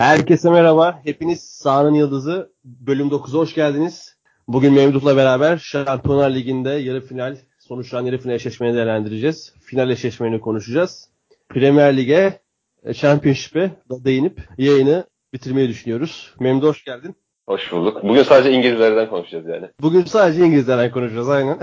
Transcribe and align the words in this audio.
Herkese 0.00 0.50
merhaba. 0.50 1.00
Hepiniz 1.04 1.40
Sahanın 1.40 1.94
Yıldızı 1.94 2.52
bölüm 2.64 3.08
9'a 3.08 3.38
hoş 3.38 3.54
geldiniz. 3.54 4.16
Bugün 4.48 4.72
Memduh'la 4.72 5.16
beraber 5.16 5.56
Şampiyonlar 5.56 6.30
Ligi'nde 6.30 6.70
yarı 6.70 7.00
final, 7.00 7.36
sonuçlanan 7.58 8.06
yarı 8.06 8.18
final 8.18 8.34
eşleşmeni 8.34 8.74
değerlendireceğiz. 8.74 9.54
Final 9.60 9.90
eşleşmeni 9.90 10.40
konuşacağız. 10.40 11.08
Premier 11.48 11.96
Lig'e, 11.96 12.40
e, 12.84 12.94
Championship'e 12.94 13.70
değinip 13.90 14.48
yayını 14.58 15.04
bitirmeyi 15.32 15.68
düşünüyoruz. 15.68 16.34
Memduh 16.38 16.68
hoş 16.68 16.84
geldin. 16.84 17.16
Hoş 17.46 17.72
bulduk. 17.72 18.02
Bugün 18.02 18.22
sadece 18.22 18.52
İngilizlerden 18.52 19.10
konuşacağız 19.10 19.46
yani. 19.46 19.68
Bugün 19.80 20.04
sadece 20.04 20.44
İngilizlerden 20.44 20.90
konuşacağız 20.90 21.28
aynen. 21.28 21.58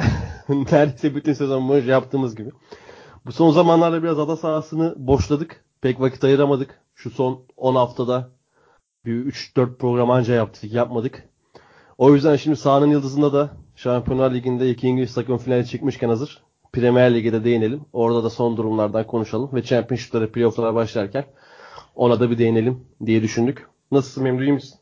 Neredeyse 0.49 1.15
bütün 1.15 1.33
sezon 1.33 1.69
boyunca 1.69 1.91
yaptığımız 1.91 2.35
gibi. 2.35 2.49
Bu 3.25 3.31
son 3.31 3.51
zamanlarda 3.51 4.03
biraz 4.03 4.19
ada 4.19 4.35
sahasını 4.35 4.93
boşladık. 4.97 5.66
Pek 5.81 5.99
vakit 5.99 6.23
ayıramadık. 6.23 6.81
Şu 6.95 7.09
son 7.09 7.45
10 7.57 7.75
haftada 7.75 8.29
bir 9.05 9.25
3-4 9.25 9.77
program 9.77 10.11
anca 10.11 10.33
yaptık, 10.33 10.73
yapmadık. 10.73 11.29
O 11.97 12.13
yüzden 12.13 12.35
şimdi 12.35 12.57
sahanın 12.57 12.89
yıldızında 12.89 13.33
da 13.33 13.49
Şampiyonlar 13.75 14.33
Ligi'nde 14.33 14.69
iki 14.69 14.87
İngiliz 14.87 15.13
takım 15.13 15.37
finale 15.37 15.65
çıkmışken 15.65 16.09
hazır. 16.09 16.43
Premier 16.73 17.15
Lig'e 17.15 17.33
de 17.33 17.43
değinelim. 17.43 17.85
Orada 17.93 18.23
da 18.23 18.29
son 18.29 18.57
durumlardan 18.57 19.07
konuşalım 19.07 19.49
ve 19.53 19.63
Championship'lara, 19.63 20.31
playoff'lara 20.31 20.75
başlarken 20.75 21.25
ona 21.95 22.19
da 22.19 22.31
bir 22.31 22.37
değinelim 22.37 22.85
diye 23.05 23.23
düşündük. 23.23 23.67
Nasılsın 23.91 24.23
Memdu 24.23 24.43
iyi 24.43 24.53
misin? 24.53 24.79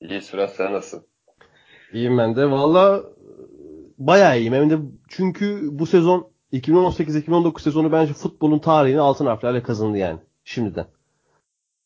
İyi 0.00 0.22
Sürat 0.22 0.54
sen 0.54 0.72
nasılsın? 0.72 1.06
İyiyim 1.92 2.18
ben 2.18 2.36
de. 2.36 2.50
Valla 2.50 3.02
bayağı 3.98 4.38
iyiyim. 4.38 4.52
Hem 4.52 4.70
de 4.70 4.78
çünkü 5.08 5.68
bu 5.72 5.86
sezon 5.86 6.30
2018-2019 6.52 7.60
sezonu 7.60 7.92
bence 7.92 8.12
futbolun 8.12 8.58
tarihini 8.58 9.00
altın 9.00 9.26
harflerle 9.26 9.62
kazandı 9.62 9.98
yani 9.98 10.18
şimdiden. 10.44 10.86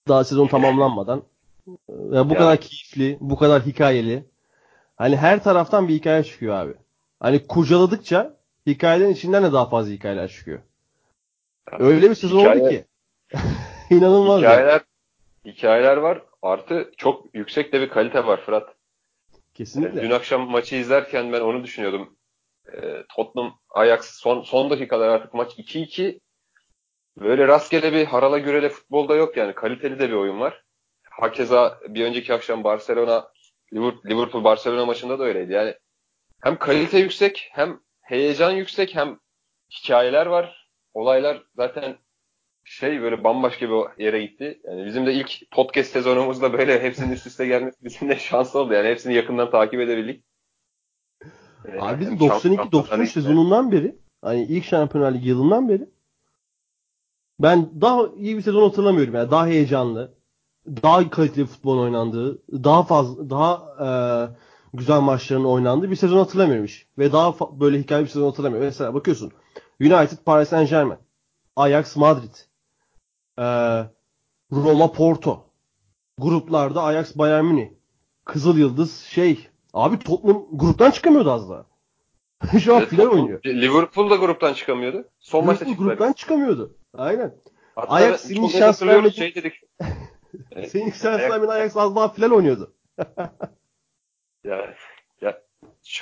Daha 0.09 0.24
sezon 0.24 0.46
tamamlanmadan. 0.46 1.23
Ya 1.88 2.30
bu 2.30 2.33
ya. 2.33 2.38
kadar 2.38 2.60
keyifli, 2.60 3.19
bu 3.20 3.36
kadar 3.36 3.62
hikayeli. 3.62 4.24
Hani 4.97 5.17
her 5.17 5.42
taraftan 5.42 5.89
bir 5.89 5.94
hikaye 5.94 6.25
çıkıyor 6.25 6.55
abi. 6.55 6.75
Hani 7.20 7.47
kurcaladıkça 7.47 8.36
hikayelerin 8.67 9.12
içinden 9.12 9.44
de 9.44 9.52
daha 9.52 9.69
fazla 9.69 9.92
hikayeler 9.92 10.28
çıkıyor. 10.28 10.61
Öyle 11.78 12.11
bir 12.11 12.14
sezon 12.14 12.41
Hikaye, 12.41 12.61
oldu 12.61 12.70
ki. 12.70 12.84
İnanılmaz. 13.91 14.39
Hikayeler, 14.41 14.72
ya. 15.45 15.52
hikayeler 15.52 15.97
var. 15.97 16.22
Artı 16.42 16.91
çok 16.97 17.34
yüksek 17.34 17.72
de 17.72 17.80
bir 17.80 17.89
kalite 17.89 18.27
var 18.27 18.41
Fırat. 18.41 18.74
Kesinlikle. 19.55 20.02
Dün 20.02 20.11
akşam 20.11 20.50
maçı 20.50 20.77
izlerken 20.77 21.33
ben 21.33 21.41
onu 21.41 21.64
düşünüyordum. 21.64 22.17
Ee, 22.75 23.05
Tottenham 23.15 23.59
Ajax 23.71 24.19
son, 24.19 24.43
son 24.43 24.71
dakikalar 24.71 25.09
artık 25.09 25.35
maç 25.35 25.53
2-2. 25.59 26.21
Böyle 27.17 27.49
rastgele 27.49 27.93
bir 27.93 28.05
harala 28.05 28.39
gürele 28.39 28.69
futbolda 28.69 29.15
yok 29.15 29.37
yani. 29.37 29.55
Kaliteli 29.55 29.99
de 29.99 30.09
bir 30.09 30.15
oyun 30.15 30.41
var. 30.41 30.63
Hakeza 31.11 31.81
bir 31.89 32.05
önceki 32.05 32.35
akşam 32.35 32.65
Barcelona 32.65 33.29
Liverpool 34.07 34.45
Barcelona 34.45 34.87
maçında 34.87 35.19
da 35.19 35.25
öyleydi. 35.25 35.53
Yani 35.53 35.75
hem 36.43 36.57
kalite 36.57 36.98
yüksek 36.98 37.48
hem 37.53 37.81
heyecan 38.01 38.51
yüksek 38.51 38.95
hem 38.95 39.19
hikayeler 39.71 40.27
var. 40.27 40.69
Olaylar 40.95 41.43
zaten 41.57 41.98
şey 42.65 43.03
böyle 43.03 43.25
bambaşka 43.25 43.71
bir 43.71 44.05
yere 44.05 44.21
gitti. 44.23 44.61
Yani 44.65 44.87
bizim 44.87 45.07
de 45.07 45.13
ilk 45.15 45.51
podcast 45.51 45.93
sezonumuzda 45.93 46.53
böyle 46.53 46.83
hepsinin 46.83 47.13
üst 47.13 47.27
üste 47.27 47.47
gelmesi 47.47 47.85
bizim 47.85 48.09
de 48.09 48.17
şans 48.17 48.57
oldu. 48.57 48.75
Yani 48.75 48.89
hepsini 48.89 49.15
yakından 49.15 49.51
takip 49.51 49.81
edebildik. 49.81 50.25
Abi 51.80 52.00
bizim 52.00 52.16
92-93 52.16 53.06
sezonundan 53.06 53.72
beri 53.72 53.97
hani 54.22 54.42
ilk 54.42 54.64
Şampiyonlar 54.64 55.12
Ligi 55.12 55.28
yılından 55.28 55.69
beri 55.69 55.89
ben 57.41 57.80
daha 57.80 58.06
iyi 58.17 58.36
bir 58.36 58.42
sezon 58.42 58.62
hatırlamıyorum 58.62 59.14
yani 59.14 59.30
daha 59.30 59.47
heyecanlı, 59.47 60.14
daha 60.67 61.11
kaliteli 61.11 61.47
futbol 61.47 61.78
oynandığı, 61.78 62.42
daha 62.52 62.83
fazla 62.83 63.30
daha 63.30 63.62
e, 63.80 63.89
güzel 64.77 65.00
maçların 65.00 65.44
oynandığı 65.44 65.91
bir 65.91 65.97
sezon 65.97 66.19
hatırlamıyorum 66.19 66.67
hiç. 66.67 66.86
Ve 66.98 67.12
daha 67.12 67.34
böyle 67.61 67.78
hikaye 67.78 68.05
bir 68.05 68.08
sezon 68.08 68.27
hatırlamıyorum. 68.27 68.67
Mesela 68.67 68.95
bakıyorsun 68.95 69.33
United 69.80 70.18
Paris 70.24 70.48
Saint 70.48 70.70
Germain, 70.70 70.98
Ajax 71.56 71.96
Madrid, 71.96 72.35
e, 73.39 73.45
Roma 74.52 74.92
Porto, 74.92 75.45
gruplarda 76.18 76.83
Ajax 76.83 77.17
Bayern 77.17 77.45
Münih, 77.45 77.68
Kızıl 78.24 78.58
Yıldız 78.58 78.96
şey 78.96 79.49
abi 79.75 79.98
Tottenham 79.98 80.47
gruptan 80.53 80.91
çıkamıyordu 80.91 81.31
az 81.31 81.51
daha. 81.51 81.67
Şu 82.61 82.75
an 82.75 82.81
evet, 82.81 82.91
final 82.91 83.07
oynuyor. 83.07 83.45
Liverpool 83.45 84.11
da 84.11 84.17
gruptan 84.17 84.55
çıkamıyordu. 84.55 85.08
Son 85.19 85.47
maçta 85.47 85.67
çıktı. 85.67 85.85
gruptan 85.85 86.13
çıkamıyordu. 86.13 86.77
Aynen. 86.95 87.35
Hatta 87.75 87.92
Ajax 87.92 88.20
senin 88.20 88.48
şans 88.48 88.83
vermedi. 88.83 89.14
Şey 89.14 89.35
dedik. 89.35 89.53
senin 90.69 90.91
şans 90.91 91.20
vermedi 91.20 91.53
Ajax 91.53 91.77
az 91.77 91.97
daha 91.97 92.09
final 92.09 92.30
oynuyordu. 92.30 92.75
ya, 94.45 94.75
ya 95.20 95.41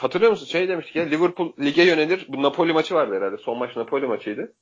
hatırlıyor 0.01 0.31
musun? 0.31 0.47
Şey 0.47 0.69
demiştik 0.69 0.97
ya 0.97 1.05
Liverpool 1.05 1.53
lige 1.61 1.83
yönelir. 1.83 2.27
Bu 2.28 2.43
Napoli 2.43 2.73
maçı 2.73 2.95
vardı 2.95 3.15
herhalde. 3.17 3.37
Son 3.37 3.59
maç 3.59 3.77
Napoli 3.77 4.07
maçıydı. 4.07 4.53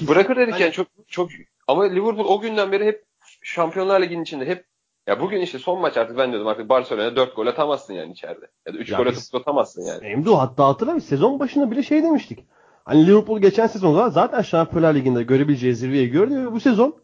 Bırakır 0.00 0.36
dedik 0.36 0.60
yani 0.60 0.72
çok 0.72 0.86
çok 1.08 1.30
ama 1.66 1.84
Liverpool 1.84 2.24
o 2.24 2.40
günden 2.40 2.72
beri 2.72 2.84
hep 2.86 3.04
Şampiyonlar 3.42 4.02
Ligi'nin 4.02 4.22
içinde 4.22 4.46
hep 4.46 4.64
ya 5.06 5.20
bugün 5.20 5.40
işte 5.40 5.58
son 5.58 5.80
maç 5.80 5.96
artık 5.96 6.18
ben 6.18 6.30
diyordum 6.30 6.48
artık 6.48 6.68
Barcelona'ya 6.68 7.16
4 7.16 7.36
gol 7.36 7.46
atamazsın 7.46 7.94
yani 7.94 8.12
içeride. 8.12 8.46
Ya 8.66 8.74
da 8.74 8.78
3 8.78 8.92
gol 8.92 9.06
atıp 9.06 9.34
atamazsın 9.34 9.82
yani. 9.82 10.06
Emdu 10.06 10.38
hatta 10.38 10.68
hatırla 10.68 11.00
sezon 11.00 11.40
başında 11.40 11.70
bile 11.70 11.82
şey 11.82 12.02
demiştik. 12.02 12.46
Hani 12.84 13.06
Liverpool 13.06 13.38
geçen 13.38 13.66
sezon 13.66 14.08
zaten 14.08 14.42
Şampiyonlar 14.42 14.94
Ligi'nde 14.94 15.22
görebileceği 15.22 15.74
zirveyi 15.74 16.10
gördü 16.10 16.34
ve 16.34 16.52
bu 16.52 16.60
sezon 16.60 16.96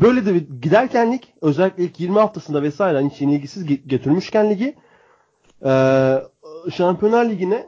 böyle 0.00 0.26
de 0.26 0.34
bir 0.34 0.60
giderkenlik 0.60 1.34
özellikle 1.42 1.84
ilk 1.84 2.00
20 2.00 2.18
haftasında 2.18 2.62
vesaire 2.62 2.96
hani 2.96 3.10
hiç 3.10 3.22
ilgisiz 3.22 3.86
getirmişken 3.86 4.50
ligi 4.50 4.76
e, 5.64 5.70
Şampiyonlar 6.72 7.24
Ligi'ne 7.24 7.66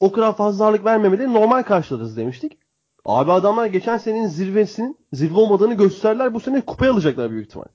o 0.00 0.12
kadar 0.12 0.36
fazla 0.36 0.64
ağırlık 0.64 0.84
vermemeleri 0.84 1.32
normal 1.32 1.62
karşılarız 1.62 2.16
demiştik. 2.16 2.58
Abi 3.04 3.32
adamlar 3.32 3.66
geçen 3.66 3.98
senenin 3.98 4.26
zirvesinin 4.26 4.98
zirve 5.12 5.34
olmadığını 5.34 5.74
gösterdiler. 5.74 6.34
Bu 6.34 6.40
sene 6.40 6.60
kupayı 6.60 6.92
alacaklar 6.92 7.30
büyük 7.30 7.46
ihtimal. 7.46 7.66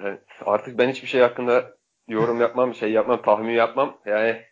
Evet, 0.00 0.20
artık 0.44 0.78
ben 0.78 0.88
hiçbir 0.88 1.08
şey 1.08 1.20
hakkında 1.20 1.76
yorum 2.08 2.40
yapmam, 2.40 2.74
şey 2.74 2.92
yapmam, 2.92 3.22
tahmin 3.22 3.54
yapmam. 3.54 4.00
Yani 4.06 4.42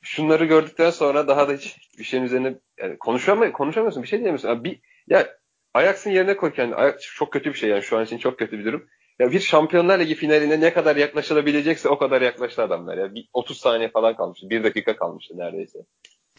şunları 0.00 0.44
gördükten 0.44 0.90
sonra 0.90 1.28
daha 1.28 1.48
da 1.48 1.52
hiç 1.52 1.76
bir 1.98 2.04
şeyin 2.04 2.24
üzerine 2.24 2.54
yani 2.78 2.98
konuşamay 2.98 3.52
konuşamıyorsun. 3.52 4.02
Bir 4.02 4.08
şey 4.08 4.18
diyemiyorsun. 4.18 4.48
Abi 4.48 4.64
bir, 4.64 4.80
ya 5.06 5.28
Ajax'ın 5.74 6.10
yerine 6.10 6.36
koy 6.36 6.52
kendini. 6.52 6.76
Ajax 6.76 7.00
çok 7.00 7.32
kötü 7.32 7.50
bir 7.50 7.58
şey 7.58 7.70
yani 7.70 7.82
şu 7.82 7.98
an 7.98 8.04
için 8.04 8.18
çok 8.18 8.38
kötü 8.38 8.58
bir 8.58 8.64
durum. 8.64 8.86
Ya 9.18 9.32
bir 9.32 9.40
Şampiyonlar 9.40 9.98
Ligi 9.98 10.14
finaline 10.14 10.60
ne 10.60 10.72
kadar 10.72 10.96
yaklaşılabilecekse 10.96 11.88
o 11.88 11.98
kadar 11.98 12.22
yaklaştı 12.22 12.62
adamlar. 12.62 12.98
Ya 12.98 13.14
bir 13.14 13.28
30 13.32 13.58
saniye 13.58 13.90
falan 13.90 14.16
kalmıştı. 14.16 14.50
Bir 14.50 14.64
dakika 14.64 14.96
kalmıştı 14.96 15.34
neredeyse. 15.38 15.78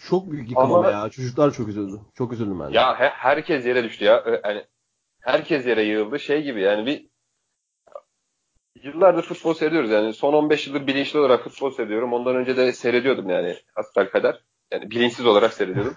Çok 0.09 0.31
büyük 0.31 0.49
yıkım 0.49 0.73
ama 0.73 0.91
ya. 0.91 1.09
Çocuklar 1.09 1.51
çok 1.51 1.67
üzüldü. 1.67 1.99
Çok 2.17 2.33
üzüldüm 2.33 2.59
ben. 2.59 2.69
Ya 2.69 2.99
he, 2.99 3.09
herkes 3.09 3.65
yere 3.65 3.83
düştü 3.83 4.05
ya. 4.05 4.41
Yani 4.43 4.65
herkes 5.21 5.65
yere 5.65 5.83
yığıldı. 5.83 6.19
Şey 6.19 6.43
gibi 6.43 6.61
yani 6.61 6.85
bir 6.85 7.10
yıllardır 8.83 9.23
futbol 9.23 9.53
seyrediyoruz 9.53 9.89
yani. 9.89 10.13
Son 10.13 10.33
15 10.33 10.67
yıldır 10.67 10.87
bilinçli 10.87 11.19
olarak 11.19 11.43
futbol 11.43 11.71
seyrediyorum. 11.71 12.13
Ondan 12.13 12.35
önce 12.35 12.57
de 12.57 12.73
seyrediyordum 12.73 13.29
yani 13.29 13.55
hasbel 13.75 14.09
kadar. 14.09 14.41
Yani 14.71 14.91
bilinçsiz 14.91 15.25
olarak 15.25 15.53
seyrediyordum. 15.53 15.95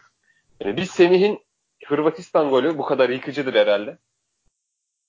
Yani 0.60 0.76
biz 0.76 0.90
Semih'in 0.90 1.44
Hırvatistan 1.86 2.50
golü 2.50 2.78
bu 2.78 2.84
kadar 2.84 3.08
yıkıcıdır 3.08 3.54
herhalde. 3.54 3.98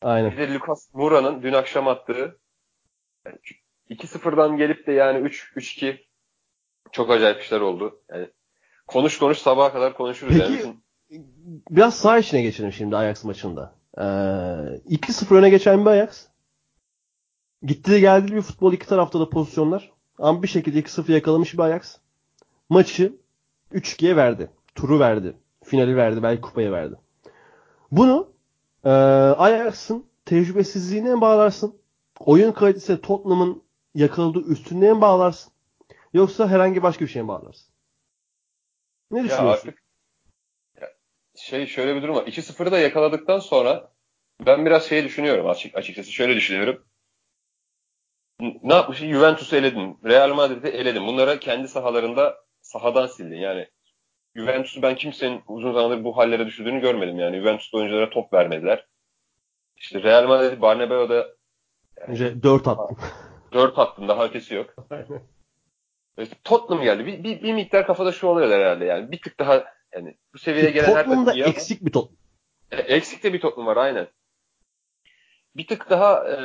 Aynen. 0.01 0.31
Bir 0.31 0.37
de 0.37 0.53
Lucas 0.53 0.93
Moura'nın 0.93 1.43
dün 1.43 1.53
akşam 1.53 1.87
attığı 1.87 2.39
yani 3.25 3.37
2-0'dan 3.89 4.57
gelip 4.57 4.87
de 4.87 4.91
yani 4.91 5.27
3-3-2 5.27 5.97
çok 6.91 7.11
acayip 7.11 7.41
işler 7.41 7.59
oldu. 7.59 8.01
Yani 8.11 8.27
konuş 8.87 9.19
konuş 9.19 9.37
sabaha 9.37 9.73
kadar 9.73 9.93
konuşuruz 9.93 10.37
Peki, 10.37 10.53
yani. 10.53 10.75
biraz 11.69 11.97
sağ 11.99 12.17
içine 12.17 12.41
geçelim 12.41 12.71
şimdi 12.71 12.97
Ajax 12.97 13.23
maçında. 13.23 13.75
Ee, 13.97 14.01
2-0 14.01 15.35
öne 15.35 15.49
geçen 15.49 15.85
bir 15.85 15.89
Ajax. 15.89 16.27
Gitti 17.65 17.91
de 17.91 17.99
geldi 17.99 18.35
bir 18.35 18.41
futbol 18.41 18.73
iki 18.73 18.87
tarafta 18.87 19.19
da 19.19 19.29
pozisyonlar. 19.29 19.91
Ama 20.19 20.43
bir 20.43 20.47
şekilde 20.47 20.79
2-0 20.79 21.11
yakalamış 21.11 21.53
bir 21.53 21.59
Ajax. 21.59 21.97
Maçı 22.69 23.15
3-2'ye 23.73 24.15
verdi. 24.15 24.51
Turu 24.75 24.99
verdi. 24.99 25.37
Finali 25.63 25.97
verdi. 25.97 26.23
Belki 26.23 26.41
kupaya 26.41 26.71
verdi. 26.71 26.95
Bunu 27.91 28.33
e, 28.83 28.89
Ajax'ın 28.89 30.05
tecrübesizliğine 30.25 31.21
bağlarsın? 31.21 31.79
Oyun 32.19 32.51
kalitesi 32.51 33.01
Tottenham'ın 33.01 33.63
yakaladığı 33.95 34.41
üstünlüğe 34.41 34.93
mi 34.93 35.01
bağlarsın? 35.01 35.53
Yoksa 36.13 36.47
herhangi 36.47 36.83
başka 36.83 37.05
bir 37.05 37.09
şeye 37.09 37.21
mi 37.21 37.27
bağlarsın? 37.27 37.67
Ne 39.11 39.23
düşünüyorsun? 39.23 39.45
Ya 39.45 39.51
artık 39.51 39.83
şey 41.35 41.67
şöyle 41.67 41.95
bir 41.95 42.01
durum 42.01 42.15
var. 42.15 42.27
2-0'ı 42.27 42.71
da 42.71 42.79
yakaladıktan 42.79 43.39
sonra 43.39 43.91
ben 44.45 44.65
biraz 44.65 44.83
şey 44.85 45.03
düşünüyorum 45.03 45.49
açık 45.49 45.75
açıkçası. 45.75 46.11
Şöyle 46.11 46.35
düşünüyorum 46.35 46.83
ne 48.39 48.73
yapmışsın? 48.73 49.07
Juventus'u 49.07 49.55
eledin. 49.55 49.97
Real 50.05 50.33
Madrid'i 50.33 50.67
eledin. 50.67 51.07
Bunlara 51.07 51.39
kendi 51.39 51.67
sahalarında 51.67 52.37
sahadan 52.61 53.07
sildin. 53.07 53.35
Yani 53.35 53.67
Juventus'u 54.35 54.81
ben 54.81 54.95
kimsenin 54.95 55.41
uzun 55.47 55.73
zamandır 55.73 56.03
bu 56.03 56.17
hallere 56.17 56.45
düşürdüğünü 56.45 56.81
görmedim. 56.81 57.19
Yani 57.19 57.37
Juventus'ta 57.39 57.77
oyunculara 57.77 58.09
top 58.09 58.33
vermediler. 58.33 58.85
İşte 59.75 60.03
Real 60.03 60.27
Madrid 60.27 60.61
Barnabeu'da 60.61 61.27
Yani, 62.07 62.43
4 62.43 62.67
attım. 62.67 62.97
4 63.53 63.79
attım 63.79 64.07
daha 64.07 64.25
ötesi 64.25 64.55
yok. 64.55 64.75
Tottenham 66.43 66.83
geldi. 66.83 67.05
Bir, 67.05 67.23
bir, 67.23 67.43
bir 67.43 67.53
miktar 67.53 67.87
kafada 67.87 68.11
şu 68.11 68.27
oluyor 68.27 68.51
herhalde 68.51 68.85
yani. 68.85 69.11
Bir 69.11 69.21
tık 69.21 69.39
daha 69.39 69.65
yani 69.93 70.17
bu 70.33 70.37
seviyeye 70.37 70.71
gelen 70.71 70.95
her 70.95 71.05
Tottenham'da 71.05 71.33
eksik 71.33 71.85
bir 71.85 71.91
Tottenham. 71.91 72.17
Eksik 72.71 73.23
de 73.23 73.33
bir 73.33 73.41
Tottenham 73.41 73.67
var 73.67 73.77
aynen. 73.77 74.07
Bir 75.55 75.67
tık 75.67 75.89
daha 75.89 76.29
e, 76.29 76.35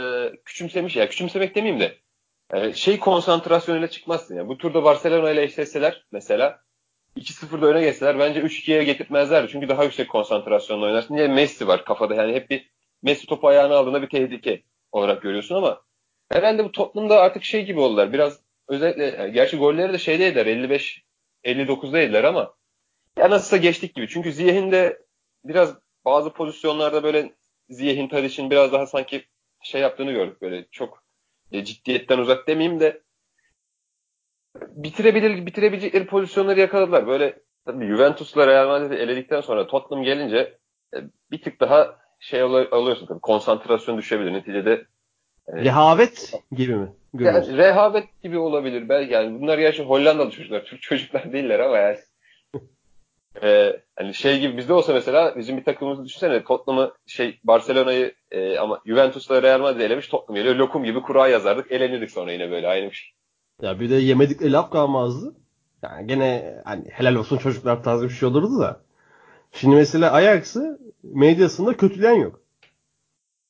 küçümsemiş 0.45 0.97
ya. 0.97 1.09
Küçümsemek 1.09 1.55
demeyeyim 1.55 1.81
de 1.81 1.99
e, 2.53 2.73
şey 2.73 2.99
konsantrasyonuyla 2.99 3.89
çıkmazsın 3.89 4.37
ya. 4.37 4.49
Bu 4.49 4.59
turda 4.59 4.85
Barcelona 4.85 5.31
ile 5.31 5.43
eşleşseler 5.43 6.07
mesela 6.13 6.61
2-0'da 7.17 7.67
öne 7.67 7.81
geçseler 7.81 8.19
bence 8.19 8.41
3-2'ye 8.41 8.85
getirtmezlerdi. 8.85 9.53
Çünkü 9.53 9.69
daha 9.69 9.85
yüksek 9.85 10.11
konsantrasyonla 10.11 10.87
oynarsın. 10.87 11.15
Niye 11.15 11.29
Messi 11.29 11.69
var 11.69 11.85
kafada 11.85 12.15
yani 12.15 12.35
hep 12.35 12.51
bir 12.51 12.71
Messi 13.03 13.27
topu 13.27 13.49
ayağına 13.49 13.77
aldığında 13.77 14.03
bir 14.03 14.09
tehlike 14.09 14.63
olarak 14.93 15.23
görüyorsun 15.23 15.55
ama 15.55 15.83
herhalde 16.29 16.65
bu 16.65 16.73
Tottenham'da 16.73 17.21
artık 17.21 17.45
şey 17.45 17.65
gibi 17.65 17.81
oldular. 17.81 18.13
Biraz 18.13 18.41
özellikle 18.69 19.05
yani 19.05 19.33
gerçi 19.33 19.57
golleri 19.57 19.93
de 19.93 19.99
şeydeydiler 19.99 20.47
55 20.47 21.05
59'daydılar 21.45 22.27
ama 22.27 22.55
ya 23.19 23.31
nasılsa 23.31 23.57
geçtik 23.57 23.95
gibi. 23.95 24.09
Çünkü 24.09 24.33
Ziyeh'in 24.33 24.73
de 24.73 25.03
biraz 25.45 25.75
bazı 26.05 26.33
pozisyonlarda 26.33 27.03
böyle 27.03 27.33
Ziyeh'in 27.71 28.09
Tadic'in 28.09 28.51
biraz 28.51 28.73
daha 28.73 28.87
sanki 28.87 29.25
şey 29.63 29.81
yaptığını 29.81 30.13
gördük 30.13 30.43
böyle 30.43 30.67
çok 30.71 31.05
e, 31.53 31.65
ciddiyetten 31.65 32.19
uzak 32.19 32.49
demeyeyim 32.49 32.81
de 32.81 33.03
bitirebilir 34.61 35.47
bitirebilecekleri 35.47 36.07
pozisyonları 36.07 36.61
yakaladılar. 36.61 37.07
Böyle 37.07 37.39
tabii 37.67 37.87
Juventus'la 37.87 38.47
Real 38.47 38.69
Madrid'i 38.69 38.95
eledikten 38.95 39.41
sonra 39.41 39.67
Tottenham 39.67 40.05
gelince 40.05 40.59
e, 40.95 40.99
bir 41.31 41.43
tık 41.43 41.61
daha 41.61 41.97
şey 42.21 42.41
alıyorsun 42.43 43.07
tabii 43.07 43.21
konsantrasyon 43.21 43.99
düşebilir. 43.99 44.33
Neticede 44.33 44.87
e, 45.49 45.65
rehavet 45.65 46.33
gibi 46.53 46.75
mi? 46.77 46.89
Yani, 47.19 47.57
rehavet 47.57 48.23
gibi 48.23 48.39
olabilir 48.39 48.89
belki 48.89 49.13
yani 49.13 49.41
bunlar 49.41 49.59
gerçi 49.59 49.83
Hollandalı 49.83 50.31
çocuklar, 50.31 50.65
Türk 50.65 50.83
çocuklar 50.83 51.33
değiller 51.33 51.59
ama 51.61 51.79
yani 51.79 51.99
ee, 53.43 53.81
hani 53.97 54.15
şey 54.15 54.41
gibi 54.41 54.57
bizde 54.57 54.73
olsa 54.73 54.93
mesela 54.93 55.37
bizim 55.37 55.57
bir 55.57 55.65
takımımızı 55.65 56.05
düşünsene 56.05 56.45
Tottenham'ı 56.45 56.95
şey 57.07 57.41
Barcelona'yı 57.45 58.15
e, 58.31 58.59
ama 58.59 58.81
Juventus'la 58.87 59.43
Real 59.43 59.61
Madrid 59.61 59.81
elemiş 59.81 60.09
Tottenham 60.09 60.37
geliyor. 60.37 60.55
Lokum 60.55 60.85
gibi 60.85 61.03
kura 61.03 61.29
yazardık. 61.29 61.73
Elenirdik 61.73 62.11
sonra 62.11 62.33
yine 62.33 62.51
böyle 62.51 62.69
aynı 62.69 62.91
bir 62.91 62.95
şey. 62.95 63.13
Ya 63.63 63.81
bir 63.81 63.91
de 63.91 63.95
yemedikleri 63.95 64.53
laf 64.53 64.71
kalmazdı. 64.71 65.35
Yani 65.83 66.07
gene 66.07 66.61
hani 66.65 66.85
helal 66.91 67.15
olsun 67.15 67.39
çocuklar 67.39 67.83
tarzı 67.83 68.05
bir 68.05 68.15
şey 68.15 68.29
olurdu 68.29 68.61
da. 68.61 68.81
Şimdi 69.53 69.77
mesela 69.77 70.13
Ajax'ı 70.13 70.79
medyasında 71.03 71.77
kötüleyen 71.77 72.15
yok. 72.15 72.41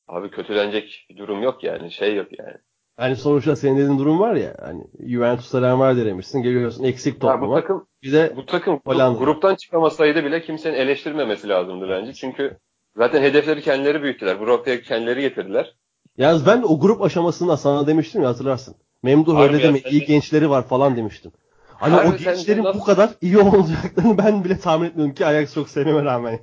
Abi 0.07 0.31
kötülenecek 0.31 1.05
bir 1.09 1.17
durum 1.17 1.43
yok 1.43 1.63
yani. 1.63 1.91
Şey 1.91 2.15
yok 2.15 2.39
yani. 2.39 2.57
Hani 3.01 3.15
sonuçta 3.15 3.55
senin 3.55 3.77
dediğin 3.77 3.99
durum 3.99 4.19
var 4.19 4.35
ya 4.35 4.55
hani 4.61 4.83
Juventus'a 4.99 5.61
Real 5.61 5.77
Madrid 5.77 6.05
demişsin 6.05 6.41
geliyorsun 6.41 6.83
eksik 6.83 7.21
topluma. 7.21 7.47
bu 7.47 7.61
takım 7.61 7.87
bir 8.03 8.13
de 8.13 8.33
bu 8.35 8.45
takım 8.45 8.79
Hollanda. 8.85 9.19
gruptan 9.19 9.55
çıkamasaydı 9.55 10.25
bile 10.25 10.41
kimsenin 10.41 10.75
eleştirmemesi 10.75 11.49
lazımdı 11.49 11.89
bence. 11.89 12.13
Çünkü 12.13 12.57
zaten 12.97 13.21
hedefleri 13.21 13.61
kendileri 13.61 14.03
büyüttüler. 14.03 14.39
Bu 14.39 14.47
noktaya 14.47 14.81
kendileri 14.81 15.21
getirdiler. 15.21 15.75
Yalnız 16.17 16.47
ben 16.47 16.61
o 16.61 16.79
grup 16.79 17.01
aşamasında 17.01 17.57
sana 17.57 17.87
demiştim 17.87 18.21
ya 18.21 18.29
hatırlarsın. 18.29 18.75
Memduh 19.03 19.39
öyle 19.39 19.63
deme 19.63 19.79
iyi 19.79 20.01
de... 20.01 20.05
gençleri 20.05 20.49
var 20.49 20.67
falan 20.67 20.97
demiştim. 20.97 21.31
Hani 21.67 21.95
Harbi 21.95 22.15
o 22.15 22.17
gençlerin 22.17 22.63
nasıl... 22.63 22.79
bu 22.79 22.83
kadar 22.83 23.09
iyi 23.21 23.37
olacaklarını 23.37 24.17
ben 24.17 24.43
bile 24.43 24.59
tahmin 24.59 24.87
etmiyorum 24.87 25.13
ki 25.13 25.25
Ajax 25.25 25.53
çok 25.53 25.69
sevmeme 25.69 26.03
rağmen. 26.03 26.39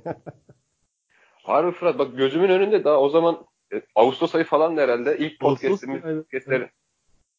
Harbi 1.43 1.71
Fırat 1.71 1.99
bak 1.99 2.17
gözümün 2.17 2.49
önünde 2.49 2.83
daha 2.83 2.97
o 2.97 3.09
zaman 3.09 3.48
e, 3.73 3.81
Ağustos 3.95 4.35
ayı 4.35 4.45
falan 4.45 4.77
herhalde 4.77 5.17
ilk 5.17 5.39
podcast'imiz 5.39 6.01
podcast'lerin 6.01 6.69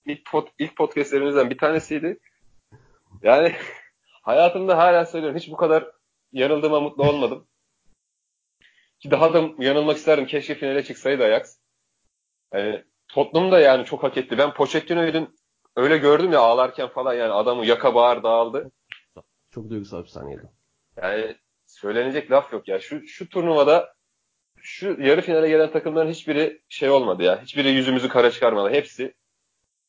ilk, 0.06 0.24
pod, 0.24 0.46
ilk 0.58 0.76
podcast'lerimizden 0.76 1.50
bir 1.50 1.58
tanesiydi. 1.58 2.18
Yani 3.22 3.54
hayatımda 4.22 4.78
hala 4.78 5.06
söylüyorum 5.06 5.38
hiç 5.38 5.50
bu 5.50 5.56
kadar 5.56 5.90
yanıldığıma 6.32 6.80
mutlu 6.80 7.08
olmadım. 7.08 7.46
Ki 9.00 9.10
daha 9.10 9.34
da 9.34 9.48
yanılmak 9.58 9.96
isterdim. 9.96 10.26
Keşke 10.26 10.54
finale 10.54 10.84
çıksaydı 10.84 11.24
Ajax. 11.24 11.58
Yani 12.52 12.84
Tottenham 13.08 13.52
da 13.52 13.60
yani 13.60 13.84
çok 13.84 14.02
hak 14.02 14.16
etti. 14.16 14.38
Ben 14.38 14.54
Pochettino'yu 14.54 15.28
öyle 15.76 15.98
gördüm 15.98 16.32
ya 16.32 16.40
ağlarken 16.40 16.88
falan 16.88 17.14
yani 17.14 17.32
adamı 17.32 17.66
yaka 17.66 17.94
bağır 17.94 18.22
dağıldı. 18.22 18.70
Çok 19.50 19.70
duygusal 19.70 20.02
bir 20.02 20.08
sahneydi. 20.08 20.42
Yani 20.96 21.36
söylenecek 21.66 22.30
laf 22.30 22.52
yok 22.52 22.68
ya. 22.68 22.80
Şu 22.80 23.06
şu 23.06 23.28
turnuvada 23.28 23.94
şu 24.62 24.96
yarı 25.00 25.20
finale 25.20 25.48
gelen 25.48 25.72
takımların 25.72 26.10
hiçbiri 26.10 26.60
şey 26.68 26.90
olmadı 26.90 27.22
ya. 27.22 27.42
Hiçbiri 27.42 27.68
yüzümüzü 27.68 28.08
kara 28.08 28.30
çıkarmadı. 28.30 28.70
Hepsi 28.70 29.14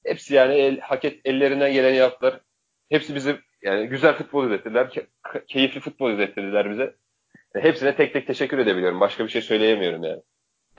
hepsi 0.06 0.34
yani 0.34 0.54
el, 0.54 0.80
hak 0.80 1.06
et, 1.06 1.22
ellerinden 1.26 1.74
geleni 1.74 1.96
yaptılar. 1.96 2.42
Hepsi 2.90 3.16
bizi 3.16 3.38
yani 3.62 3.88
güzel 3.88 4.14
futbol 4.18 4.46
izlettiler. 4.46 4.86
Ke- 4.86 5.46
keyifli 5.48 5.80
futbol 5.80 6.12
izlettirdiler 6.12 6.72
bize. 6.72 6.96
Hepsine 7.54 7.96
tek 7.96 8.14
tek 8.14 8.28
teşekkür 8.28 8.58
edebiliyorum. 8.58 9.00
Başka 9.00 9.24
bir 9.24 9.30
şey 9.30 9.42
söyleyemiyorum 9.42 10.04
yani. 10.04 10.22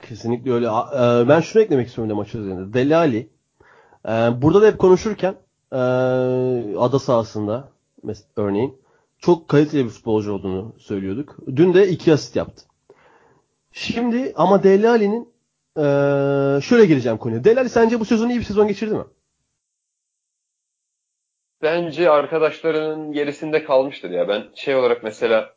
Kesinlikle 0.01 0.51
öyle. 0.53 0.65
E, 0.65 1.29
ben 1.29 1.39
şunu 1.39 1.63
eklemek 1.63 1.87
istiyorum 1.87 2.17
maç 2.17 2.35
üzerinde. 2.35 2.73
Deli 2.73 2.95
Ali 2.95 3.29
e, 4.05 4.11
burada 4.11 4.61
da 4.61 4.67
hep 4.67 4.79
konuşurken 4.79 5.35
e, 5.71 5.77
ada 6.77 6.99
sahasında 6.99 7.69
örneğin 8.35 8.77
çok 9.19 9.49
kaliteli 9.49 9.85
bir 9.85 9.89
futbolcu 9.89 10.33
olduğunu 10.33 10.75
söylüyorduk. 10.79 11.37
Dün 11.55 11.73
de 11.73 11.87
iki 11.87 12.13
asist 12.13 12.35
yaptı. 12.35 12.65
Şimdi 13.73 14.33
ama 14.35 14.63
Deli 14.63 14.89
Ali'nin 14.89 15.33
ee, 15.77 16.61
şöyle 16.61 16.85
geleceğim 16.85 17.17
konuya. 17.17 17.43
Deli 17.43 17.59
Ali 17.59 17.69
sence 17.69 17.99
bu 17.99 18.05
sezon 18.05 18.29
iyi 18.29 18.39
bir 18.39 18.43
sezon 18.43 18.67
geçirdi 18.67 18.95
mi? 18.95 19.03
Bence 21.61 22.09
arkadaşlarının 22.09 23.11
gerisinde 23.11 23.63
kalmıştır 23.63 24.09
ya. 24.11 24.27
Ben 24.27 24.43
şey 24.55 24.75
olarak 24.75 25.03
mesela 25.03 25.55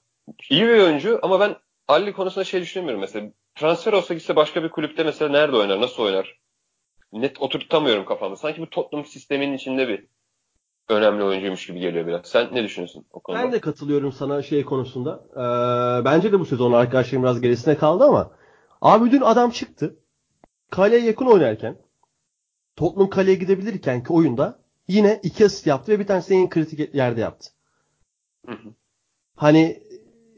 iyi 0.51 0.63
bir 0.63 0.79
oyuncu 0.79 1.19
ama 1.23 1.41
ben 1.41 1.57
Ali 1.89 2.13
konusunda 2.13 2.45
şey 2.45 2.61
düşünemiyorum 2.61 3.01
mesela. 3.01 3.31
Transfer 3.55 3.93
olsa 3.93 4.15
gitse 4.15 4.37
başka 4.37 4.63
bir 4.63 4.69
kulüpte 4.69 5.05
mesela 5.05 5.31
nerede 5.31 5.57
oynar, 5.57 5.81
nasıl 5.81 6.03
oynar? 6.03 6.41
Net 7.13 7.41
oturtamıyorum 7.41 8.05
kafamda. 8.05 8.37
Sanki 8.37 8.61
bu 8.61 8.71
Tottenham 8.71 9.07
sisteminin 9.07 9.57
içinde 9.57 9.89
bir 9.89 10.07
önemli 10.89 11.25
oyuncuymuş 11.25 11.67
gibi 11.67 11.81
geliyor 11.81 12.07
biraz. 12.07 12.27
Sen 12.27 12.49
ne 12.53 12.65
düşünüyorsun 12.65 13.05
o 13.11 13.21
konuda? 13.21 13.43
Ben 13.43 13.53
de 13.53 13.61
katılıyorum 13.61 14.13
sana 14.13 14.43
şey 14.43 14.65
konusunda. 14.65 15.25
Ee, 15.33 16.05
bence 16.05 16.33
de 16.33 16.41
bu 16.41 16.47
sezon 16.47 16.73
arkadaşlarım 16.73 17.23
biraz 17.23 17.41
gerisine 17.41 17.77
kaldı 17.77 18.05
ama 18.05 18.31
abi 18.81 19.11
dün 19.11 19.21
adam 19.21 19.51
çıktı. 19.51 19.97
Kaleye 20.71 21.05
yakın 21.05 21.27
oynarken 21.27 21.77
Tottenham 22.77 23.11
kaleye 23.11 23.35
gidebilirken 23.37 24.03
ki 24.03 24.13
oyunda 24.13 24.59
yine 24.89 25.21
iki 25.23 25.47
asist 25.47 25.67
yaptı 25.67 25.93
ve 25.93 25.99
bir 25.99 26.07
tanesi 26.07 26.35
en 26.35 26.49
kritik 26.49 26.95
yerde 26.95 27.21
yaptı. 27.21 27.51
Hı 28.47 28.53
hı. 28.53 28.69
Hani 29.37 29.83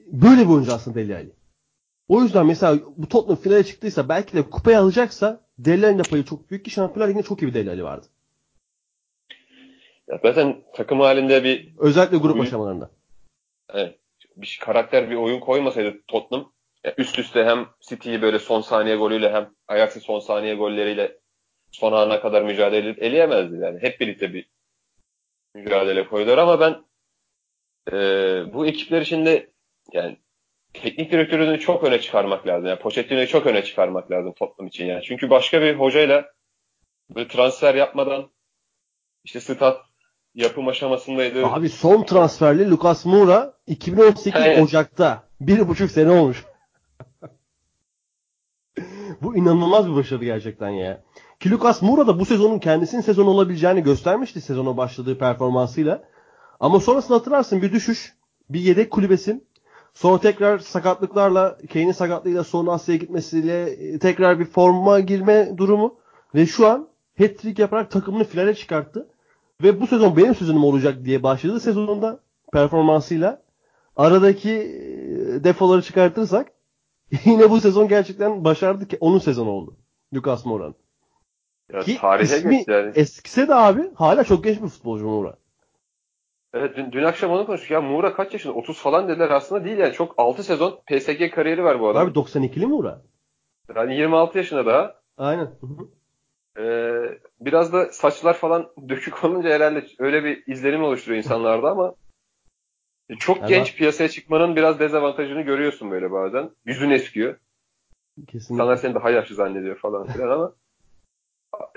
böyle 0.06 0.40
bir 0.40 0.52
oyuncu 0.52 0.72
aslında 0.74 0.96
Deli 0.96 1.14
Ali. 1.16 1.32
O 2.08 2.22
yüzden 2.22 2.46
mesela 2.46 2.78
bu 2.96 3.08
Tottenham 3.08 3.42
finale 3.42 3.64
çıktıysa 3.64 4.08
belki 4.08 4.32
de 4.32 4.50
kupayı 4.50 4.78
alacaksa 4.78 5.40
Deli 5.58 5.86
Ali'nin 5.86 6.02
payı 6.02 6.24
çok 6.24 6.50
büyük 6.50 6.64
ki 6.64 6.70
Şampiyonlar 6.70 7.08
Ligi'nde 7.08 7.22
çok 7.22 7.42
iyi 7.42 7.46
bir 7.46 7.54
Deli 7.54 7.70
Ali 7.70 7.84
vardı. 7.84 8.06
Ya 10.08 10.18
zaten 10.22 10.64
takım 10.74 11.00
halinde 11.00 11.44
bir 11.44 11.72
özellikle 11.78 12.16
grup 12.16 12.34
oyun, 12.34 12.44
aşamalarında. 12.44 12.90
Evet. 13.74 13.98
Bir 14.36 14.58
karakter 14.62 15.10
bir 15.10 15.16
oyun 15.16 15.40
koymasaydı 15.40 16.02
Tottenham 16.08 16.52
üst 16.96 17.18
üste 17.18 17.44
hem 17.44 17.66
City'yi 17.80 18.22
böyle 18.22 18.38
son 18.38 18.60
saniye 18.60 18.96
golüyle 18.96 19.32
hem 19.32 19.50
Ajax'ı 19.68 20.00
son 20.00 20.20
saniye 20.20 20.54
golleriyle 20.54 21.18
son 21.70 21.92
ana 21.92 22.20
kadar 22.20 22.42
mücadele 22.42 22.88
edip 22.88 23.02
eleyemezdi 23.02 23.56
yani. 23.56 23.82
Hep 23.82 24.00
birlikte 24.00 24.32
bir 24.34 24.48
mücadele 25.54 26.06
koydular 26.06 26.38
ama 26.38 26.60
ben 26.60 26.84
e, 27.92 27.96
bu 28.52 28.66
ekipler 28.66 29.00
içinde 29.00 29.50
yani 29.92 30.16
teknik 30.72 31.12
direktörünü 31.12 31.60
çok 31.60 31.84
öne 31.84 32.00
çıkarmak 32.00 32.46
lazım. 32.46 32.68
Yani 32.68 32.78
Pochettino'yu 32.78 33.26
çok 33.26 33.46
öne 33.46 33.64
çıkarmak 33.64 34.10
lazım 34.10 34.32
toplum 34.32 34.66
için 34.66 34.86
yani. 34.86 35.02
Çünkü 35.04 35.30
başka 35.30 35.62
bir 35.62 35.74
hocayla 35.74 36.32
böyle 37.14 37.28
transfer 37.28 37.74
yapmadan 37.74 38.30
işte 39.24 39.40
stat 39.40 39.80
yapım 40.34 40.68
aşamasındaydı. 40.68 41.46
Abi 41.46 41.68
son 41.68 42.02
transferli 42.02 42.70
Lucas 42.70 43.04
Moura 43.04 43.54
2018 43.66 44.40
evet. 44.44 44.62
Ocak'ta. 44.62 45.22
Bir 45.40 45.68
buçuk 45.68 45.90
sene 45.90 46.10
olmuş. 46.10 46.44
bu 49.22 49.36
inanılmaz 49.36 49.90
bir 49.90 49.94
başarı 49.94 50.24
gerçekten 50.24 50.70
ya. 50.70 51.02
Ki 51.40 51.50
Lucas 51.50 51.82
Moura 51.82 52.06
da 52.06 52.20
bu 52.20 52.24
sezonun 52.24 52.58
kendisinin 52.58 53.00
sezon 53.00 53.26
olabileceğini 53.26 53.82
göstermişti 53.82 54.40
sezona 54.40 54.76
başladığı 54.76 55.18
performansıyla. 55.18 56.04
Ama 56.60 56.80
sonrasında 56.80 57.18
hatırlarsın 57.18 57.62
bir 57.62 57.72
düşüş, 57.72 58.14
bir 58.50 58.60
yedek 58.60 58.90
kulübesin. 58.90 59.48
Sonra 59.94 60.20
tekrar 60.20 60.58
sakatlıklarla, 60.58 61.58
Kane'in 61.72 61.92
sakatlığıyla 61.92 62.44
sonra 62.44 62.70
Asya'ya 62.70 62.98
gitmesiyle 62.98 63.70
e, 63.70 63.98
tekrar 63.98 64.40
bir 64.40 64.44
forma 64.44 65.00
girme 65.00 65.52
durumu. 65.56 65.98
Ve 66.34 66.46
şu 66.46 66.66
an 66.66 66.88
hat-trick 67.18 67.62
yaparak 67.62 67.90
takımını 67.90 68.24
finale 68.24 68.54
çıkarttı. 68.54 69.08
Ve 69.62 69.80
bu 69.80 69.86
sezon 69.86 70.16
benim 70.16 70.34
sezonum 70.34 70.64
olacak 70.64 71.04
diye 71.04 71.22
başladı 71.22 71.60
sezonunda 71.60 72.20
performansıyla. 72.52 73.42
Aradaki 73.96 74.50
e, 74.50 75.44
defoları 75.44 75.82
çıkartırsak 75.82 76.52
yine 77.24 77.50
bu 77.50 77.60
sezon 77.60 77.88
gerçekten 77.88 78.44
başardı 78.44 78.88
ki 78.88 78.96
onun 79.00 79.18
sezonu 79.18 79.50
oldu. 79.50 79.76
Lucas 80.14 80.46
Moura'nın. 80.46 80.74
Ya 81.72 81.80
Ki 81.80 81.98
tarihe 81.98 82.36
ismi 82.38 82.64
yani. 82.68 82.92
eskise 82.94 83.48
de 83.48 83.54
abi 83.54 83.94
hala 83.94 84.24
çok 84.24 84.44
genç 84.44 84.62
bir 84.62 84.68
futbolcu 84.68 85.04
Muğra. 85.04 85.36
Evet 86.54 86.76
dün, 86.76 86.92
dün 86.92 87.04
akşam 87.04 87.30
onu 87.30 87.46
konuştuk. 87.46 87.70
Ya 87.70 87.80
Muğra 87.80 88.14
kaç 88.14 88.32
yaşında? 88.32 88.52
30 88.54 88.78
falan 88.78 89.08
dediler 89.08 89.30
aslında 89.30 89.64
değil 89.64 89.78
yani. 89.78 89.92
Çok 89.92 90.14
6 90.18 90.42
sezon 90.42 90.80
PSG 90.86 91.30
kariyeri 91.30 91.64
var 91.64 91.80
bu 91.80 91.88
adam. 91.88 92.06
Abi 92.06 92.12
92'li 92.12 92.66
Muğra. 92.66 93.02
Yani 93.76 93.96
26 93.96 94.38
yaşında 94.38 94.66
daha. 94.66 94.94
Aynen. 95.18 95.50
Ee, 96.58 97.18
biraz 97.40 97.72
da 97.72 97.92
saçlar 97.92 98.34
falan 98.34 98.70
dökük 98.88 99.24
olunca 99.24 99.50
herhalde 99.50 99.86
öyle 99.98 100.24
bir 100.24 100.42
izlenim 100.46 100.82
oluşturuyor 100.82 101.18
insanlarda 101.18 101.70
ama 101.70 101.94
e, 103.10 103.14
çok 103.14 103.38
evet. 103.38 103.48
genç 103.48 103.76
piyasaya 103.76 104.08
çıkmanın 104.08 104.56
biraz 104.56 104.80
dezavantajını 104.80 105.42
görüyorsun 105.42 105.90
böyle 105.90 106.10
bazen. 106.10 106.50
Yüzün 106.64 106.90
eskiyor. 106.90 107.36
Kesinlikle. 108.26 108.54
İnsanlar 108.54 108.76
seni 108.76 108.94
daha 108.94 109.10
yaşlı 109.10 109.34
zannediyor 109.34 109.76
falan 109.76 110.06
filan 110.06 110.30
ama 110.30 110.52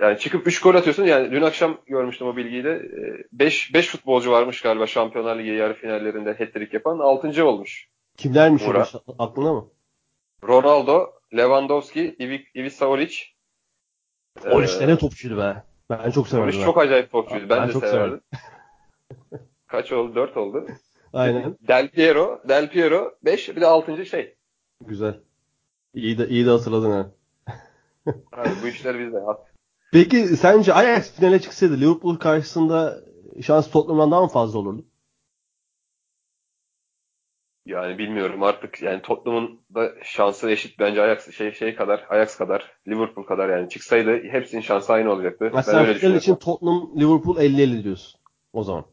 yani 0.02 0.20
çıkıp 0.20 0.48
3 0.48 0.62
gol 0.62 0.76
atıyorsun. 0.76 1.04
Yani 1.04 1.32
dün 1.32 1.42
akşam 1.42 1.78
görmüştüm 1.86 2.28
o 2.28 2.36
bilgiyi 2.36 2.64
de. 2.64 2.72
Ee, 2.72 3.24
5 3.32 3.74
5 3.74 3.88
futbolcu 3.88 4.32
varmış 4.32 4.62
galiba 4.62 4.88
Şampiyonlar 4.88 5.40
Ligi 5.40 5.50
yarı 5.50 5.74
finallerinde 5.74 6.30
hat-trick 6.30 6.74
yapan. 6.74 7.00
6. 7.00 7.46
olmuş. 7.46 7.90
Kimlermiş 8.18 8.68
Murat. 8.68 8.96
o 9.08 9.16
aklına 9.20 9.54
mı? 9.54 9.68
Ronaldo, 10.48 11.12
Lewandowski, 11.38 12.16
Ivica 12.20 12.44
Ivi 12.56 12.70
13 14.52 14.70
ee, 14.70 14.74
sene 14.74 14.98
topçuydu 14.98 15.38
be. 15.38 15.64
Ben 15.90 16.12
çok 16.12 16.28
severdim. 16.28 16.60
13 16.60 16.66
çok 16.66 16.78
acayip 16.78 17.12
topçuydu. 17.12 17.50
Ben, 17.50 17.62
ben 17.62 17.68
de 17.68 17.74
çok 17.74 17.86
severdim. 17.86 18.22
Kaç 19.68 19.92
oldu? 19.92 20.16
4 20.16 20.38
oldu. 20.38 20.68
Aynen. 21.14 21.58
Del 21.68 21.90
Piero, 21.90 22.42
Del 22.50 22.70
Piero 22.70 23.12
5 23.26 23.50
bir 23.50 23.62
de 23.62 23.68
6. 23.68 24.06
şey. 24.06 24.36
Güzel. 24.82 25.20
İyi 25.94 26.18
de 26.18 26.28
iyi 26.28 26.46
de 26.46 26.50
hatırladın 26.50 26.92
ha. 26.92 27.12
Abi 28.32 28.50
bu 28.64 28.68
işler 28.68 29.00
bizde. 29.00 29.18
Peki 29.92 30.28
sence 30.28 30.74
Ajax 30.74 31.12
finale 31.12 31.42
çıksaydı 31.42 31.80
Liverpool 31.82 32.16
karşısında 32.16 33.00
şans 33.42 33.72
Tottenham'dan 33.72 34.12
daha 34.12 34.22
mı 34.22 34.28
fazla 34.28 34.60
olurdu? 34.60 34.86
Yani 37.66 37.98
bilmiyorum 37.98 38.44
artık 38.44 38.82
yani 38.82 39.02
Tottenham'ın 39.02 39.60
da 39.76 39.92
şansı 40.04 40.52
eşit 40.52 40.80
bence 40.80 41.02
Ajax 41.02 41.32
şey 41.32 41.54
şey 41.54 41.76
kadar 41.76 42.06
Ajax 42.10 42.38
kadar 42.38 42.72
Liverpool 42.88 43.26
kadar 43.26 43.50
yani 43.50 43.70
çıksaydı 43.70 44.24
hepsinin 44.24 44.62
şansı 44.62 44.94
aynı 44.94 45.12
olacaktı. 45.12 45.52
Mesela 45.54 45.80
ben 45.80 45.88
öyle 45.88 46.00
final 46.00 46.16
için 46.16 46.36
Tottenham 46.36 46.92
Liverpool 46.96 47.38
50-50 47.38 47.84
diyorsun 47.84 48.22
o 48.54 48.64
zaman. 48.64 48.86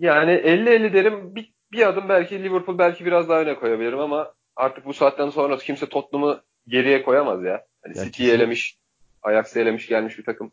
Yani 0.00 0.30
50-50 0.30 0.92
derim 0.92 1.34
bir, 1.34 1.52
bir 1.72 1.88
adım 1.88 2.08
belki 2.08 2.44
Liverpool 2.44 2.78
belki 2.78 3.04
biraz 3.04 3.28
daha 3.28 3.40
öne 3.40 3.54
koyabilirim 3.54 3.98
ama 3.98 4.34
artık 4.56 4.84
bu 4.86 4.92
saatten 4.92 5.30
sonra 5.30 5.56
kimse 5.56 5.88
Tottenham'ı 5.88 6.42
geriye 6.66 7.02
koyamaz 7.02 7.44
ya. 7.44 7.66
Hani 7.82 7.94
City'yi 7.94 8.30
elemiş, 8.30 8.78
Ajax'ı 9.22 9.60
elemiş 9.60 9.88
gelmiş 9.88 10.18
bir 10.18 10.24
takım. 10.24 10.52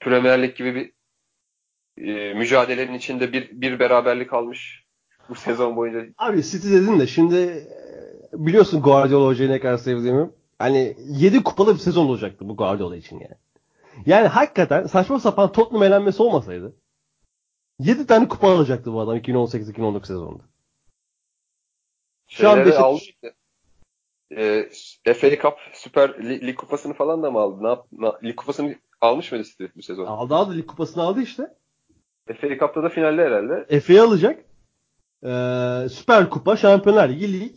Premier 0.00 0.42
Lig 0.42 0.56
gibi 0.56 0.74
bir 0.74 0.92
e, 2.06 2.34
mücadelenin 2.34 2.94
içinde 2.94 3.32
bir, 3.32 3.50
bir 3.50 3.78
beraberlik 3.78 4.32
almış 4.32 4.85
bu 5.28 5.34
sezon 5.34 5.76
boyunca. 5.76 6.12
Abi 6.18 6.42
City 6.42 6.68
dedin 6.68 7.00
de 7.00 7.06
şimdi 7.06 7.36
e, 7.36 7.66
biliyorsun 8.32 8.82
Guardiola 8.82 9.26
hocayı 9.26 9.50
ne 9.50 9.60
kadar 9.60 9.76
sevdiğimi. 9.76 10.30
Hani 10.58 10.96
7 11.08 11.42
kupalı 11.42 11.74
bir 11.74 11.78
sezon 11.78 12.06
olacaktı 12.06 12.48
bu 12.48 12.56
Guardiola 12.56 12.96
için 12.96 13.20
yani. 13.20 13.34
Yani 14.06 14.26
hakikaten 14.28 14.86
saçma 14.86 15.20
sapan 15.20 15.52
Tottenham 15.52 15.82
elenmesi 15.82 16.22
olmasaydı 16.22 16.74
7 17.80 18.06
tane 18.06 18.28
kupa 18.28 18.48
alacaktı 18.48 18.92
bu 18.92 19.00
adam 19.00 19.16
2018-2019 19.16 20.06
sezonunda. 20.06 20.42
Şu 22.28 22.50
an 22.50 22.58
Beşiktaş... 22.58 23.16
Ee, 24.36 24.70
FA 25.14 25.30
Cup 25.30 25.54
Süper 25.72 26.24
Lig, 26.24 26.56
kupasını 26.56 26.94
falan 26.94 27.22
da 27.22 27.30
mı 27.30 27.38
aldı? 27.38 27.62
Ne 27.62 27.68
yap, 27.68 27.86
na, 27.92 28.18
lig 28.24 28.36
kupasını 28.36 28.74
almış 29.00 29.32
mıydı 29.32 29.44
City 29.44 29.64
bu 29.76 29.82
sezon? 29.82 30.06
Aldı 30.06 30.34
aldı 30.34 30.56
lig 30.56 30.66
kupasını 30.66 31.02
aldı 31.02 31.22
işte. 31.22 31.54
FA 32.26 32.48
Cup'ta 32.58 32.82
da 32.82 32.88
finalde 32.88 33.22
herhalde. 33.22 33.80
FA'yı 33.80 34.02
alacak. 34.02 34.44
Ee, 35.26 35.88
Süper 35.88 36.30
Kupa, 36.30 36.56
Şampiyonlar 36.56 37.08
Ligi, 37.08 37.40
Lig, 37.40 37.56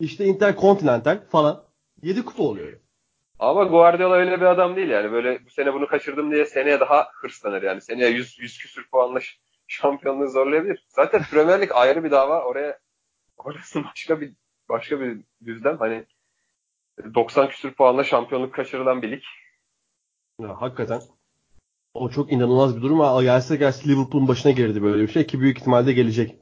işte 0.00 0.24
Intercontinental 0.24 1.20
falan. 1.30 1.64
7 2.02 2.24
kupa 2.24 2.42
oluyor. 2.42 2.78
Ama 3.38 3.64
Guardiola 3.64 4.14
öyle 4.14 4.40
bir 4.40 4.46
adam 4.46 4.76
değil 4.76 4.88
yani. 4.88 5.12
Böyle 5.12 5.46
bu 5.46 5.50
sene 5.50 5.74
bunu 5.74 5.86
kaçırdım 5.86 6.32
diye 6.32 6.46
seneye 6.46 6.80
daha 6.80 7.08
hırslanır 7.14 7.62
yani. 7.62 7.80
Seneye 7.80 8.10
100, 8.10 8.38
100 8.38 8.58
küsür 8.58 8.90
puanla 8.90 9.20
şampiyonluğu 9.66 10.28
zorlayabilir. 10.28 10.86
Zaten 10.88 11.22
Premier 11.30 11.60
Lig 11.60 11.70
ayrı 11.74 12.04
bir 12.04 12.10
dava. 12.10 12.44
Oraya 12.44 12.78
orası 13.36 13.84
başka 13.84 14.20
bir 14.20 14.32
başka 14.68 15.00
bir 15.00 15.20
düzlem. 15.44 15.78
Hani 15.78 16.04
90 17.14 17.48
küsür 17.48 17.74
puanla 17.74 18.04
şampiyonluk 18.04 18.54
kaçırılan 18.54 19.02
bir 19.02 19.10
lig. 19.10 19.22
Ya, 20.40 20.60
hakikaten. 20.60 21.00
O 21.94 22.10
çok 22.10 22.32
inanılmaz 22.32 22.76
bir 22.76 22.82
durum. 22.82 23.22
Gelse 23.22 23.56
gelse 23.56 23.88
Liverpool'un 23.88 24.28
başına 24.28 24.52
gelirdi 24.52 24.82
böyle 24.82 25.02
bir 25.02 25.12
şey 25.12 25.26
ki 25.26 25.40
büyük 25.40 25.58
ihtimalle 25.58 25.92
gelecek. 25.92 26.41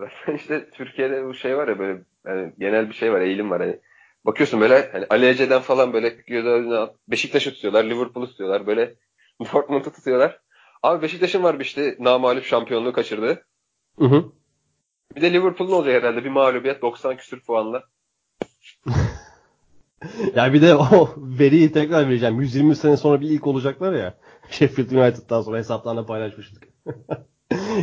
İşte 0.34 0.70
Türkiye'de 0.70 1.24
bu 1.24 1.34
şey 1.34 1.56
var 1.56 1.68
ya 1.68 1.78
böyle 1.78 2.02
yani 2.26 2.52
genel 2.58 2.88
bir 2.88 2.94
şey 2.94 3.12
var, 3.12 3.20
eğilim 3.20 3.50
var. 3.50 3.60
Hani 3.60 3.80
bakıyorsun 4.24 4.60
böyle 4.60 4.90
hani 4.92 5.06
Ali 5.10 5.26
Ece'den 5.26 5.60
falan 5.60 5.92
böyle 5.92 6.16
Beşiktaş'ı 7.08 7.54
tutuyorlar, 7.54 7.84
Liverpool'u 7.84 8.26
tutuyorlar, 8.26 8.66
böyle 8.66 8.94
Dortmund'u 9.52 9.92
tutuyorlar. 9.92 10.40
Abi 10.82 11.02
Beşiktaş'ın 11.02 11.42
var 11.42 11.58
bir 11.58 11.64
işte 11.64 11.96
namalip 11.98 12.44
şampiyonluğu 12.44 12.92
kaçırdı. 12.92 13.46
Hı 13.98 14.04
hı. 14.04 14.24
Bir 15.16 15.22
de 15.22 15.32
Liverpool'un 15.32 15.72
olacak 15.72 16.02
herhalde 16.02 16.24
bir 16.24 16.30
mağlubiyet 16.30 16.82
90 16.82 17.16
küsür 17.16 17.40
puanla. 17.40 17.82
ya 20.34 20.52
bir 20.52 20.62
de 20.62 20.74
o 20.74 21.14
veriyi 21.16 21.72
tekrar 21.72 22.08
vereceğim. 22.08 22.40
120 22.40 22.76
sene 22.76 22.96
sonra 22.96 23.20
bir 23.20 23.30
ilk 23.30 23.46
olacaklar 23.46 23.92
ya. 23.92 24.14
Sheffield 24.50 24.90
United'dan 24.90 25.42
sonra 25.42 25.58
hesaplarında 25.58 26.06
paylaşmıştık. 26.06 26.68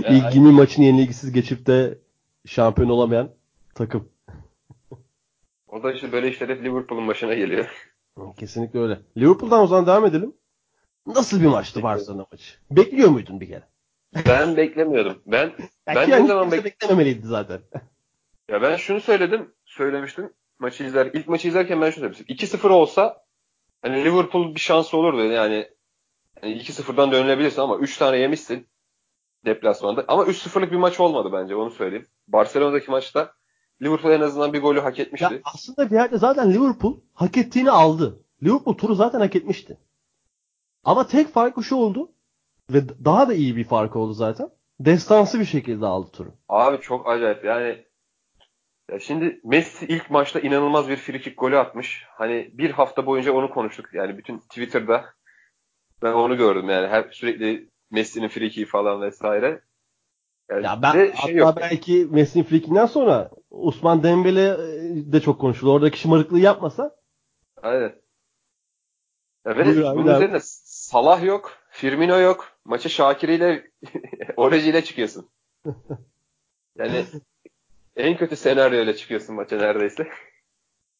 İlk 0.09 0.35
20 0.35 0.51
maçını 0.51 0.85
yenilgisiz 0.85 1.31
geçip 1.31 1.65
de 1.65 1.97
şampiyon 2.45 2.89
olamayan 2.89 3.29
takım. 3.75 4.09
O 5.67 5.83
da 5.83 5.93
işte 5.93 6.11
böyle 6.11 6.29
işler 6.29 6.49
hep 6.49 6.63
Liverpool'un 6.63 7.07
başına 7.07 7.33
geliyor. 7.33 7.91
Kesinlikle 8.37 8.79
öyle. 8.79 8.99
Liverpool'dan 9.17 9.61
o 9.61 9.67
zaman 9.67 9.87
devam 9.87 10.05
edelim. 10.05 10.33
Nasıl 11.07 11.41
bir 11.41 11.47
maçtı 11.47 11.83
Barcelona 11.83 12.25
maçı? 12.31 12.53
Bekliyor 12.71 13.09
muydun 13.09 13.41
bir 13.41 13.47
kere? 13.47 13.63
Ben 14.27 14.57
beklemiyordum. 14.57 15.21
Ben 15.25 15.45
ya 15.87 15.95
ben 15.95 16.09
ne 16.09 16.27
zaman 16.27 16.51
bek 16.51 16.65
beklememeliydi 16.65 17.27
zaten. 17.27 17.61
Ya 18.49 18.61
ben 18.61 18.75
şunu 18.75 19.01
söyledim, 19.01 19.53
söylemiştim. 19.65 20.33
Maçı 20.59 20.83
izler, 20.83 21.09
ilk 21.13 21.27
maçı 21.27 21.47
izlerken 21.47 21.81
ben 21.81 21.89
şunu 21.91 22.13
söylemiştim. 22.13 22.57
2-0 22.59 22.67
olsa 22.69 23.23
hani 23.81 24.05
Liverpool 24.05 24.55
bir 24.55 24.59
şansı 24.59 24.97
olurdu. 24.97 25.23
Yani, 25.23 25.69
yani 26.43 26.57
2-0'dan 26.57 27.11
dönülebilirsin 27.11 27.61
ama 27.61 27.77
3 27.77 27.97
tane 27.97 28.17
yemişsin 28.17 28.67
deplasmanda. 29.45 30.05
Ama 30.07 30.23
3-0'lık 30.23 30.71
bir 30.71 30.77
maç 30.77 30.99
olmadı 30.99 31.29
bence 31.33 31.55
onu 31.55 31.71
söyleyeyim. 31.71 32.07
Barcelona'daki 32.27 32.91
maçta 32.91 33.33
Liverpool 33.81 34.13
en 34.13 34.21
azından 34.21 34.53
bir 34.53 34.61
golü 34.61 34.79
hak 34.79 34.99
etmişti. 34.99 35.33
Ya 35.33 35.39
aslında 35.43 35.89
bir 35.89 35.95
yerde 35.95 36.17
zaten 36.17 36.53
Liverpool 36.53 36.99
hak 37.13 37.37
ettiğini 37.37 37.71
aldı. 37.71 38.23
Liverpool 38.43 38.77
turu 38.77 38.95
zaten 38.95 39.19
hak 39.19 39.35
etmişti. 39.35 39.77
Ama 40.83 41.07
tek 41.07 41.27
farkı 41.27 41.63
şu 41.63 41.75
oldu 41.75 42.11
ve 42.69 42.89
daha 43.05 43.29
da 43.29 43.33
iyi 43.33 43.55
bir 43.55 43.63
fark 43.63 43.95
oldu 43.95 44.13
zaten. 44.13 44.49
Destansı 44.79 45.39
bir 45.39 45.45
şekilde 45.45 45.85
aldı 45.85 46.11
turu. 46.11 46.33
Abi 46.49 46.81
çok 46.81 47.09
acayip 47.09 47.45
yani 47.45 47.85
ya 48.91 48.99
şimdi 48.99 49.41
Messi 49.43 49.85
ilk 49.85 50.09
maçta 50.09 50.39
inanılmaz 50.39 50.89
bir 50.89 50.95
frikik 50.95 51.37
golü 51.37 51.57
atmış. 51.57 52.05
Hani 52.09 52.51
bir 52.53 52.71
hafta 52.71 53.05
boyunca 53.05 53.33
onu 53.33 53.49
konuştuk. 53.49 53.93
Yani 53.93 54.17
bütün 54.17 54.39
Twitter'da 54.39 55.05
ben 56.01 56.13
onu 56.13 56.37
gördüm 56.37 56.69
yani. 56.69 56.87
Her 56.87 57.09
sürekli 57.11 57.70
Messi'nin 57.91 58.27
frikiği 58.27 58.65
falan 58.65 59.01
vesaire. 59.01 59.61
Yani 60.49 60.65
ya 60.65 60.81
ben 60.81 60.93
şey 60.93 61.11
hatta 61.11 61.31
yok. 61.31 61.57
belki 61.57 62.07
Messi'nin 62.11 62.43
frikinden 62.43 62.85
sonra 62.85 63.29
Osman 63.49 64.03
Dembele 64.03 64.47
e, 64.47 65.11
de 65.13 65.21
çok 65.21 65.41
konuşuldu. 65.41 65.73
Oradaki 65.73 65.99
şımarıklığı 65.99 66.39
yapmasa. 66.39 66.95
Aynen. 67.61 67.95
Ya 69.45 69.57
ve 69.57 69.65
bunun 69.95 70.15
üzerine 70.15 70.39
Salah 70.41 71.23
yok, 71.23 71.51
Firmino 71.69 72.19
yok. 72.19 72.47
Maçı 72.65 72.89
Şakir 72.89 73.29
ile 73.29 73.71
Oreci 74.37 74.69
ile 74.69 74.83
çıkıyorsun. 74.83 75.29
Yani 76.77 77.05
en 77.95 78.17
kötü 78.17 78.35
senaryo 78.35 78.83
ile 78.83 78.95
çıkıyorsun 78.95 79.35
maça 79.35 79.57
neredeyse. 79.57 80.07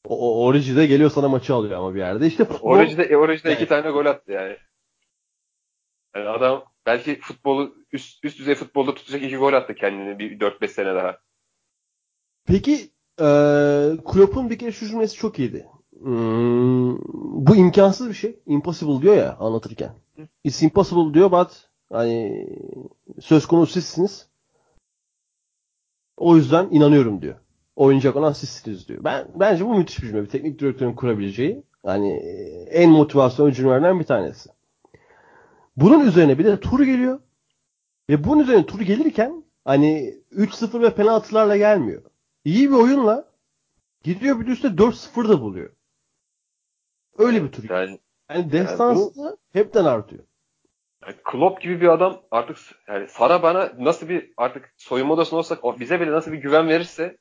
O, 0.06 0.16
o 0.16 0.46
Origi 0.46 0.76
de 0.76 0.86
geliyor 0.86 1.10
sana 1.10 1.30
maçı 1.30 1.54
alıyor 1.54 1.80
ama 1.80 1.94
bir 1.94 2.00
yerde. 2.00 2.28
İşte 2.28 2.46
futbol... 2.46 2.70
Origi 2.70 2.98
de, 2.98 3.18
Origi 3.18 3.44
de 3.44 3.50
yani. 3.50 3.56
iki 3.56 3.68
tane 3.68 3.92
gol 3.92 4.06
attı 4.06 4.32
yani. 4.32 4.58
Yani 6.16 6.30
adam 6.30 6.71
belki 6.86 7.20
futbolu 7.20 7.76
üst, 7.92 8.26
üst 8.26 8.40
düzey 8.40 8.56
futbolda 8.56 8.94
tutacak 8.94 9.24
iki 9.24 9.38
gol 9.38 9.54
attı 9.54 9.76
kendini 9.76 10.20
bir 10.20 10.40
4-5 10.40 10.68
sene 10.68 10.96
daha. 10.96 11.18
Peki 12.46 12.74
e, 13.20 13.26
Klopp'un 14.12 14.50
bir 14.50 14.60
kere 14.60 14.72
şu 14.72 14.88
cümlesi 14.88 15.16
çok 15.16 15.40
iyiydi. 15.40 15.68
Hmm, 16.00 16.98
bu 17.48 17.56
imkansız 17.56 18.10
bir 18.10 18.14
şey. 18.14 18.40
Impossible 18.46 19.02
diyor 19.02 19.16
ya 19.16 19.38
anlatırken. 19.40 19.92
It's 20.44 20.64
impossible 20.64 21.14
diyor 21.14 21.32
but 21.32 21.70
hani 21.92 22.48
söz 23.20 23.46
konusu 23.46 23.74
sizsiniz. 23.74 24.28
O 26.18 26.36
yüzden 26.36 26.68
inanıyorum 26.72 27.22
diyor. 27.22 27.36
Oynayacak 27.76 28.16
olan 28.16 28.34
sizsiniz 28.34 28.88
diyor. 28.88 29.04
Ben 29.04 29.28
bence 29.36 29.66
bu 29.66 29.78
müthiş 29.78 30.02
bir 30.02 30.08
cümle. 30.08 30.24
Bir 30.24 30.30
teknik 30.30 30.60
direktörün 30.60 30.94
kurabileceği. 30.94 31.64
Hani 31.86 32.14
en 32.72 32.90
motivasyon 32.90 33.46
oyuncularından 33.46 34.00
bir 34.00 34.06
tanesi. 34.06 34.50
Bunun 35.76 36.06
üzerine 36.06 36.40
bir 36.40 36.46
de 36.46 36.60
tur 36.60 36.80
geliyor. 36.80 37.20
Ve 38.10 38.24
bunun 38.24 38.44
üzerine 38.44 38.66
tur 38.66 38.82
gelirken 38.82 39.44
hani 39.66 40.16
3-0 40.32 40.82
ve 40.82 40.96
penaltılarla 40.96 41.58
gelmiyor. 41.58 42.02
İyi 42.46 42.70
bir 42.70 42.76
oyunla 42.76 43.32
gidiyor 44.04 44.40
bir 44.40 44.48
de 44.48 44.52
üstte 44.52 44.68
4-0 44.68 45.30
da 45.30 45.42
buluyor. 45.42 45.70
Öyle 47.18 47.44
bir 47.44 47.52
tur. 47.52 47.70
Yani, 47.70 48.00
yani 48.30 48.52
destansı 48.52 49.20
yani 49.20 49.32
bu, 49.32 49.38
hepten 49.54 49.86
artıyor. 49.86 50.24
Yani 51.06 51.16
Klopp 51.24 51.62
gibi 51.62 51.82
bir 51.82 51.88
adam 51.88 52.22
artık 52.32 52.58
yani 52.88 53.08
sana 53.08 53.44
bana 53.44 53.72
nasıl 53.80 54.10
bir 54.10 54.34
artık 54.38 54.74
soyunma 54.78 55.14
odasında 55.14 55.40
olsak 55.40 55.80
bize 55.80 56.02
bile 56.02 56.12
nasıl 56.12 56.32
bir 56.32 56.38
güven 56.38 56.70
verirse 56.70 57.18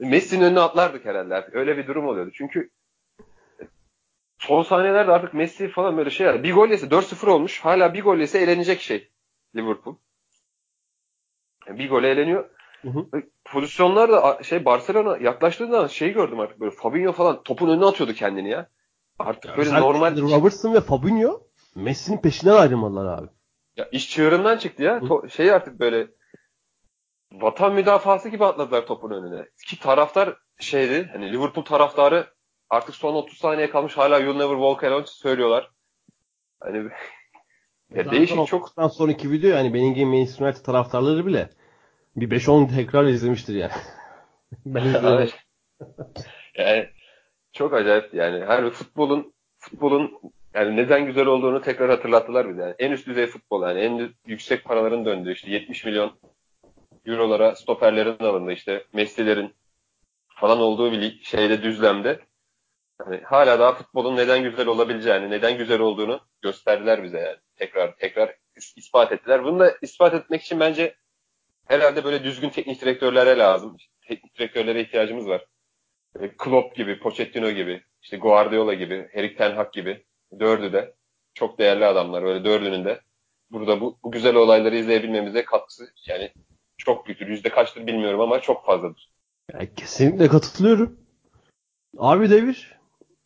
Messi'nin 0.00 0.44
önüne 0.44 0.60
atlardık 0.60 1.04
herhalde 1.04 1.34
artık. 1.34 1.54
Öyle 1.54 1.76
bir 1.76 1.86
durum 1.86 2.06
oluyordu. 2.06 2.30
Çünkü 2.34 2.70
son 4.38 4.62
saniyelerde 4.62 5.12
artık 5.12 5.34
Messi 5.34 5.68
falan 5.68 5.96
böyle 5.96 6.10
şeyler. 6.10 6.42
Bir 6.42 6.54
gol 6.54 6.68
yese 6.68 6.86
4-0 6.86 7.26
olmuş. 7.26 7.60
Hala 7.60 7.94
bir 7.94 8.02
gol 8.02 8.16
yese 8.18 8.38
elenecek 8.38 8.80
şey 8.80 9.10
Liverpool. 9.56 9.96
Yani 11.66 11.78
bir 11.78 11.90
gole 11.90 12.08
eleniyor. 12.10 12.50
Hı 12.82 12.88
hı. 12.88 13.06
Pozisyonlarda 13.44 14.42
şey 14.42 14.64
Barcelona 14.64 15.16
yaklaştığında 15.16 15.88
şeyi 15.88 16.12
gördüm 16.12 16.40
artık 16.40 16.60
böyle 16.60 16.70
Fabinho 16.70 17.12
falan 17.12 17.42
topun 17.42 17.68
önüne 17.68 17.84
atıyordu 17.84 18.14
kendini 18.14 18.50
ya. 18.50 18.68
Artık 19.18 19.50
ya 19.50 19.56
böyle 19.56 19.80
normal 19.80 20.16
Robertson 20.16 20.74
ve 20.74 20.80
Fabinho 20.80 21.42
Messi'nin 21.74 22.18
peşinden 22.18 22.54
ayrılmadılar 22.54 23.18
abi. 23.18 23.28
Ya 23.76 23.88
iş 23.92 24.10
çığırından 24.10 24.56
çıktı 24.56 24.82
ya. 24.82 24.98
To- 24.98 25.30
şey 25.30 25.52
artık 25.52 25.80
böyle 25.80 26.08
vatan 27.32 27.74
müdafası 27.74 28.28
gibi 28.28 28.44
atladılar 28.44 28.86
topun 28.86 29.10
önüne. 29.10 29.46
Ki 29.66 29.80
taraftar 29.80 30.36
şeydi 30.58 31.08
hani 31.12 31.32
Liverpool 31.32 31.64
taraftarı 31.64 32.33
artık 32.74 32.94
son 32.94 33.14
30 33.14 33.38
saniye 33.38 33.70
kalmış 33.70 33.96
hala 33.96 34.18
You'll 34.18 34.38
Never 34.38 34.54
Walk 34.54 34.84
Alone 34.84 35.06
söylüyorlar. 35.06 35.70
Hani 36.60 36.90
ya 37.94 38.10
değişik 38.10 38.46
çok. 38.46 38.74
sonraki 38.92 39.30
video 39.30 39.50
yani 39.50 39.94
gibi 39.94 40.06
Manchester 40.06 40.46
United 40.46 40.64
taraftarları 40.64 41.26
bile 41.26 41.50
bir 42.16 42.30
5-10 42.30 42.74
tekrar 42.74 43.04
izlemiştir 43.04 43.54
yani. 43.54 43.72
ben 44.66 44.84
izledim. 44.84 45.28
yani 46.58 46.88
çok 47.52 47.74
acayip 47.74 48.14
yani 48.14 48.44
her 48.44 48.70
futbolun 48.70 49.34
futbolun 49.58 50.20
yani 50.54 50.76
neden 50.76 51.06
güzel 51.06 51.26
olduğunu 51.26 51.60
tekrar 51.62 51.90
hatırlattılar 51.90 52.48
bize. 52.48 52.62
Yani 52.62 52.74
en 52.78 52.92
üst 52.92 53.06
düzey 53.06 53.26
futbol 53.26 53.62
yani 53.62 53.80
en 53.80 54.14
yüksek 54.26 54.64
paraların 54.64 55.04
döndüğü 55.04 55.32
işte 55.32 55.50
70 55.50 55.84
milyon 55.84 56.12
eurolara 57.06 57.56
stoperlerin 57.56 58.24
alındı 58.24 58.52
işte 58.52 58.84
Messi'lerin 58.92 59.54
falan 60.28 60.58
olduğu 60.58 60.92
bir 60.92 61.20
şeyde 61.22 61.62
düzlemde 61.62 62.20
yani 63.00 63.20
hala 63.24 63.58
daha 63.58 63.74
futbolun 63.74 64.16
neden 64.16 64.42
güzel 64.42 64.66
olabileceğini, 64.66 65.30
neden 65.30 65.58
güzel 65.58 65.80
olduğunu 65.80 66.20
gösterdiler 66.42 67.02
bize 67.02 67.18
yani. 67.18 67.36
Tekrar 67.56 67.96
tekrar 67.96 68.36
ispat 68.76 69.12
ettiler. 69.12 69.44
Bunu 69.44 69.58
da 69.58 69.74
ispat 69.82 70.14
etmek 70.14 70.42
için 70.42 70.60
bence 70.60 70.94
herhalde 71.66 72.04
böyle 72.04 72.24
düzgün 72.24 72.50
teknik 72.50 72.80
direktörlere 72.80 73.38
lazım. 73.38 73.76
Teknik 74.08 74.38
direktörlere 74.38 74.80
ihtiyacımız 74.80 75.28
var. 75.28 75.46
Klopp 76.38 76.76
gibi, 76.76 76.98
Pochettino 76.98 77.50
gibi, 77.50 77.82
işte 78.02 78.16
Guardiola 78.16 78.74
gibi, 78.74 79.08
Erik 79.14 79.38
Ten 79.38 79.56
Hag 79.56 79.72
gibi 79.72 80.04
dördü 80.40 80.72
de 80.72 80.94
çok 81.34 81.58
değerli 81.58 81.84
adamlar. 81.86 82.22
Öyle 82.22 82.44
dördünün 82.44 82.84
de 82.84 83.00
burada 83.50 83.80
bu, 83.80 83.98
bu 84.04 84.10
güzel 84.10 84.34
olayları 84.34 84.76
izleyebilmemize 84.76 85.44
katkısı 85.44 85.92
yani 86.06 86.32
çok 86.78 87.06
büyüktür. 87.06 87.28
Yüzde 87.28 87.48
kaçtır 87.48 87.86
bilmiyorum 87.86 88.20
ama 88.20 88.40
çok 88.40 88.66
fazladır. 88.66 89.10
Ya 89.52 89.74
kesinlikle 89.74 90.28
katılıyorum. 90.28 91.00
Abi 91.98 92.30
devir 92.30 92.74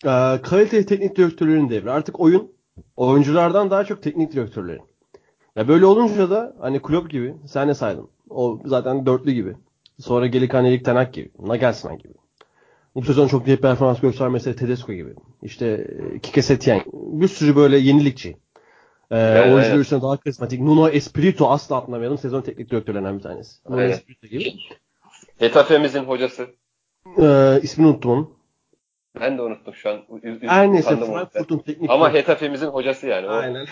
e, 0.04 0.42
kaliteli 0.42 0.86
teknik 0.86 1.16
direktörlerin 1.16 1.70
devri. 1.70 1.90
Artık 1.90 2.20
oyun 2.20 2.52
oyunculardan 2.96 3.70
daha 3.70 3.84
çok 3.84 4.02
teknik 4.02 4.32
direktörlerin. 4.32 4.82
Ya 5.56 5.68
böyle 5.68 5.86
olunca 5.86 6.30
da 6.30 6.56
hani 6.60 6.82
Klopp 6.82 7.10
gibi 7.10 7.34
sen 7.46 7.68
ne 7.68 7.74
saydın? 7.74 8.08
O 8.30 8.60
zaten 8.64 9.06
dörtlü 9.06 9.32
gibi. 9.32 9.56
Sonra 10.00 10.26
Gelikan 10.26 10.64
Erik 10.64 10.84
Tenak 10.84 11.14
gibi. 11.14 11.30
Nagelsmann 11.38 11.98
gibi. 11.98 12.14
Bu 12.94 13.02
sezon 13.02 13.28
çok 13.28 13.48
iyi 13.48 13.56
performans 13.56 14.00
göstermesi 14.00 14.56
Tedesco 14.56 14.92
gibi. 14.92 15.14
İşte 15.42 15.66
e, 15.66 16.18
Kike 16.18 16.42
Setien. 16.42 16.82
Bir 16.92 17.28
sürü 17.28 17.56
böyle 17.56 17.78
yenilikçi. 17.78 18.36
Ee, 19.10 19.16
evet, 19.18 19.44
oyuncular 19.44 19.74
evet. 19.74 19.80
üstüne 19.80 20.02
daha 20.02 20.16
karizmatik. 20.16 20.60
Nuno 20.60 20.88
Espirito 20.88 21.50
asla 21.50 21.76
atlamayalım. 21.76 22.18
Sezon 22.18 22.42
teknik 22.42 22.70
direktörlerinden 22.70 23.18
bir 23.18 23.22
tanesi. 23.22 23.56
Nuno 23.68 23.80
evet. 23.80 23.94
Espirito 23.94 24.26
gibi. 24.26 24.54
Getafe'mizin 25.40 26.04
hocası. 26.04 26.46
Ee, 27.20 27.60
ismini 27.62 27.88
unuttum 27.88 28.10
onun. 28.10 28.37
Ben 29.20 29.38
de 29.38 29.42
unuttum 29.42 29.74
şu 29.74 29.90
an. 29.90 30.00
Her 30.40 30.72
neyse 30.72 30.96
Frankfurt'un 30.96 31.58
teknik 31.58 31.90
Ama 31.90 32.08
Getafe'mizin 32.08 32.66
hocası 32.66 33.06
yani. 33.06 33.26
O. 33.26 33.30
Aynen. 33.30 33.66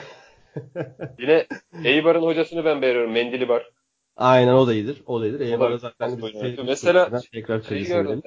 Yine 1.18 1.46
Eibar'ın 1.84 2.22
hocasını 2.22 2.64
ben 2.64 2.82
beğeniyorum. 2.82 3.12
Mendilibar. 3.12 3.70
Aynen 4.16 4.52
o 4.52 4.66
da 4.66 4.74
iyidir. 4.74 5.02
O 5.06 5.20
da 5.20 5.26
iyidir. 5.26 5.40
Eibar'a 5.40 5.78
zaten 5.78 6.20
Mesela 6.66 7.20
tekrar 7.32 7.62
şey 7.62 7.86
gördüm. 7.86 8.22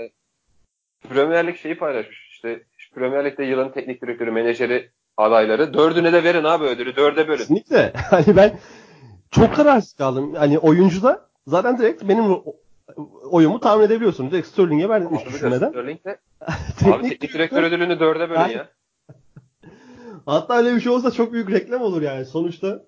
Premier 1.09 1.47
Lig 1.47 1.57
şeyi 1.57 1.77
paylaşmış. 1.77 2.29
İşte 2.31 2.63
Premier 2.95 3.25
Lig'de 3.25 3.43
yılın 3.43 3.69
teknik 3.69 4.01
direktörü, 4.01 4.31
menajeri 4.31 4.89
adayları. 5.17 5.73
Dördüne 5.73 6.13
de 6.13 6.23
verin 6.23 6.43
abi 6.43 6.63
ödülü. 6.63 6.95
Dörde 6.95 7.27
bölün. 7.27 7.37
Kesinlikle. 7.37 7.93
Hani 8.09 8.37
ben 8.37 8.59
çok 9.31 9.55
kararsız 9.55 9.93
kaldım. 9.93 10.33
Hani 10.35 10.59
oyuncuda 10.59 11.29
zaten 11.47 11.77
direkt 11.77 12.03
benim 12.03 12.37
oyumu 13.31 13.59
tahmin 13.59 13.85
edebiliyorsun. 13.85 14.31
Direkt 14.31 14.47
Sterling'e 14.47 14.89
verdim 14.89 15.09
hiç 15.17 15.25
düşünmeden. 15.25 15.69
Sterling'de 15.69 16.19
teknik 16.79 16.95
abi 16.95 17.09
teknik 17.09 17.33
direktör 17.33 17.63
ödülünü 17.63 17.99
dörde 17.99 18.29
bölün 18.29 18.49
ya. 18.49 18.69
Hatta 20.25 20.57
öyle 20.57 20.75
bir 20.75 20.81
şey 20.81 20.91
olsa 20.91 21.11
çok 21.11 21.33
büyük 21.33 21.51
reklam 21.51 21.81
olur 21.81 22.01
yani. 22.01 22.25
Sonuçta 22.25 22.83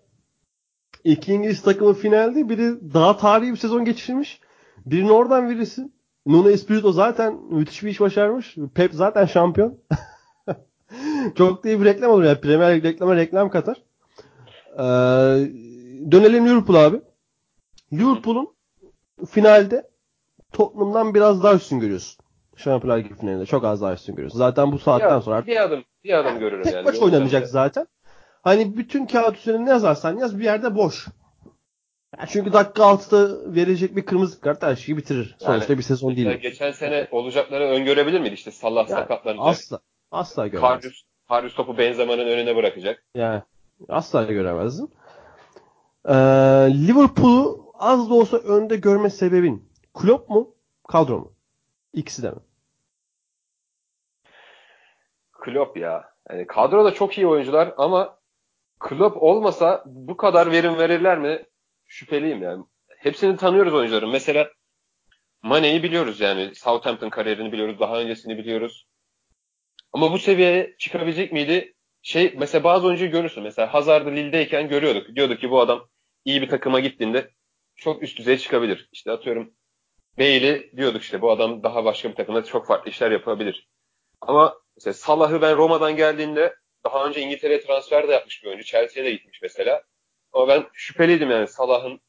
iki 1.04 1.34
İngiliz 1.34 1.62
takımı 1.62 1.94
finalde 1.94 2.50
biri 2.50 2.94
daha 2.94 3.18
tarihi 3.18 3.52
bir 3.52 3.58
sezon 3.58 3.86
geçirmiş. 3.86 4.42
Birini 4.86 5.12
oradan 5.12 5.50
verirsin. 5.50 5.94
Nuno 6.26 6.50
Espirito 6.50 6.92
zaten 6.92 7.40
müthiş 7.50 7.84
bir 7.84 7.90
iş 7.90 8.00
başarmış. 8.00 8.56
Pep 8.76 8.94
zaten 8.94 9.26
şampiyon. 9.26 9.78
Çok 11.36 11.66
iyi 11.66 11.80
bir 11.80 11.86
reklam 11.86 12.12
olur 12.12 12.24
yani. 12.24 12.42
Premier 12.42 12.76
Lig 12.76 12.84
reklama 12.84 13.16
reklam 13.16 13.50
katar. 13.50 13.82
Ee, 14.74 14.82
dönelim 16.12 16.48
Liverpool 16.48 16.76
abi. 16.76 17.02
Liverpool'un 17.94 18.50
finalde 19.30 19.91
Tottenham'dan 20.54 21.14
biraz 21.14 21.44
daha 21.44 21.54
üstün 21.54 21.80
görüyorsun. 21.80 22.26
Şampiyonlar 22.56 23.04
Ligi 23.04 23.16
finalinde 23.16 23.46
çok 23.46 23.66
az 23.66 23.82
daha 23.82 23.94
üstün 23.94 24.16
görüyorsun. 24.16 24.38
Zaten 24.38 24.72
bu 24.72 24.80
saatten 24.80 25.18
bir 25.18 25.24
sonra 25.24 25.36
artık 25.36 25.48
bir 25.48 25.64
adım 25.64 25.84
bir 26.04 26.14
adım 26.14 26.40
görürüm 26.40 26.64
tek 26.64 26.74
yani. 26.74 26.86
maç 26.86 27.00
oynanacak 27.00 27.48
zaten. 27.48 27.88
Hani 28.44 28.78
bütün 28.78 29.06
kağıt 29.06 29.38
üzerinde 29.38 29.66
ne 29.66 29.70
yazarsan 29.70 30.18
yaz 30.18 30.40
bir 30.40 30.44
yerde 30.44 30.76
boş. 30.76 31.08
Yani 32.18 32.30
çünkü 32.30 32.54
dakika 32.54 32.84
6'da 32.84 33.54
verecek 33.56 33.96
bir 33.96 34.06
kırmızı 34.06 34.42
kart 34.42 34.64
her 34.64 34.76
şeyi 34.76 34.98
bitirir. 34.98 35.36
Sonuçta 35.40 35.74
yani, 35.74 35.78
bir 35.78 35.84
sezon 35.84 36.16
değil. 36.16 36.30
Geçen 36.30 36.72
sene 36.72 37.08
olacakları 37.12 37.64
öngörebilir 37.64 38.20
miydi? 38.20 38.34
İşte 38.34 38.52
Salah 38.52 38.90
yani, 38.90 39.00
sakatlanacak. 39.00 39.48
Asla. 39.48 39.80
Asla 40.12 40.48
göremez. 40.48 40.82
Karius, 40.82 41.04
Karius 41.28 41.56
topu 41.56 41.78
Benzema'nın 41.78 42.28
önüne 42.28 42.56
bırakacak. 42.56 43.04
Yani 43.16 43.42
asla 43.90 44.24
göremezdim. 44.24 44.88
Ee, 46.06 46.14
Liverpool'u 46.88 47.72
az 47.74 48.10
da 48.10 48.14
olsa 48.14 48.38
önde 48.38 48.76
görme 48.76 49.10
sebebin 49.10 49.71
Klopp 49.94 50.30
mu? 50.30 50.56
Kadro 50.88 51.20
mu? 51.20 51.34
İkisi 51.94 52.24
de 52.24 52.30
mi? 52.32 52.40
Klopp 55.32 55.78
ya. 55.78 56.12
Yani 56.30 56.48
kadroda 56.48 56.94
çok 56.94 57.18
iyi 57.18 57.28
oyuncular 57.28 57.74
ama 57.78 58.20
Klopp 58.80 59.24
olmasa 59.24 59.84
bu 59.86 60.18
kadar 60.18 60.52
verim 60.52 60.78
verirler 60.78 61.18
mi? 61.20 61.46
Şüpheliyim 61.86 62.44
yani. 62.44 62.64
Hepsini 62.88 63.38
tanıyoruz 63.38 63.74
oyuncuların. 63.74 64.10
Mesela 64.10 64.50
Mane'yi 65.42 65.84
biliyoruz 65.84 66.20
yani. 66.20 66.56
Southampton 66.56 67.10
kariyerini 67.10 67.52
biliyoruz. 67.52 67.80
Daha 67.80 68.00
öncesini 68.00 68.38
biliyoruz. 68.38 68.88
Ama 69.94 70.12
bu 70.12 70.20
seviyeye 70.20 70.76
çıkabilecek 70.80 71.32
miydi? 71.32 71.74
Şey 72.02 72.36
mesela 72.38 72.64
bazı 72.64 72.88
oyuncuyu 72.88 73.12
görürsün. 73.12 73.44
Mesela 73.44 73.74
Hazard'ı 73.74 74.12
Lille'deyken 74.12 74.70
görüyorduk. 74.70 75.16
Diyorduk 75.16 75.40
ki 75.40 75.52
bu 75.52 75.62
adam 75.62 75.88
iyi 76.26 76.42
bir 76.42 76.50
takıma 76.50 76.80
gittiğinde 76.80 77.32
çok 77.76 78.04
üst 78.04 78.18
düzeye 78.18 78.38
çıkabilir. 78.38 78.90
İşte 78.92 79.12
atıyorum 79.12 79.54
Bale'i 80.20 80.72
diyorduk 80.78 81.02
işte 81.02 81.22
bu 81.22 81.32
adam 81.32 81.64
daha 81.64 81.86
başka 81.86 82.10
bir 82.10 82.16
takımda 82.16 82.44
çok 82.44 82.68
farklı 82.68 82.92
işler 82.92 83.12
yapabilir. 83.12 83.70
Ama 84.22 84.56
mesela 84.76 84.94
Salah'ı 84.94 85.42
ben 85.42 85.58
Roma'dan 85.58 85.96
geldiğinde 85.96 86.56
daha 86.86 87.06
önce 87.06 87.22
İngiltere'ye 87.22 87.62
transfer 87.62 88.08
de 88.08 88.12
yapmış 88.12 88.44
bir 88.44 88.48
oyuncu. 88.48 88.64
Chelsea'ye 88.64 89.06
de 89.06 89.12
gitmiş 89.12 89.42
mesela. 89.42 89.84
Ama 90.34 90.48
ben 90.48 90.66
şüpheliydim 90.74 91.32
yani 91.32 91.48
Salah'ın 91.48 92.02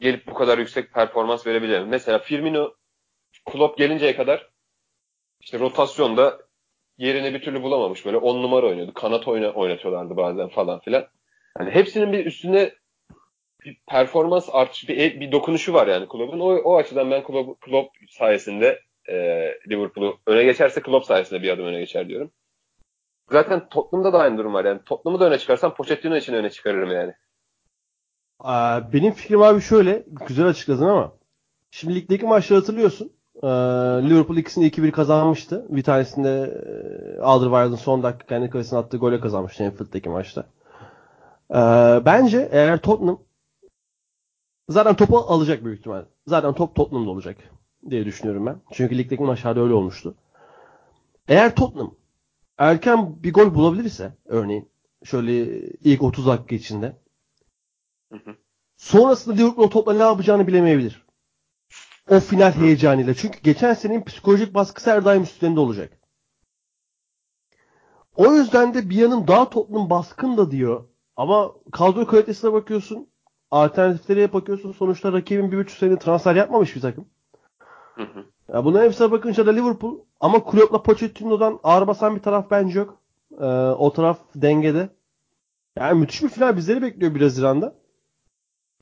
gelip 0.00 0.26
bu 0.26 0.34
kadar 0.34 0.58
yüksek 0.58 0.92
performans 0.92 1.46
verebilir. 1.46 1.80
Mesela 1.80 2.18
Firmino 2.18 2.74
Klopp 3.52 3.78
gelinceye 3.78 4.16
kadar 4.16 4.50
işte 5.40 5.58
rotasyonda 5.58 6.40
yerini 6.98 7.34
bir 7.34 7.42
türlü 7.42 7.62
bulamamış. 7.62 8.06
Böyle 8.06 8.16
on 8.16 8.42
numara 8.42 8.66
oynuyordu. 8.66 8.94
Kanat 8.94 9.28
oyna, 9.28 9.50
oynatıyorlardı 9.50 10.16
bazen 10.16 10.48
falan 10.48 10.80
filan. 10.80 11.06
Yani 11.58 11.70
hepsinin 11.70 12.12
bir 12.12 12.26
üstünde 12.26 12.74
bir 13.64 13.80
performans 13.88 14.48
artışı, 14.52 14.88
bir, 14.88 15.20
bir 15.20 15.32
dokunuşu 15.32 15.72
var 15.72 15.86
yani 15.86 16.08
Klopp'un. 16.08 16.40
O, 16.40 16.46
o 16.46 16.76
açıdan 16.76 17.10
ben 17.10 17.24
Klopp, 17.24 17.60
Klopp 17.60 17.90
sayesinde 18.10 18.80
e, 19.08 19.14
Liverpool'u 19.70 20.18
öne 20.26 20.44
geçerse 20.44 20.82
Klopp 20.82 21.06
sayesinde 21.06 21.42
bir 21.42 21.50
adım 21.50 21.66
öne 21.66 21.78
geçer 21.78 22.08
diyorum. 22.08 22.30
Zaten 23.30 23.68
Tottenham'da 23.68 24.12
da 24.12 24.18
aynı 24.18 24.38
durum 24.38 24.54
var. 24.54 24.64
Yani 24.64 24.80
Tottenham'ı 24.86 25.20
da 25.20 25.26
öne 25.26 25.38
çıkarsam 25.38 25.74
Pochettino 25.74 26.16
için 26.16 26.34
öne 26.34 26.50
çıkarırım 26.50 26.92
yani. 26.92 27.12
Benim 28.92 29.12
fikrim 29.12 29.42
abi 29.42 29.60
şöyle. 29.60 30.04
Güzel 30.28 30.46
açıkladın 30.46 30.86
ama. 30.86 31.12
Şimdi 31.70 31.94
ligdeki 31.94 32.26
maçları 32.26 32.60
hatırlıyorsun. 32.60 33.12
Liverpool 34.08 34.36
ikisini 34.36 34.66
2-1 34.66 34.90
kazanmıştı. 34.90 35.66
Bir 35.68 35.82
tanesinde 35.82 36.60
Alderweireld'ın 37.22 37.76
son 37.76 38.02
dakika 38.02 38.26
kendi 38.26 38.50
kalesine 38.50 38.78
attığı 38.78 38.96
gole 38.96 39.20
kazanmıştı 39.20 39.64
Anfield'daki 39.64 40.08
maçta. 40.08 40.44
Bence 42.04 42.48
eğer 42.52 42.78
Tottenham 42.78 43.18
zaten 44.68 44.96
topu 44.96 45.18
alacak 45.18 45.64
büyük 45.64 45.78
ihtimal. 45.78 46.04
Zaten 46.26 46.54
top 46.54 46.74
Tottenham'da 46.74 47.10
olacak 47.10 47.36
diye 47.90 48.04
düşünüyorum 48.04 48.46
ben. 48.46 48.60
Çünkü 48.72 48.98
ligdeki 48.98 49.22
maçlarda 49.22 49.60
öyle 49.60 49.74
olmuştu. 49.74 50.14
Eğer 51.28 51.56
Tottenham 51.56 51.94
erken 52.58 53.22
bir 53.22 53.32
gol 53.32 53.54
bulabilirse 53.54 54.12
örneğin 54.24 54.68
şöyle 55.04 55.60
ilk 55.68 56.02
30 56.02 56.26
dakika 56.26 56.54
içinde 56.54 56.96
hı 58.12 58.16
hı. 58.16 58.36
sonrasında 58.76 59.34
Liverpool 59.34 59.70
topla 59.70 59.92
ne 59.92 60.02
yapacağını 60.02 60.46
bilemeyebilir. 60.46 61.04
O 62.10 62.20
final 62.20 62.52
heyecanıyla. 62.52 63.14
Çünkü 63.14 63.40
geçen 63.42 63.74
senenin 63.74 64.04
psikolojik 64.04 64.54
baskısı 64.54 64.90
her 64.90 65.04
daim 65.04 65.22
üstlerinde 65.22 65.60
olacak. 65.60 66.00
O 68.16 68.34
yüzden 68.34 68.74
de 68.74 68.90
bir 68.90 68.96
yanın 68.96 69.28
daha 69.28 69.50
Tottenham 69.50 69.90
baskın 69.90 70.36
da 70.36 70.50
diyor. 70.50 70.84
Ama 71.16 71.52
kadro 71.72 72.06
kalitesine 72.06 72.52
bakıyorsun. 72.52 73.08
Alternatiflere 73.54 74.32
bakıyorsun. 74.32 74.72
Sonuçta 74.72 75.12
rakibin 75.12 75.52
bir 75.52 75.58
buçuk 75.58 75.78
sene 75.78 75.98
transfer 75.98 76.36
yapmamış 76.36 76.76
bir 76.76 76.80
takım. 76.80 77.06
Hı 77.94 78.02
hı. 78.02 78.24
Ya 78.52 78.64
buna 78.64 78.82
hepsine 78.82 79.10
bakınca 79.10 79.46
da 79.46 79.50
Liverpool 79.50 79.98
ama 80.20 80.44
Klopp'la 80.44 80.82
Pochettino'dan 80.82 81.60
ağır 81.62 81.86
basan 81.86 82.16
bir 82.16 82.22
taraf 82.22 82.50
bence 82.50 82.78
yok. 82.78 83.00
Ee, 83.40 83.44
o 83.78 83.92
taraf 83.92 84.18
dengede. 84.34 84.88
Yani 85.78 86.00
müthiş 86.00 86.22
bir 86.22 86.28
final 86.28 86.56
bizleri 86.56 86.82
bekliyor 86.82 87.14
bir 87.14 87.20
Haziran'da. 87.20 87.74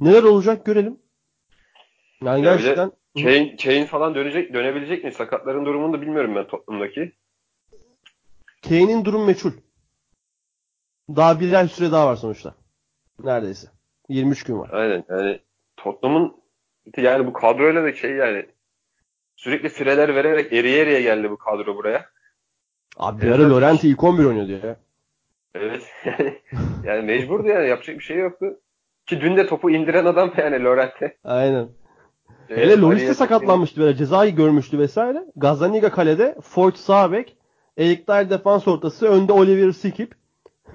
Neler 0.01 0.23
olacak 0.23 0.67
görelim. 0.67 0.99
Yani 2.23 2.47
ya 2.47 2.55
gerçekten 2.55 2.93
Kane, 3.17 3.57
Kane 3.57 3.87
falan 3.87 4.15
dönecek, 4.15 4.55
dönebilecek 4.55 5.05
mi? 5.05 5.13
Sakatların 5.13 5.67
durumunu 5.67 5.93
da 5.93 6.01
bilmiyorum 6.01 6.35
ben 6.35 6.47
Tottenham'daki. 6.47 7.13
Kane'in 8.69 9.05
durum 9.05 9.27
meçhul. 9.27 9.53
Daha 11.09 11.41
bir 11.41 11.53
ay 11.53 11.69
süre 11.69 11.93
daha 11.93 12.07
var 12.07 12.17
sonuçta. 12.17 12.55
Neredeyse. 13.25 13.82
23 14.09 14.43
gün 14.45 14.59
var. 14.59 14.71
Aynen. 14.73 15.05
Yani 15.09 15.41
Tottenham'ın 15.77 16.35
yani 16.97 17.27
bu 17.27 17.33
kadroyla 17.33 17.85
da 17.85 17.93
şey 17.93 18.11
yani 18.11 18.47
sürekli 19.37 19.69
fireler 19.69 20.15
vererek 20.15 20.53
eriye 20.53 20.83
eriye 20.83 21.03
geldi 21.03 21.31
bu 21.31 21.37
kadro 21.37 21.77
buraya. 21.77 22.07
Abi 22.97 23.23
bir 23.23 23.33
ara 23.33 23.51
Lorente 23.51 23.89
ilk 23.89 24.05
11 24.05 24.25
oynuyordu 24.25 24.67
ya. 24.67 24.77
Evet. 25.55 25.83
yani 26.85 27.03
mecburdu 27.03 27.49
yani 27.49 27.69
yapacak 27.69 27.99
bir 27.99 28.05
şey 28.05 28.17
yoktu. 28.17 28.47
Ki 29.07 29.21
dün 29.21 29.37
de 29.37 29.47
topu 29.47 29.71
indiren 29.71 30.05
adam 30.05 30.33
yani 30.37 30.65
Lorente. 30.65 31.17
Aynen. 31.25 31.69
Evet, 32.49 32.65
Hele 32.65 32.81
Loris 32.81 33.09
de 33.09 33.15
sakatlanmıştı 33.15 33.81
böyle 33.81 33.97
cezayı 33.97 34.35
görmüştü 34.35 34.79
vesaire. 34.79 35.25
Gazaniga 35.37 35.91
kalede, 35.91 36.37
Fort 36.43 36.77
sağ 36.77 37.13
bek, 37.13 37.37
Erik 37.79 38.09
Dyer 38.09 38.31
defans 38.31 38.69
ortası, 38.69 39.07
önde 39.07 39.33
Oliver 39.33 39.73
Skip, 39.73 40.15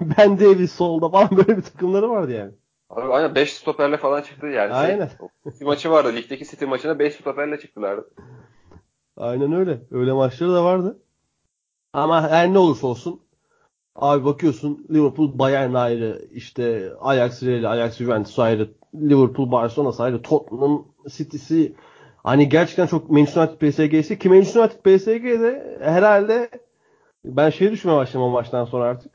Ben 0.00 0.40
Davis 0.40 0.72
solda 0.72 1.08
falan 1.08 1.30
böyle 1.36 1.56
bir 1.56 1.62
takımları 1.62 2.10
vardı 2.10 2.32
yani. 2.32 2.52
Abi 2.90 3.12
aynen 3.12 3.34
5 3.34 3.52
stoperle 3.52 3.96
falan 3.96 4.22
çıktı 4.22 4.46
yani. 4.46 4.72
Aynen. 4.72 5.10
City 5.52 5.64
maçı 5.64 5.90
vardı. 5.90 6.12
Ligdeki 6.16 6.44
City 6.44 6.64
maçına 6.64 6.98
5 6.98 7.14
stoperle 7.14 7.60
çıktılardı. 7.60 8.10
Aynen 9.16 9.52
öyle. 9.52 9.80
Öyle 9.90 10.12
maçları 10.12 10.52
da 10.52 10.64
vardı. 10.64 10.98
Ama 11.92 12.30
her 12.30 12.52
ne 12.52 12.58
olursa 12.58 12.86
olsun 12.86 13.20
abi 13.98 14.24
bakıyorsun 14.24 14.86
Liverpool 14.90 15.38
Bayern 15.38 15.74
ayrı, 15.74 16.22
işte 16.32 16.92
Ajax 17.00 17.42
Real, 17.42 17.72
Ajax 17.72 17.96
Juventus 17.96 18.38
ayrı, 18.38 18.70
Liverpool 18.94 19.52
Barcelona 19.52 20.04
ayrı, 20.04 20.22
Tottenham 20.22 20.88
City'si 21.08 21.74
hani 22.16 22.48
gerçekten 22.48 22.86
çok 22.86 23.10
Manchester 23.10 23.48
United 23.48 23.70
PSG'si 23.70 24.18
ki 24.18 24.28
Manchester 24.28 24.60
United 24.60 24.78
PSG'de 24.78 25.78
herhalde 25.82 26.50
ben 27.24 27.50
şey 27.50 27.70
düşünmeye 27.70 27.96
başladım 27.96 28.22
o 28.22 28.30
maçtan 28.30 28.64
sonra 28.64 28.84
artık. 28.84 29.12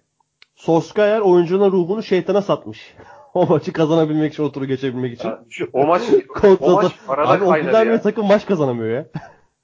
Solskjaer 0.55 1.19
oyuncunun 1.19 1.71
ruhunu 1.71 2.03
şeytana 2.03 2.41
satmış. 2.41 2.95
o 3.33 3.45
maçı 3.45 3.73
kazanabilmek 3.73 4.33
için, 4.33 4.43
o 4.43 4.51
turu 4.51 4.65
geçebilmek 4.65 5.13
için. 5.13 5.29
Ya, 5.29 5.43
şu, 5.49 5.69
o 5.73 5.85
maç, 5.85 6.01
o 6.59 6.71
maç 6.71 6.91
arada 7.07 7.29
abi, 7.29 7.43
o 7.43 7.53
günden 7.53 7.93
bir 7.93 7.97
takım 7.97 8.27
maç 8.27 8.45
kazanamıyor 8.45 8.89
ya. 8.89 9.05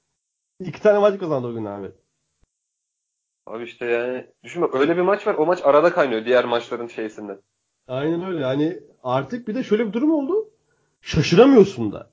İki 0.60 0.82
tane 0.82 0.98
maç 0.98 1.20
kazandı 1.20 1.46
o 1.46 1.52
gün 1.54 1.64
abi. 1.64 1.90
Abi 3.46 3.64
işte 3.64 3.86
yani 3.86 4.26
düşün 4.44 4.62
bak 4.62 4.74
öyle 4.74 4.96
bir 4.96 5.02
maç 5.02 5.26
var 5.26 5.34
o 5.34 5.46
maç 5.46 5.60
arada 5.64 5.92
kaynıyor 5.92 6.24
diğer 6.24 6.44
maçların 6.44 6.86
şeysinden. 6.86 7.38
Aynen 7.88 8.24
öyle. 8.24 8.40
Yani 8.40 8.80
artık 9.02 9.48
bir 9.48 9.54
de 9.54 9.62
şöyle 9.62 9.86
bir 9.86 9.92
durum 9.92 10.10
oldu. 10.10 10.50
Şaşıramıyorsun 11.00 11.92
da. 11.92 12.10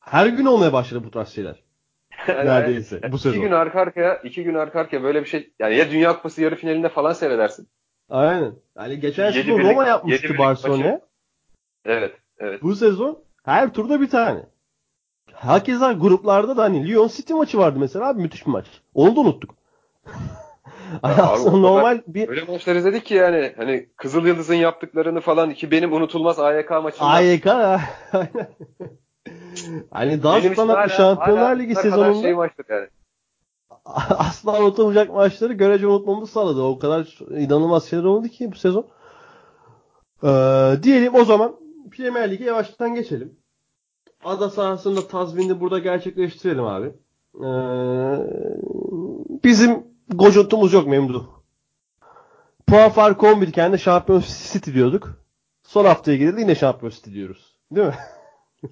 Her 0.00 0.26
gün 0.26 0.44
olmaya 0.44 0.72
başladı 0.72 1.04
bu 1.04 1.10
tarz 1.10 1.28
şeyler. 1.28 1.62
Neredeyse 2.28 3.00
yani, 3.02 3.12
bu 3.12 3.18
sezon. 3.18 3.36
İki 3.36 3.46
gün 3.46 3.52
arka 3.52 3.80
arkaya, 3.80 4.16
iki 4.16 4.44
gün 4.44 4.54
arka 4.54 4.80
arkaya 4.80 5.02
böyle 5.02 5.20
bir 5.20 5.28
şey. 5.28 5.52
Yani 5.58 5.76
ya 5.76 5.90
Dünya 5.90 6.16
Kupası 6.16 6.42
yarı 6.42 6.56
finalinde 6.56 6.88
falan 6.88 7.12
seyredersin. 7.12 7.68
Aynen. 8.10 8.52
Yani 8.78 9.00
geçen 9.00 9.30
sezon 9.30 9.58
Roma 9.58 9.84
yapmıştı 9.86 10.38
Barcelona. 10.38 11.00
Evet, 11.84 12.14
evet. 12.38 12.62
Bu 12.62 12.76
sezon 12.76 13.18
her 13.44 13.72
turda 13.72 14.00
bir 14.00 14.10
tane. 14.10 14.40
Hakeza 15.32 15.92
gruplarda 15.92 16.56
da 16.56 16.62
hani 16.62 16.88
Lyon 16.88 17.08
City 17.08 17.32
maçı 17.32 17.58
vardı 17.58 17.78
mesela 17.78 18.08
abi 18.08 18.22
müthiş 18.22 18.46
bir 18.46 18.50
maç. 18.50 18.66
Onu 18.94 19.16
da 19.16 19.20
unuttuk. 19.20 19.54
Aslında 21.02 21.56
normal 21.56 22.00
bir 22.06 22.28
öyle 22.28 22.44
maçlar 22.44 22.76
izledik 22.76 23.06
ki 23.06 23.14
yani 23.14 23.52
hani 23.56 23.88
Kızıl 23.96 24.26
Yıldız'ın 24.26 24.54
yaptıklarını 24.54 25.20
falan 25.20 25.54
ki 25.54 25.70
benim 25.70 25.92
unutulmaz 25.92 26.38
AYK 26.38 26.70
maçında. 26.70 27.08
AYK 27.08 27.46
Hani 29.90 30.22
daha 30.22 30.40
sonra 30.40 30.88
Şampiyonlar 30.88 31.58
Ligi 31.58 31.74
sezonunda 31.74 32.22
şey 32.22 32.30
yani. 32.68 32.88
asla 34.18 34.60
unutamayacak 34.60 35.14
maçları 35.14 35.52
görece 35.52 35.86
unutmamızı 35.86 36.32
sağladı. 36.32 36.62
O 36.62 36.78
kadar 36.78 37.18
inanılmaz 37.30 37.84
şeyler 37.84 38.04
oldu 38.04 38.28
ki 38.28 38.52
bu 38.52 38.56
sezon. 38.56 38.86
Ee, 40.24 40.82
diyelim 40.82 41.14
o 41.14 41.24
zaman 41.24 41.56
Premier 41.96 42.30
Lig'e 42.30 42.44
yavaştan 42.44 42.94
geçelim. 42.94 43.36
Ada 44.24 44.50
sahasında 44.50 45.08
tazmini 45.08 45.60
burada 45.60 45.78
gerçekleştirelim 45.78 46.64
abi. 46.64 46.86
Ee, 47.34 47.48
bizim 49.44 49.86
gocutumuz 50.08 50.72
yok 50.72 50.86
Memduh. 50.86 51.24
Puan 52.66 52.90
farkı 52.90 53.26
11 53.26 53.48
iken 53.48 53.72
de 53.72 53.78
Şampiyon 53.78 54.22
City 54.52 54.72
diyorduk. 54.72 55.24
Son 55.62 55.84
haftaya 55.84 56.16
geldi 56.16 56.40
yine 56.40 56.54
Şampiyon 56.54 56.90
City 56.90 57.10
diyoruz. 57.10 57.56
Değil 57.70 57.86
mi? 57.86 57.94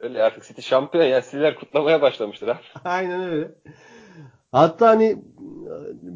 öyle 0.00 0.22
artık 0.22 0.44
City 0.44 0.60
şampiyon 0.60 1.04
ya. 1.04 1.22
City'ler 1.22 1.54
kutlamaya 1.54 2.02
başlamıştır 2.02 2.48
ha. 2.48 2.60
Aynen 2.84 3.20
öyle. 3.20 3.54
Hatta 4.54 4.88
hani 4.88 5.16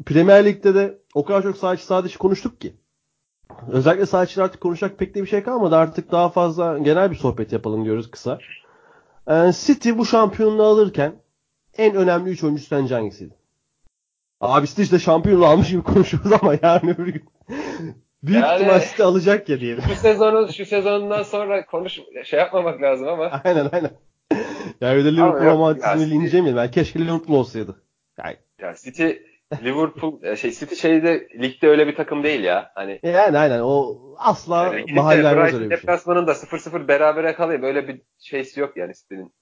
Premier 0.05 0.45
Lig'de 0.45 0.75
de 0.75 0.97
o 1.13 1.25
kadar 1.25 1.43
çok 1.43 1.57
sağ 1.57 1.73
içi 1.73 1.85
sağ 1.85 2.03
dışı 2.03 2.19
konuştuk 2.19 2.61
ki. 2.61 2.73
Özellikle 3.71 4.05
sağ 4.05 4.19
artık 4.19 4.61
konuşacak 4.61 4.99
pek 4.99 5.15
de 5.15 5.21
bir 5.21 5.27
şey 5.27 5.43
kalmadı. 5.43 5.75
Artık 5.75 6.11
daha 6.11 6.29
fazla 6.29 6.77
genel 6.77 7.11
bir 7.11 7.15
sohbet 7.15 7.53
yapalım 7.53 7.85
diyoruz 7.85 8.11
kısa. 8.11 8.39
Ee, 9.27 9.51
City 9.53 9.91
bu 9.97 10.05
şampiyonluğu 10.05 10.63
alırken 10.63 11.13
en 11.77 11.95
önemli 11.95 12.29
3 12.29 12.43
oyuncu 12.43 12.63
sence 12.63 12.95
hangisiydi? 12.95 13.33
Abi 14.41 14.67
City 14.67 14.81
işte 14.81 14.99
şampiyonluğu 14.99 15.45
almış 15.45 15.69
gibi 15.69 15.83
konuşuyoruz 15.83 16.31
ama 16.41 16.55
yani 16.63 16.91
öbür 16.91 17.07
gün. 17.07 17.23
Büyük 18.23 18.43
yani, 18.43 18.55
ihtimal 18.55 18.79
City 18.79 19.03
alacak 19.03 19.49
ya 19.49 19.59
diyelim. 19.59 19.83
Şu 19.87 19.95
sezonu 19.95 20.53
şu 20.53 20.65
sezonundan 20.65 21.23
sonra 21.23 21.65
konuş 21.65 21.99
şey 22.25 22.39
yapmamak 22.39 22.81
lazım 22.81 23.07
ama. 23.07 23.41
Aynen 23.43 23.69
aynen. 23.71 23.91
Ya 24.81 24.89
öyle 24.89 25.15
Liverpool 25.15 25.45
romantizmini 25.45 26.11
lineceğim 26.11 26.55
Ben 26.55 26.71
keşke 26.71 26.99
Liverpool 26.99 27.37
olsaydı. 27.37 27.88
Yani, 28.23 28.37
ya 28.59 28.75
City 28.75 29.11
Liverpool 29.63 30.35
şey 30.35 30.51
City 30.51 30.75
şeyde 30.75 31.27
ligde 31.41 31.67
öyle 31.67 31.87
bir 31.87 31.95
takım 31.95 32.23
değil 32.23 32.43
ya. 32.43 32.71
Hani 32.75 32.99
yani 33.03 33.37
aynen 33.37 33.59
o 33.59 33.97
asla 34.17 34.63
yani 34.63 34.93
mahalle 34.93 35.27
öyle 35.27 35.45
bir 35.45 35.59
şey. 35.59 35.69
Deplasmanın 35.69 36.27
da 36.27 36.31
0-0 36.31 36.87
berabere 36.87 37.35
kalıyor. 37.35 37.61
Böyle 37.61 37.87
bir 37.87 38.01
şeysi 38.19 38.59
yok 38.59 38.77
yani 38.77 38.93
City'nin. 38.95 39.33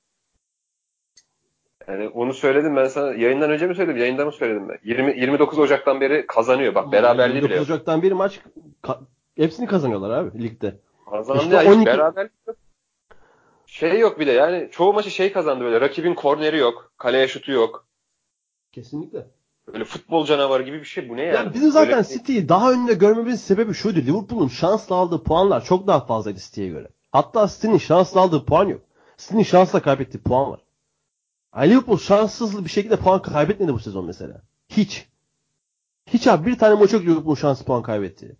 Yani 1.87 2.09
onu 2.09 2.33
söyledim 2.33 2.75
ben 2.75 2.87
sana 2.87 3.13
yayından 3.13 3.49
önce 3.49 3.67
mi 3.67 3.75
söyledim? 3.75 3.97
Yayında 3.97 4.25
mı 4.25 4.31
söyledim 4.31 4.69
ben? 4.69 4.79
20 4.83 5.19
29 5.19 5.59
Ocak'tan 5.59 6.01
beri 6.01 6.27
kazanıyor. 6.27 6.75
Bak 6.75 6.91
beraberliği 6.91 7.35
29 7.35 7.49
bile. 7.51 7.61
Ocak'tan 7.61 8.01
beri 8.01 8.13
maç 8.13 8.39
ka- 8.83 8.99
hepsini 9.37 9.67
kazanıyorlar 9.67 10.09
abi 10.09 10.43
ligde. 10.43 10.75
Kazandı 11.11 11.43
işte 11.43 11.55
ya, 11.55 11.73
12... 11.73 11.85
beraberlik 11.85 12.31
yok. 12.47 12.57
Şey 13.65 13.99
yok 13.99 14.19
bir 14.19 14.27
de 14.27 14.31
yani 14.31 14.69
çoğu 14.71 14.93
maçı 14.93 15.11
şey 15.11 15.31
kazandı 15.31 15.63
böyle. 15.63 15.81
Rakibin 15.81 16.13
korneri 16.13 16.57
yok. 16.57 16.91
Kaleye 16.97 17.27
şutu 17.27 17.51
yok. 17.51 17.86
Kesinlikle. 18.77 19.27
Böyle 19.67 19.83
futbol 19.85 20.25
canavarı 20.25 20.63
gibi 20.63 20.79
bir 20.79 20.85
şey. 20.85 21.09
Bu 21.09 21.17
ne 21.17 21.21
yani? 21.21 21.35
Ya 21.35 21.53
bizim 21.53 21.71
zaten 21.71 21.91
Böyle... 21.91 22.07
City'yi 22.07 22.49
daha 22.49 22.71
önde 22.71 22.93
görmemizin 22.93 23.37
sebebi 23.37 23.73
şuydu. 23.73 23.99
Liverpool'un 23.99 24.47
şansla 24.47 24.95
aldığı 24.95 25.23
puanlar 25.23 25.65
çok 25.65 25.87
daha 25.87 26.05
fazlaydı 26.05 26.39
City'ye 26.39 26.67
göre. 26.67 26.87
Hatta 27.11 27.47
City'nin 27.47 27.77
şansla 27.77 28.21
aldığı 28.21 28.45
puan 28.45 28.67
yok. 28.67 28.81
City'nin 29.17 29.43
şansla 29.43 29.81
kaybettiği 29.81 30.23
puan 30.23 30.51
var. 30.51 30.59
Yani 31.55 31.69
Liverpool 31.69 31.97
şanssız 31.97 32.65
bir 32.65 32.69
şekilde 32.69 32.95
puan 32.95 33.21
kaybetmedi 33.21 33.73
bu 33.73 33.79
sezon 33.79 34.05
mesela. 34.05 34.41
Hiç. 34.69 35.07
Hiç 36.07 36.27
abi 36.27 36.45
bir 36.45 36.57
tane 36.57 36.79
maç 36.79 36.93
yok 36.93 37.03
Liverpool 37.03 37.35
şans 37.35 37.61
puan 37.61 37.83
kaybetti. 37.83 38.35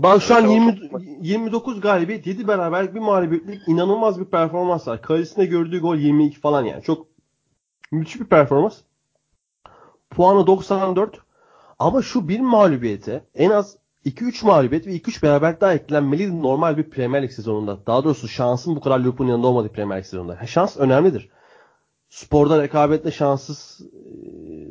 Bak 0.00 0.22
şu 0.22 0.36
an 0.36 0.46
20, 0.46 0.78
29 1.20 1.80
galibiyet 1.80 2.26
7 2.26 2.48
beraberlik 2.48 2.94
bir 2.94 3.00
mağlubiyetlik 3.00 3.68
inanılmaz 3.68 4.20
bir 4.20 4.24
performans 4.24 4.88
var. 4.88 5.02
Kalesinde 5.02 5.46
gördüğü 5.46 5.80
gol 5.80 5.96
22 5.96 6.40
falan 6.40 6.64
yani. 6.64 6.82
Çok 6.82 7.06
müthiş 7.92 8.20
bir 8.20 8.26
performans. 8.26 8.80
Puanı 10.10 10.46
94. 10.46 11.20
Ama 11.78 12.02
şu 12.02 12.28
bir 12.28 12.40
mağlubiyete 12.40 13.24
en 13.34 13.50
az 13.50 13.76
2-3 14.06 14.46
mağlubiyet 14.46 14.86
ve 14.86 14.90
2-3 14.90 15.22
beraberlik 15.22 15.60
daha 15.60 15.74
eklenmeliydi 15.74 16.42
normal 16.42 16.76
bir 16.76 16.90
Premier 16.90 17.22
Lig 17.22 17.30
sezonunda. 17.30 17.86
Daha 17.86 18.04
doğrusu 18.04 18.28
şansın 18.28 18.76
bu 18.76 18.80
kadar 18.80 19.00
Liverpool'un 19.00 19.30
yanında 19.30 19.46
olmadığı 19.46 19.72
Premier 19.72 19.98
Lig 19.98 20.04
sezonunda. 20.04 20.46
şans 20.46 20.76
önemlidir. 20.76 21.28
Sporda 22.08 22.62
rekabetle 22.62 23.10
şanssız 23.10 23.80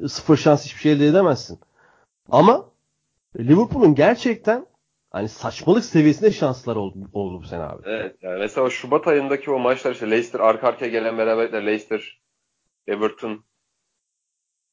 sıfır 0.08 0.38
şans 0.38 0.65
hiçbir 0.65 0.80
şey 0.80 0.91
elde 0.91 1.08
edemezsin. 1.08 1.60
Ama 2.30 2.65
Liverpool'un 3.39 3.95
gerçekten 3.95 4.65
hani 5.12 5.30
saçmalık 5.30 5.86
seviyesinde 5.86 6.32
şanslar 6.32 6.76
oldu, 6.76 6.98
oldu 7.13 7.41
bu 7.41 7.48
sene 7.48 7.63
abi. 7.63 7.82
Evet 7.86 8.15
yani 8.21 8.39
mesela 8.39 8.69
Şubat 8.69 9.08
ayındaki 9.08 9.52
o 9.52 9.60
maçlar 9.60 9.91
işte 9.91 10.12
Leicester 10.12 10.39
arka 10.39 10.67
arkaya 10.67 10.88
gelen 10.88 11.17
beraberlikler 11.17 11.65
Leicester, 11.65 12.21
Everton 12.88 13.43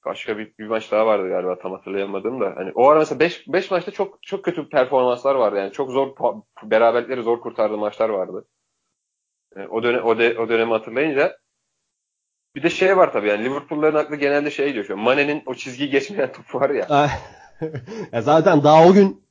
başka 0.04 0.38
bir, 0.38 0.52
bir 0.58 0.66
maç 0.66 0.92
daha 0.92 1.06
vardı 1.06 1.28
galiba 1.28 1.58
tam 1.58 1.72
hatırlayamadım 1.72 2.40
da. 2.40 2.52
Hani 2.56 2.72
o 2.74 2.88
ara 2.88 2.98
mesela 2.98 3.20
5 3.20 3.48
5 3.48 3.70
maçta 3.70 3.90
çok 3.90 4.22
çok 4.22 4.44
kötü 4.44 4.68
performanslar 4.68 5.34
vardı. 5.34 5.56
Yani 5.56 5.72
çok 5.72 5.90
zor 5.90 6.14
beraberlikleri 6.62 7.22
zor 7.22 7.40
kurtardığı 7.40 7.78
maçlar 7.78 8.08
vardı. 8.08 8.44
Yani 9.56 9.68
o 9.68 9.82
dönem 9.82 10.04
o, 10.04 10.18
de, 10.18 10.38
o 10.38 10.48
dönemi 10.48 10.70
hatırlayınca 10.70 11.36
bir 12.54 12.62
de 12.62 12.70
şey 12.70 12.96
var 12.96 13.12
tabii 13.12 13.28
yani 13.28 13.44
Liverpool'ların 13.44 13.96
aklı 13.96 14.16
genelde 14.16 14.50
şey 14.50 14.74
diyor 14.74 14.84
şu 14.84 14.96
Mane'nin 14.96 15.42
o 15.46 15.54
çizgiyi 15.54 15.90
geçmeyen 15.90 16.32
topu 16.32 16.60
var 16.60 16.70
ya. 16.70 16.86
ya 18.12 18.22
zaten 18.22 18.64
daha 18.64 18.88
o 18.88 18.92
gün 18.92 19.22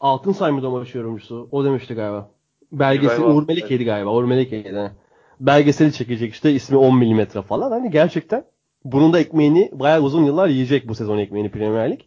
Altın 0.00 0.32
Saymı'da 0.32 0.70
maç 0.70 0.94
yorumcusu. 0.94 1.48
O 1.50 1.64
demişti 1.64 1.94
galiba. 1.94 2.30
Belgesel 2.72 3.24
Uğur 3.24 3.48
Melike'ydi 3.48 3.84
galiba. 3.84 4.10
Uğur 4.10 4.24
Melike'ydi. 4.24 4.92
Belgeseli 5.40 5.92
çekecek 5.92 6.32
işte 6.32 6.52
ismi 6.52 6.76
10 6.76 6.96
mm 6.96 7.26
falan. 7.26 7.70
Hani 7.70 7.90
gerçekten 7.90 8.44
bunun 8.92 9.12
da 9.12 9.18
ekmeğini 9.18 9.70
bayağı 9.72 10.00
uzun 10.02 10.24
yıllar 10.24 10.48
yiyecek 10.48 10.88
bu 10.88 10.94
sezon 10.94 11.18
ekmeğini 11.18 11.50
Premier 11.50 11.90
Lig. 11.90 12.00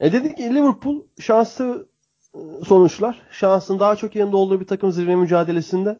E 0.00 0.12
dedik 0.12 0.36
ki 0.36 0.54
Liverpool 0.54 1.02
şanslı 1.20 1.88
ıı, 2.36 2.64
sonuçlar. 2.64 3.22
Şansın 3.30 3.80
daha 3.80 3.96
çok 3.96 4.16
yanında 4.16 4.36
olduğu 4.36 4.60
bir 4.60 4.66
takım 4.66 4.92
zirve 4.92 5.16
mücadelesinde. 5.16 5.98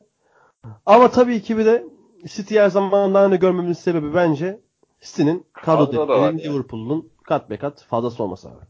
Ama 0.86 1.10
tabii 1.10 1.42
ki 1.42 1.58
bir 1.58 1.64
de 1.66 1.84
City 2.26 2.58
her 2.58 2.68
zaman 2.68 3.14
daha 3.14 3.28
ne 3.28 3.36
görmemizin 3.36 3.82
sebebi 3.82 4.14
bence 4.14 4.60
City'nin 5.00 5.46
kadro 5.52 6.08
Liverpool'un 6.38 7.12
kat 7.24 7.50
be 7.50 7.56
kat 7.56 7.84
fazlası 7.84 8.22
olması 8.22 8.48
abi. 8.48 8.64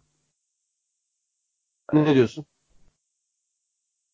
Ne 1.93 2.15
diyorsun? 2.15 2.47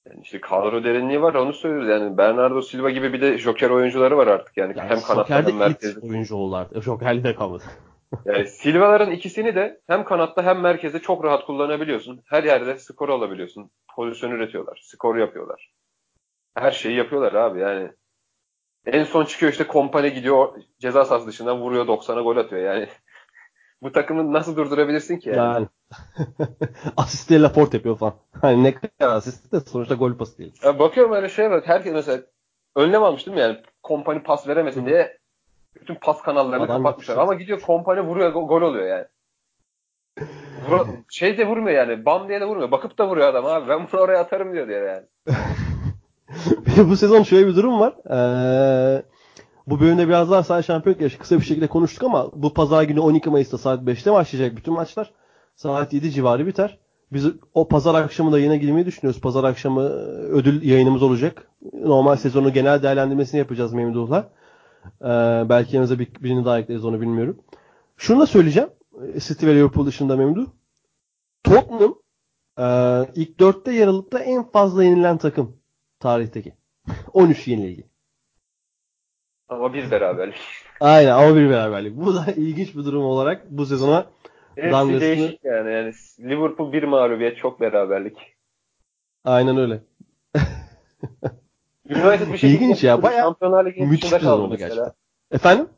Yani 0.09 0.21
işte 0.23 0.41
kadro 0.41 0.85
derinliği 0.85 1.23
var 1.23 1.35
onu 1.35 1.53
söylüyoruz. 1.53 1.89
Yani 1.89 2.19
Bernardo 2.19 2.63
Silva 2.63 2.91
gibi 2.91 3.13
bir 3.13 3.21
de 3.21 3.39
joker 3.39 3.71
oyuncuları 3.71 4.17
var 4.17 4.27
artık. 4.27 4.57
Yani, 4.57 4.75
yani 4.77 4.89
hem 4.89 5.01
kanatta 5.01 5.47
hem 5.47 5.57
merkezde. 5.57 6.01
oyuncu 6.01 6.37
oldu 6.37 6.57
artık. 6.57 6.83
Jokerli 6.83 7.25
de 7.25 7.35
kalmadı. 7.35 7.65
yani 8.25 8.47
Silva'ların 8.47 9.11
ikisini 9.11 9.55
de 9.55 9.81
hem 9.87 10.05
kanatta 10.05 10.43
hem 10.43 10.61
merkezde 10.61 10.99
çok 10.99 11.25
rahat 11.25 11.47
kullanabiliyorsun. 11.47 12.23
Her 12.27 12.45
yerde 12.45 12.79
skor 12.79 13.09
alabiliyorsun. 13.09 13.71
Pozisyon 13.97 14.31
üretiyorlar. 14.31 14.81
Skor 14.85 15.17
yapıyorlar. 15.17 15.73
Her 16.55 16.71
şeyi 16.71 16.97
yapıyorlar 16.97 17.33
abi 17.33 17.61
yani. 17.61 17.91
En 18.87 19.05
son 19.05 19.25
çıkıyor 19.25 19.53
işte 19.53 19.67
kompane 19.67 20.09
gidiyor 20.09 20.63
ceza 20.79 21.05
sahası 21.05 21.27
dışından 21.27 21.61
vuruyor 21.61 21.87
90'a 21.87 22.23
gol 22.23 22.37
atıyor 22.37 22.63
yani. 22.63 22.89
bu 23.83 23.93
takımı 23.93 24.33
nasıl 24.33 24.57
durdurabilirsin 24.57 25.19
ki 25.19 25.29
yani? 25.29 25.39
yani. 25.39 25.69
Asistleri 26.97 27.43
Laporte 27.43 27.77
yapıyor 27.77 27.99
falan. 27.99 28.15
Hani 28.41 28.65
ne 28.65 28.75
kadar 28.75 29.17
asist 29.17 29.53
de 29.53 29.61
sonuçta 29.61 29.95
gol 29.95 30.15
pası 30.15 30.39
değil. 30.39 30.53
Ya 30.65 30.79
bakıyorum 30.79 31.13
öyle 31.13 31.29
şey 31.29 31.51
var. 31.51 31.63
Herkes 31.65 31.93
mesela 31.93 32.23
önlem 32.77 33.03
almış 33.03 33.27
değil 33.27 33.35
mi 33.35 33.41
yani? 33.41 33.59
Kompani 33.83 34.23
pas 34.23 34.49
veremesin 34.49 34.87
diye 34.87 35.19
bütün 35.81 35.95
pas 35.95 36.23
kanallarını 36.23 36.65
Adam 36.65 36.83
kapatmışlar. 36.83 37.17
Ama 37.17 37.35
gidiyor 37.35 37.61
kompani 37.61 38.01
vuruyor 38.01 38.33
gol 38.33 38.63
oluyor 38.63 38.87
yani. 38.87 39.05
Vur, 40.71 40.87
şey 41.11 41.39
de 41.39 41.47
vurmuyor 41.47 41.77
yani. 41.77 42.07
Bam 42.07 42.29
diye 42.29 42.41
de 42.41 42.45
vurmuyor. 42.45 42.71
Bakıp 42.71 42.99
da 42.99 43.09
vuruyor 43.09 43.29
adam 43.29 43.47
abi. 43.47 43.69
Ben 43.69 43.89
bunu 43.93 44.01
oraya 44.01 44.21
atarım 44.21 44.53
diyor 44.53 44.69
diye 44.69 44.79
yani. 44.79 45.07
bu 46.91 46.97
sezon 46.97 47.23
şöyle 47.23 47.47
bir 47.47 47.57
durum 47.57 47.81
var. 47.81 47.95
Ee, 48.11 49.03
bu 49.67 49.81
bölümde 49.81 50.09
biraz 50.09 50.31
daha 50.31 50.43
sadece 50.43 50.67
şampiyonluk 50.67 51.01
yarışı 51.01 51.19
kısa 51.19 51.37
bir 51.37 51.45
şekilde 51.45 51.67
konuştuk 51.67 52.03
ama 52.03 52.31
bu 52.35 52.55
pazar 52.55 52.83
günü 52.83 53.01
12 53.01 53.31
Mayıs'ta 53.31 53.59
saat 53.59 53.81
5'te 53.81 54.13
başlayacak 54.13 54.57
bütün 54.57 54.75
maçlar. 54.75 55.13
Saat 55.55 55.93
7 55.93 56.11
civarı 56.11 56.47
biter. 56.47 56.79
Biz 57.13 57.27
o 57.55 57.69
pazar 57.69 57.95
akşamı 57.95 58.33
da 58.33 58.39
yine 58.39 58.57
girmeyi 58.57 58.87
düşünüyoruz. 58.87 59.21
Pazar 59.21 59.45
akşamı 59.45 59.83
e, 59.83 59.85
ödül 60.31 60.63
yayınımız 60.63 61.03
olacak. 61.03 61.49
Normal 61.73 62.17
sezonu 62.17 62.53
genel 62.53 62.83
değerlendirmesini 62.83 63.39
yapacağız 63.39 63.73
Memduh'la. 63.73 64.31
Ee, 65.03 65.09
belki 65.49 65.77
yanımıza 65.77 65.99
bir, 65.99 66.15
birini 66.15 66.45
daha 66.45 66.59
ekleriz 66.59 66.85
onu 66.85 67.01
bilmiyorum. 67.01 67.41
Şunu 67.97 68.21
da 68.21 68.27
söyleyeceğim. 68.27 68.69
E, 69.15 69.21
City 69.21 69.47
ve 69.47 69.55
Liverpool 69.55 69.87
dışında 69.87 70.17
Memduh. 70.17 70.47
Tottenham 71.45 71.95
e, 72.59 72.67
ilk 73.15 73.41
dörtte 73.41 73.73
yer 73.73 73.89
alıp 73.89 74.13
da 74.13 74.19
en 74.19 74.51
fazla 74.51 74.85
yenilen 74.85 75.19
takım 75.19 75.57
tarihteki. 76.01 76.55
13 77.13 77.49
yenilgi. 77.49 77.87
Ama 79.49 79.75
bir 79.75 79.91
beraberlik. 79.91 80.41
Aynen 80.81 81.11
ama 81.11 81.37
bir 81.37 81.51
beraberlik. 81.51 81.97
Bu 81.97 82.15
da 82.15 82.27
ilginç 82.37 82.77
bir 82.77 82.85
durum 82.85 83.05
olarak 83.05 83.51
bu 83.51 83.67
sezona 83.67 84.07
Hepsi 84.57 85.01
değişik 85.01 85.45
yani. 85.45 85.73
yani. 85.73 85.93
Liverpool 86.21 86.73
bir 86.73 86.83
mağlubiyet 86.83 87.37
çok 87.37 87.61
beraberlik. 87.61 88.17
Aynen 89.25 89.57
öyle. 89.57 89.81
United 91.91 92.33
bir 92.33 92.39
şekilde 92.39 92.65
İlginç 92.65 92.85
ya. 92.85 93.03
Bayağı 93.03 93.21
Şampiyonlar 93.21 93.67
Ligi'nin 93.67 93.91
dışında 93.91 94.19
kaldı 94.19 94.49
mesela. 94.51 94.69
Gerçekten. 94.69 94.93
Efendim? 95.31 95.69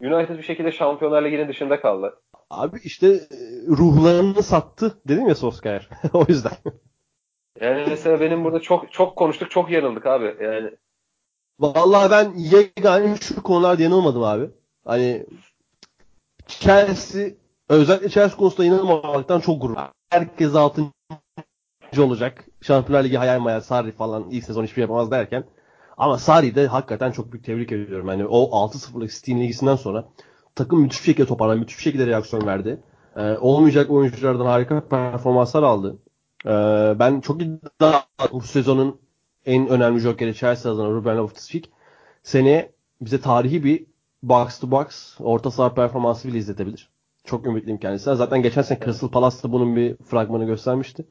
United 0.00 0.38
bir 0.38 0.42
şekilde 0.42 0.72
Şampiyonlar 0.72 1.24
Ligi'nin 1.24 1.48
dışında 1.48 1.80
kaldı. 1.80 2.20
Abi 2.50 2.78
işte 2.84 3.06
e, 3.06 3.36
ruhlarını 3.68 4.42
sattı 4.42 4.98
dedim 5.08 5.28
ya 5.28 5.34
Solskjaer. 5.34 5.88
o 6.12 6.24
yüzden. 6.28 6.52
Yani 7.60 7.84
mesela 7.88 8.20
benim 8.20 8.44
burada 8.44 8.60
çok 8.60 8.92
çok 8.92 9.16
konuştuk, 9.16 9.50
çok 9.50 9.70
yanıldık 9.70 10.06
abi. 10.06 10.36
Yani 10.40 10.70
Vallahi 11.60 12.10
ben 12.10 12.32
yegane 12.36 13.16
şu 13.16 13.42
konularda 13.42 13.82
yanılmadım 13.82 14.22
abi. 14.22 14.50
Hani 14.84 15.26
Chelsea 16.46 17.30
özellikle 17.68 18.08
Chelsea 18.08 18.36
konusunda 18.36 18.64
yanılmamaktan 18.64 19.40
çok 19.40 19.62
gurur. 19.62 19.76
Herkes 20.10 20.54
6. 20.54 20.82
olacak. 21.98 22.44
Şampiyonlar 22.60 23.04
Ligi 23.04 23.16
hayal 23.16 23.40
mayal 23.40 23.60
Sarri 23.60 23.92
falan 23.92 24.30
ilk 24.30 24.44
sezon 24.44 24.62
hiçbir 24.62 24.74
şey 24.74 24.82
yapamaz 24.82 25.10
derken 25.10 25.44
ama 25.96 26.18
Sarri'yi 26.18 26.54
de 26.54 26.66
hakikaten 26.66 27.10
çok 27.12 27.32
büyük 27.32 27.44
tebrik 27.44 27.72
ediyorum. 27.72 28.08
Yani 28.08 28.26
o 28.26 28.68
6-0'lık 28.68 29.10
City'nin 29.10 29.40
ilgisinden 29.40 29.76
sonra 29.76 30.04
takım 30.54 30.80
müthiş 30.80 31.00
bir 31.00 31.04
şekilde 31.04 31.26
toparlandı. 31.26 31.60
Müthiş 31.60 31.78
bir 31.78 31.82
şekilde 31.82 32.06
reaksiyon 32.06 32.46
verdi. 32.46 32.80
Ee, 33.16 33.36
olmayacak 33.40 33.90
oyunculardan 33.90 34.46
harika 34.46 34.88
performanslar 34.88 35.62
aldı. 35.62 35.98
Ee, 36.46 36.50
ben 36.98 37.20
çok 37.20 37.42
iddialı 37.42 38.02
bu 38.32 38.40
sezonun 38.40 39.00
en 39.46 39.68
önemli 39.68 40.00
jokeri 40.00 40.34
Chelsea 40.34 40.72
adına 40.72 40.88
Ruben 40.88 41.16
Loftus-Cheek 41.16 41.64
seneye 42.22 42.72
bize 43.00 43.20
tarihi 43.20 43.64
bir 43.64 43.86
box 44.22 44.58
to 44.58 44.70
box 44.70 45.14
orta 45.20 45.50
saha 45.50 45.74
performansı 45.74 46.28
bile 46.28 46.38
izletebilir. 46.38 46.93
Çok 47.24 47.46
ümitliyim 47.46 47.78
kendisine. 47.78 48.14
Zaten 48.14 48.42
geçen 48.42 48.62
sene 48.62 48.78
Crystal 48.84 49.08
Palace'da 49.08 49.52
bunun 49.52 49.76
bir 49.76 49.96
fragmanı 49.96 50.44
göstermişti. 50.44 51.06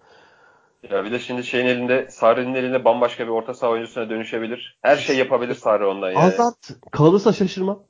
Ya 0.91 1.05
bir 1.05 1.11
de 1.11 1.19
şimdi 1.19 1.43
şeyin 1.43 1.65
elinde, 1.65 2.07
Sarri'nin 2.09 2.53
elinde 2.53 2.85
bambaşka 2.85 3.23
bir 3.23 3.31
orta 3.31 3.53
saha 3.53 3.71
oyuncusuna 3.71 4.09
dönüşebilir. 4.09 4.79
Her 4.81 4.95
şey 4.95 5.17
yapabilir 5.17 5.55
Sarri 5.55 5.85
ondan 5.85 6.07
yani. 6.07 6.19
Hazard 6.19 6.63
kalırsa 6.91 7.33
şaşırmam. 7.33 7.83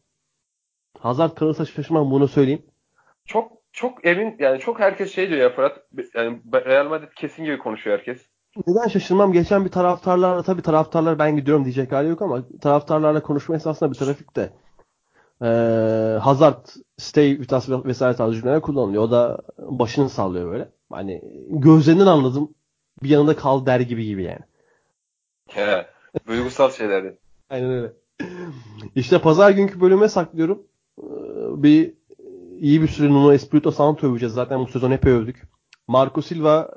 Hazard 0.99 1.35
kalırsa 1.35 1.65
şaşırmam 1.65 2.11
bunu 2.11 2.27
söyleyeyim. 2.27 2.65
Çok 3.25 3.51
çok 3.71 4.05
emin 4.05 4.35
yani 4.39 4.59
çok 4.59 4.79
herkes 4.79 5.13
şey 5.13 5.29
diyor 5.29 5.41
ya 5.41 5.49
Fırat 5.49 5.77
yani 6.15 6.41
Real 6.53 6.89
Madrid 6.89 7.11
kesin 7.15 7.43
gibi 7.43 7.57
konuşuyor 7.57 7.97
herkes 7.97 8.33
neden 8.67 8.87
şaşırmam? 8.87 9.33
Geçen 9.33 9.65
bir 9.65 9.69
taraftarlarla 9.69 10.43
tabii 10.43 10.61
taraftarlar 10.61 11.19
ben 11.19 11.35
gidiyorum 11.35 11.63
diyecek 11.63 11.91
hali 11.91 12.09
yok 12.09 12.21
ama 12.21 12.43
taraftarlarla 12.61 13.23
konuşma 13.23 13.55
esnasında 13.55 13.91
bir 13.91 13.95
trafikte 13.95 14.53
e, 15.43 15.47
Hazard, 16.21 16.67
stay, 16.97 17.39
vitas 17.39 17.69
vesaire 17.69 18.15
tarzı 18.15 18.35
cümleler 18.35 18.61
kullanılıyor. 18.61 19.03
O 19.03 19.11
da 19.11 19.41
başını 19.57 20.09
sallıyor 20.09 20.51
böyle. 20.51 20.69
Hani 20.91 21.21
gözlerinden 21.49 22.07
anladım. 22.07 22.53
Bir 23.03 23.09
yanında 23.09 23.35
kal 23.35 23.65
der 23.65 23.79
gibi 23.79 24.05
gibi 24.05 24.23
yani. 24.23 24.39
He, 25.49 25.87
duygusal 26.27 26.71
şeylerdi. 26.71 27.17
Aynen 27.49 27.69
öyle. 27.69 27.93
İşte 28.95 29.21
pazar 29.21 29.51
günkü 29.51 29.81
bölüme 29.81 30.09
saklıyorum. 30.09 30.63
Bir 31.63 31.93
iyi 32.59 32.81
bir 32.81 32.87
süre 32.87 33.09
Nuno 33.09 33.33
Espirito 33.33 33.71
Santo 33.71 34.07
öveceğiz. 34.07 34.33
Zaten 34.33 34.59
bu 34.59 34.67
sezon 34.67 34.91
hep 34.91 35.05
övdük. 35.05 35.43
Marco 35.87 36.21
Silva 36.21 36.71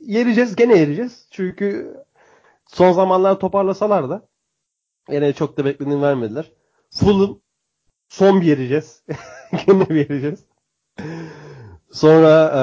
yereceğiz. 0.00 0.56
Gene 0.56 0.78
yereceğiz. 0.78 1.28
Çünkü 1.30 1.96
son 2.66 2.92
zamanlar 2.92 3.40
toparlasalar 3.40 4.08
da 4.08 4.28
yine 5.10 5.32
çok 5.32 5.56
da 5.56 5.64
beklediğini 5.64 6.02
vermediler. 6.02 6.52
Fulham 6.90 7.38
son 8.08 8.40
bir 8.40 8.46
yereceğiz. 8.46 9.02
gene 9.66 9.88
bir 9.90 10.10
yereceğiz. 10.10 10.44
Sonra 11.92 12.52
e, 12.56 12.62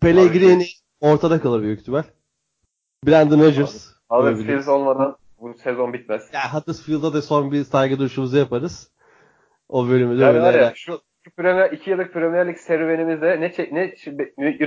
Pellegrini 0.00 0.66
ortada 1.00 1.40
kalır 1.40 1.62
büyük 1.62 1.80
ihtimal. 1.80 2.02
Brandon 3.06 3.40
Rodgers. 3.40 3.86
Huddersfield 4.08 4.66
olmadan 4.66 5.16
bu 5.40 5.54
sezon 5.54 5.92
bitmez. 5.92 6.22
Ya 6.32 6.54
Huddersfield'a 6.54 7.12
da 7.12 7.22
son 7.22 7.52
bir 7.52 7.64
saygı 7.64 7.98
duruşumuzu 7.98 8.36
yaparız. 8.36 8.90
O 9.68 9.88
bölümü 9.88 10.18
de 10.18 10.24
yani 10.24 10.38
öyle. 10.38 10.58
Ya, 10.58 10.72
şu, 10.74 11.00
şu 11.22 11.30
Premier, 11.30 11.72
iki 11.72 11.90
yıllık 11.90 12.12
Premier 12.12 12.48
Lig 12.48 12.58
serüvenimizde 12.58 13.40
ne, 13.40 13.52
ne 13.72 13.94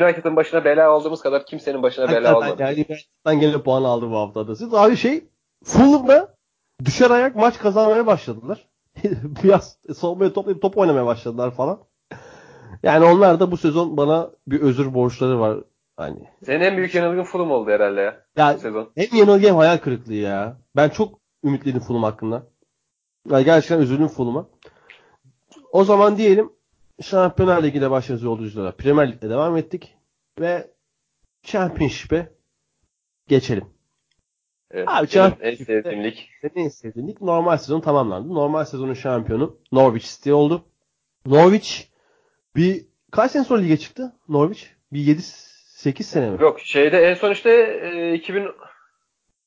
United'ın 0.06 0.36
başına 0.36 0.66
bela 0.66 0.92
olduğumuz 0.92 1.22
kadar 1.22 1.46
kimsenin 1.46 1.84
başına 1.84 2.10
bela 2.10 2.38
olmadı. 2.38 2.56
Yani 2.62 2.76
United'dan 2.76 3.40
gene 3.40 3.64
puan 3.64 3.84
aldı 3.84 4.10
bu 4.10 4.18
haftada. 4.18 4.56
Siz 4.56 4.74
abi 4.74 4.96
şey 4.96 5.24
Fulham'da 5.64 6.36
düşer 6.86 7.10
ayak 7.10 7.36
maç 7.36 7.60
kazanmaya 7.60 8.06
başladılar. 8.06 8.68
Biraz 9.44 9.78
savunmaya 9.94 10.34
toplayıp 10.34 10.62
top 10.62 10.78
oynamaya 10.78 11.06
başladılar 11.06 11.52
falan. 11.52 11.80
Yani 12.84 13.06
onlar 13.06 13.40
da 13.40 13.52
bu 13.52 13.58
sezon 13.58 13.98
bana 13.98 14.32
bir 14.48 14.62
özür 14.62 14.94
borçları 14.94 15.40
var. 15.40 15.60
Hani. 15.98 16.30
Senin 16.46 16.62
en 16.62 16.78
büyük 16.78 16.96
yanılgın 16.96 17.24
Fulham 17.24 17.52
oldu 17.52 17.72
herhalde 17.72 18.02
ya. 18.02 18.26
Ya 18.38 18.58
sezon. 18.58 18.92
hem 18.96 19.20
yanılgı 19.20 19.48
hem 19.48 19.56
hayal 19.56 19.78
kırıklığı 19.78 20.14
ya. 20.14 20.58
Ben 20.76 20.90
çok 20.90 21.20
ümitliydim 21.44 21.82
Fulham 21.82 22.04
hakkında. 22.04 22.48
Yani 23.30 23.46
gerçekten 23.46 23.80
üzüldüm 23.80 24.08
Fulham'a. 24.08 24.48
O 25.72 25.84
zaman 25.84 26.18
diyelim 26.18 26.52
Şampiyonlar 27.02 27.64
Ligi 27.64 27.78
ile 27.78 27.92
başlıyoruz 27.92 28.24
yolculara. 28.24 28.72
Premier 28.72 29.12
Lig'de 29.12 29.30
devam 29.30 29.58
ettik. 29.58 29.98
Ve 30.40 30.72
Championship'e 31.44 32.32
geçelim. 33.28 33.66
Evet, 34.74 34.88
Abi 34.90 35.08
en 35.42 35.56
sevdiğim 35.56 36.04
lig. 36.04 36.18
En 36.56 36.68
sevdiğim 36.68 37.08
lig 37.08 37.22
normal 37.22 37.58
sezon 37.58 37.82
tamamlandı. 37.82 38.34
Normal 38.34 38.66
sezonun 38.66 38.94
şampiyonu 38.94 39.58
Norwich 39.72 40.06
City 40.06 40.34
oldu. 40.34 40.66
Norwich 41.26 41.84
bir 42.56 42.86
kaç 43.12 43.32
sene 43.32 43.44
sonra 43.44 43.62
lige 43.62 43.78
çıktı 43.78 44.14
Norwich? 44.30 44.66
Bir 44.94 45.00
7 45.00 45.22
8 45.22 46.08
sene 46.08 46.30
mi? 46.30 46.42
Yok 46.42 46.60
şeyde 46.60 46.98
en 46.98 47.14
son 47.14 47.32
işte 47.32 47.50
e, 47.84 48.14
2000 48.14 48.48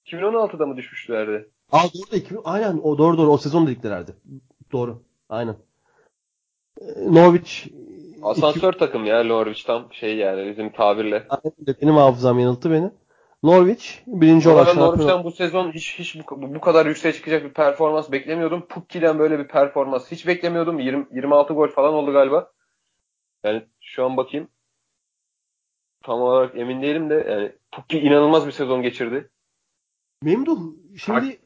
2016'da 0.07 0.67
mı 0.67 0.77
düşmüşlerdi? 0.77 1.51
Aa 1.73 1.83
doğru 1.95 2.11
da 2.13 2.17
2000 2.17 2.41
aynen 2.45 2.79
o 2.83 2.99
doğru 2.99 3.19
doğru 3.19 3.31
o 3.31 3.39
sezon 3.39 3.67
dediklerdi. 3.67 4.13
Doğru. 4.73 5.03
Aynen. 5.29 5.57
E, 6.81 7.15
Norwich 7.15 7.67
asansör 8.23 8.71
iki... 8.71 8.79
takım 8.79 9.07
ya 9.07 9.25
Norwich 9.25 9.65
tam 9.67 9.93
şey 9.93 10.17
yani 10.17 10.51
bizim 10.51 10.73
tabirle. 10.73 11.27
Aynen, 11.29 11.77
benim 11.83 11.95
hafızam 11.95 12.39
yanılttı 12.39 12.71
beni. 12.71 12.91
Norwich 13.47 14.03
birinci 14.07 14.49
olarak. 14.49 14.77
Norwich'ten 14.77 15.25
bu 15.25 15.31
sezon 15.31 15.73
hiç 15.73 15.99
hiç 15.99 16.17
bu, 16.31 16.55
bu 16.55 16.61
kadar 16.61 16.87
yükseğe 16.87 17.13
çıkacak 17.13 17.45
bir 17.45 17.53
performans 17.53 18.13
beklemiyordum. 18.13 18.67
Pukki'den 18.67 19.19
böyle 19.19 19.39
bir 19.39 19.49
performans 19.49 20.11
hiç 20.11 20.27
beklemiyordum. 20.27 20.79
20, 20.79 21.07
26 21.13 21.55
gol 21.55 21.69
falan 21.69 21.95
oldu 21.95 22.13
galiba. 22.13 22.53
Yani 23.45 23.67
şu 23.81 24.05
an 24.05 24.17
bakayım. 24.17 24.49
Tam 26.05 26.21
olarak 26.21 26.57
emin 26.57 26.83
değilim 26.83 27.11
de 27.11 27.27
yani 27.31 27.53
Pukki 27.73 27.99
inanılmaz 27.99 28.47
bir 28.47 28.53
sezon 28.53 28.83
geçirdi. 28.83 29.31
Memduh 30.23 30.59
şimdi 30.97 31.27
Hak. 31.27 31.39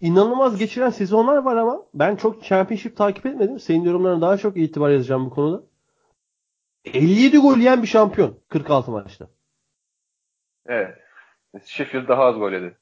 inanılmaz 0.00 0.58
geçiren 0.58 0.90
sezonlar 0.90 1.36
var 1.36 1.56
ama 1.56 1.82
ben 1.94 2.16
çok 2.16 2.44
Championship 2.44 2.96
takip 2.96 3.26
etmedim. 3.26 3.58
Senin 3.58 3.84
yorumlarına 3.84 4.20
daha 4.20 4.36
çok 4.36 4.56
itibar 4.56 4.90
yazacağım 4.90 5.26
bu 5.26 5.30
konuda. 5.30 5.62
57 6.84 7.38
gol 7.38 7.56
yiyen 7.56 7.82
bir 7.82 7.86
şampiyon 7.86 8.38
46 8.48 8.90
maçta. 8.90 9.28
Evet. 10.66 11.07
Sheffield 11.64 12.08
daha 12.08 12.24
az 12.24 12.38
gol 12.38 12.52
yedi. 12.52 12.76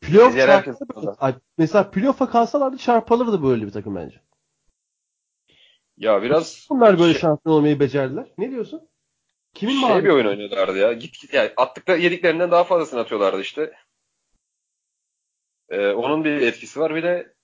Playoff 0.00 0.36
mesela 1.58 1.90
playoff'a 1.90 2.30
kalsalardı 2.30 2.76
çarpılırdı 2.76 3.42
böyle 3.42 3.66
bir 3.66 3.72
takım 3.72 3.96
bence. 3.96 4.20
Ya 5.96 6.22
biraz 6.22 6.66
bunlar 6.70 6.98
böyle 6.98 7.12
şey, 7.12 7.20
şampiyon 7.20 7.56
olmayı 7.56 7.80
becerdiler. 7.80 8.26
Ne 8.38 8.50
diyorsun? 8.50 8.88
Kimin 9.54 9.86
şey 9.86 10.04
bir 10.04 10.08
oyun 10.08 10.26
oynuyorlardı 10.26 10.78
ya. 10.78 10.92
Git 10.92 11.20
git 11.20 11.34
yani 11.34 11.52
attıkları 11.56 11.98
yediklerinden 11.98 12.50
daha 12.50 12.64
fazlasını 12.64 13.00
atıyorlardı 13.00 13.40
işte. 13.40 13.72
Ee, 15.68 15.88
onun 15.88 16.24
bir 16.24 16.40
etkisi 16.40 16.80
var. 16.80 16.94
Bir 16.94 17.02
de 17.02 17.34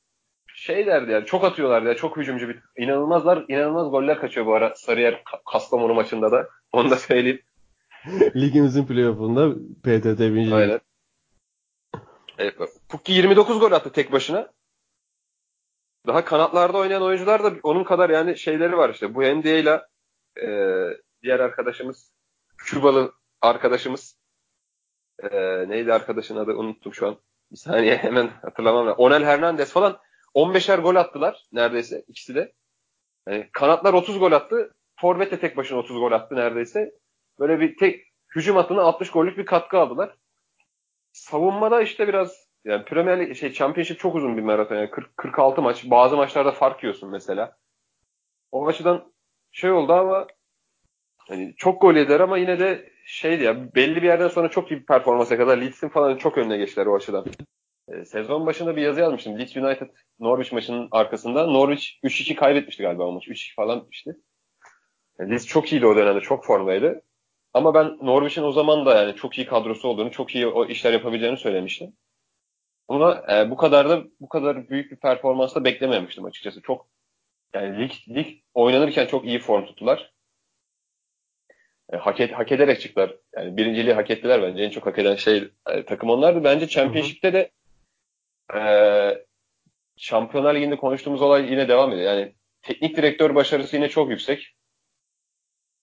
şey 0.55 0.87
derdi 0.87 1.13
yani 1.13 1.27
çok 1.27 1.45
atıyorlardı 1.45 1.89
ya. 1.89 1.97
Çok 1.97 2.17
hücumcu 2.17 2.49
bir 2.49 2.61
inanılmazlar 2.77 3.45
inanılmaz 3.49 3.91
goller 3.91 4.21
kaçıyor 4.21 4.47
bu 4.47 4.55
ara 4.55 4.75
Sarıyer 4.75 5.23
Kastamonu 5.53 5.95
maçında 5.95 6.33
da. 6.33 6.49
Onu 6.73 6.91
da 6.91 6.97
söyleyeyim. 6.97 7.43
Ligimizin 8.37 8.87
playoff'unda 8.87 9.55
PTT 9.83 10.21
birinci. 10.21 10.55
Aynen. 10.55 10.81
Evet, 12.39 12.55
Pukki 12.89 13.13
29 13.13 13.61
gol 13.61 13.73
attı 13.73 13.93
tek 13.93 14.13
başına. 14.13 14.53
Daha 16.07 16.25
kanatlarda 16.25 16.79
oynayan 16.79 17.03
oyuncular 17.03 17.45
da 17.45 17.53
onun 17.63 17.85
kadar 17.85 18.11
yani 18.11 18.39
şeyleri 18.39 18.77
var 18.77 18.91
işte. 18.91 19.15
Bu 19.15 19.23
ile 19.23 19.83
e, 20.43 20.49
diğer 21.23 21.41
arkadaşımız 21.41 22.13
Kübalı 22.59 23.13
arkadaşımız 23.41 24.17
e, 25.23 25.29
neydi 25.69 25.93
arkadaşın 25.93 26.37
adı 26.37 26.53
unuttum 26.53 26.95
şu 26.95 27.09
an. 27.09 27.17
Bir 27.53 27.57
saniye 27.57 27.97
hemen 28.03 28.29
hatırlamam. 28.43 28.95
Onel 28.99 29.25
Hernandez 29.25 29.73
falan 29.73 29.99
15'er 30.35 30.81
gol 30.81 30.97
attılar 30.97 31.47
neredeyse 31.53 32.05
ikisi 32.09 32.35
de. 32.35 32.53
Yani 33.29 33.49
kanatlar 33.53 33.93
30 33.93 34.19
gol 34.19 34.33
attı. 34.33 34.75
Forvet 35.01 35.33
de 35.33 35.41
tek 35.41 35.57
başına 35.57 35.79
30 35.79 35.97
gol 35.97 36.13
attı 36.13 36.37
neredeyse. 36.37 36.93
Böyle 37.39 37.61
bir 37.61 37.77
tek 37.77 38.05
hücum 38.35 38.57
hattına 38.57 38.83
60 38.83 39.11
gollük 39.11 39.39
bir 39.39 39.47
katkı 39.47 39.79
aldılar. 39.79 40.17
Savunmada 41.13 41.83
işte 41.83 42.09
biraz 42.09 42.49
yani 42.65 42.85
Premier 42.85 43.19
League 43.19 43.35
şey 43.35 43.53
Championship 43.53 43.99
çok 43.99 44.15
uzun 44.15 44.37
bir 44.37 44.43
maraton 44.43 44.77
yani 44.77 44.91
40, 44.91 45.17
46 45.17 45.63
maç. 45.63 45.91
Bazı 45.91 46.17
maçlarda 46.17 46.53
fark 46.53 46.83
yiyorsun 46.83 47.11
mesela. 47.11 47.57
O 48.53 48.67
açıdan 48.67 49.13
şey 49.53 49.71
oldu 49.71 49.93
ama 49.93 50.27
hani 51.19 51.55
çok 51.57 51.83
gol 51.83 51.97
eder 51.97 52.21
ama 52.21 52.39
yine 52.39 52.59
de 52.59 52.93
şeydi 53.07 53.43
ya 53.43 53.75
belli 53.75 53.97
bir 53.97 54.07
yerden 54.07 54.29
sonra 54.29 54.49
çok 54.49 54.71
iyi 54.71 54.81
bir 54.81 54.87
performansa 54.87 55.37
kadar 55.37 55.59
Leeds'in 55.59 55.89
falan 55.89 56.17
çok 56.17 56.39
önüne 56.39 56.57
geçtiler 56.57 56.87
o 56.87 56.97
açıdan. 56.97 57.27
E, 57.89 58.05
sezon 58.05 58.47
başında 58.47 58.77
bir 58.77 58.83
yazı 58.83 59.01
yazmıştım. 59.01 59.39
Leeds 59.39 59.57
United 59.57 59.91
Norwich 60.21 60.53
maçının 60.53 60.89
arkasında. 60.91 61.47
Norwich 61.47 61.85
3-2 62.05 62.35
kaybetmişti 62.35 62.83
galiba 62.83 63.05
o 63.05 63.13
maç. 63.13 63.29
3-2 63.29 63.55
falan 63.55 63.81
bitmişti. 63.81 64.17
Yani 65.19 65.31
Leeds 65.31 65.47
çok 65.47 65.73
iyiydi 65.73 65.87
o 65.87 65.97
dönemde. 65.97 66.21
Çok 66.21 66.45
formdaydı. 66.45 67.03
Ama 67.55 67.75
ben 67.75 67.99
Norwich'in 68.03 68.43
o 68.43 68.53
zaman 68.53 68.87
da 68.87 68.97
yani 69.03 69.17
çok 69.17 69.39
iyi 69.39 69.47
kadrosu 69.47 69.89
olduğunu, 69.89 70.11
çok 70.11 70.35
iyi 70.35 70.47
o 70.47 70.67
işler 70.67 70.93
yapabileceğini 70.93 71.37
söylemiştim. 71.37 71.93
Ama 72.89 73.23
e, 73.33 73.51
bu 73.51 73.57
kadar 73.57 73.89
da 73.89 74.05
bu 74.21 74.29
kadar 74.29 74.69
büyük 74.69 74.91
bir 74.91 74.97
performansla 74.97 75.65
beklememiştim 75.65 76.25
açıkçası. 76.25 76.63
Çok 76.63 76.89
yani 77.55 77.79
lig, 77.79 77.93
lig 78.09 78.41
oynanırken 78.55 79.07
çok 79.07 79.27
iyi 79.27 79.39
form 79.39 79.67
tuttular. 79.67 80.13
E, 81.93 81.97
hak, 81.97 82.21
et, 82.21 82.33
hak 82.33 82.53
ederek 82.53 82.81
çıktılar. 82.81 83.17
Yani 83.37 83.57
birinciliği 83.57 83.95
hak 83.95 84.11
ettiler 84.11 84.43
bence. 84.43 84.63
En 84.63 84.71
çok 84.71 84.87
hak 84.87 84.99
eden 84.99 85.15
şey 85.15 85.51
e, 85.69 85.85
takım 85.85 86.11
onlardı. 86.11 86.45
Bence 86.45 86.69
Championship'te 86.69 87.33
de 87.33 87.51
e, 88.55 88.61
Şampiyonlar 89.97 90.55
Ligi'nde 90.55 90.77
konuştuğumuz 90.77 91.23
olay 91.23 91.51
yine 91.51 91.69
devam 91.69 91.93
ediyor. 91.93 92.13
Yani 92.13 92.35
teknik 92.63 92.97
direktör 92.97 93.35
başarısı 93.35 93.77
yine 93.77 93.89
çok 93.89 94.11
yüksek. 94.11 94.55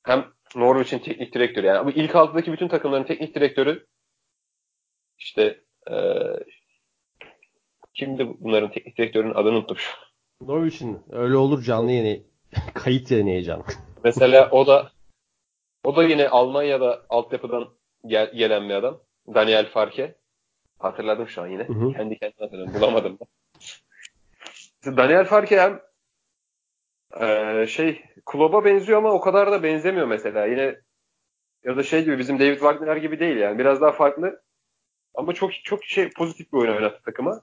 Hem 0.04 0.34
Norwich'in 0.56 1.00
teknik 1.00 1.34
direktörü 1.34 1.68
yani 1.68 1.86
bu 1.86 1.92
ilk 1.92 2.16
altıdaki 2.16 2.52
bütün 2.52 2.68
takımların 2.68 3.04
teknik 3.04 3.36
direktörü 3.36 3.86
işte 5.18 5.62
e, 5.92 5.96
kimdi 7.94 8.28
bunların 8.40 8.72
teknik 8.72 8.98
direktörünün 8.98 9.34
adını 9.34 9.58
unuttum 9.58 9.78
şu. 9.78 9.92
Norwich'in 10.42 11.00
öyle 11.12 11.38
olur 11.38 11.62
canlı 11.64 11.92
yeni 11.92 12.24
kayıt 12.74 13.12
heyecan. 13.12 13.64
Mesela 14.04 14.50
o 14.52 14.68
da 14.68 14.92
o 15.84 15.96
da 15.96 16.04
yine 16.04 16.30
Almanya'da 16.30 17.06
altyapıdan 17.10 17.70
gel, 18.06 18.32
gelen 18.34 18.70
bir 18.70 18.74
adam. 18.74 19.00
Daniel 19.34 19.70
Farke. 19.70 20.16
Hatırladım 20.80 21.28
şu 21.28 21.42
an 21.42 21.48
yine. 21.48 21.64
Hı 21.64 21.74
hı. 21.74 21.94
Kendi 21.94 22.20
kendime 22.20 22.46
hatırladım. 22.46 22.74
Bulamadım 22.74 23.20
da. 23.20 23.26
Daniel 24.98 25.26
Farke 25.26 25.60
hem 25.60 25.82
ee, 27.20 27.66
şey 27.68 28.02
Kloba 28.26 28.66
benziyor 28.66 28.98
ama 28.98 29.12
o 29.12 29.22
kadar 29.22 29.52
da 29.52 29.64
benzemiyor 29.64 30.08
mesela. 30.08 30.46
Yine 30.46 30.76
ya 31.64 31.78
da 31.78 31.84
şey 31.84 32.04
gibi 32.04 32.20
bizim 32.20 32.40
David 32.40 32.60
Wagner 32.60 32.96
gibi 32.96 33.20
değil 33.20 33.38
yani. 33.38 33.60
Biraz 33.60 33.82
daha 33.82 33.92
farklı. 33.92 34.42
Ama 35.16 35.34
çok 35.34 35.52
çok 35.64 35.84
şey 35.84 36.10
pozitif 36.10 36.54
bir 36.54 36.58
oyun 36.58 36.76
oynattı 36.76 37.04
takıma. 37.06 37.42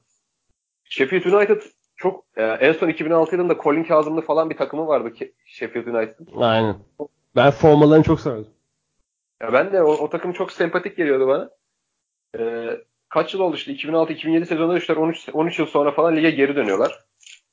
Sheffield 0.85 1.25
United 1.25 1.63
çok 1.97 2.25
e, 2.37 2.45
en 2.45 2.73
son 2.73 2.89
2006 2.89 3.37
yılında 3.37 3.57
Colin 3.63 3.85
Kazımlı 3.85 4.21
falan 4.21 4.51
bir 4.51 4.57
takımı 4.57 4.87
vardı 4.87 5.13
ki 5.13 5.35
Sheffield 5.45 5.87
United'ın. 5.87 6.41
Aynen. 6.41 6.77
Ben 7.37 7.51
formalarını 7.51 8.05
çok 8.05 8.21
severdim. 8.21 8.51
Ya 9.43 9.53
ben 9.53 9.73
de 9.73 9.83
o, 9.83 9.93
o 9.93 10.11
takım 10.11 10.33
çok 10.33 10.53
sempatik 10.53 10.97
geliyordu 10.97 11.29
bana. 11.29 11.51
Ee, 12.39 12.71
kaç 13.09 13.35
yıl 13.35 13.41
oldu 13.41 13.57
işte 13.57 13.73
2006-2007 13.73 14.45
sezonunda 14.45 14.77
düştüler 14.77 14.97
13, 14.97 15.29
13 15.33 15.59
yıl 15.59 15.67
sonra 15.67 15.91
falan 15.91 16.17
lige 16.17 16.31
geri 16.31 16.57
dönüyorlar. 16.57 17.05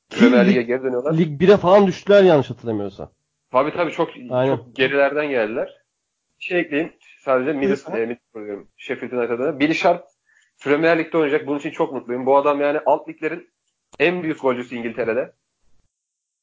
Premier 0.09 0.47
Lig'e 0.47 0.61
geri 0.61 0.83
dönüyorlar. 0.83 1.17
Lig 1.17 1.41
1'e 1.41 1.57
falan 1.57 1.87
düştüler 1.87 2.23
yanlış 2.23 2.49
hatırlamıyorsam. 2.49 3.11
Tabii 3.51 3.73
tabii 3.73 3.91
çok, 3.91 4.09
Aynen. 4.29 4.55
çok 4.55 4.75
gerilerden 4.75 5.29
geldiler. 5.29 5.81
Şey 6.39 6.59
ekleyeyim 6.59 6.93
sadece 7.19 7.53
Middlesbrough, 7.53 7.97
e, 7.99 8.05
Middlesbrough 8.05 8.65
Sheffield 8.77 9.11
United'a. 9.11 9.59
Billy 9.59 9.73
Sharp 9.73 10.03
Premier 10.63 10.99
Lig'de 10.99 11.17
oynayacak. 11.17 11.47
Bunun 11.47 11.59
için 11.59 11.69
çok 11.71 11.93
mutluyum. 11.93 12.25
Bu 12.25 12.37
adam 12.37 12.61
yani 12.61 12.79
alt 12.85 13.09
liglerin 13.09 13.49
en 13.99 14.23
büyük 14.23 14.41
golcüsü 14.41 14.75
İngiltere'de. 14.75 15.33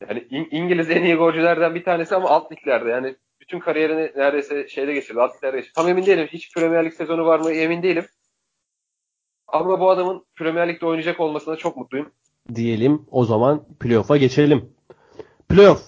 Yani 0.08 0.20
İng- 0.30 0.48
İngiliz 0.50 0.90
en 0.90 1.02
iyi 1.04 1.14
golcülerden 1.14 1.74
bir 1.74 1.84
tanesi 1.84 2.16
ama 2.16 2.28
alt 2.28 2.52
liglerde. 2.52 2.90
Yani 2.90 3.16
bütün 3.40 3.58
kariyerini 3.58 4.12
neredeyse 4.16 4.68
şeyde 4.68 4.92
geçirdi. 4.92 5.20
Alt 5.20 5.36
liglerde 5.36 5.56
geçirdi. 5.56 5.74
Tam 5.74 5.88
emin 5.88 6.06
değilim. 6.06 6.26
Hiç 6.32 6.54
Premier 6.54 6.84
Lig 6.84 6.92
sezonu 6.92 7.26
var 7.26 7.38
mı 7.40 7.52
emin 7.52 7.82
değilim. 7.82 8.04
Ama 9.48 9.80
bu 9.80 9.90
adamın 9.90 10.26
Premier 10.36 10.68
Lig'de 10.68 10.86
oynayacak 10.86 11.20
olmasına 11.20 11.56
çok 11.56 11.76
mutluyum. 11.76 12.12
Diyelim 12.54 13.06
o 13.10 13.24
zaman 13.24 13.64
playoff'a 13.80 14.16
geçelim. 14.16 14.74
Playoff. 15.48 15.82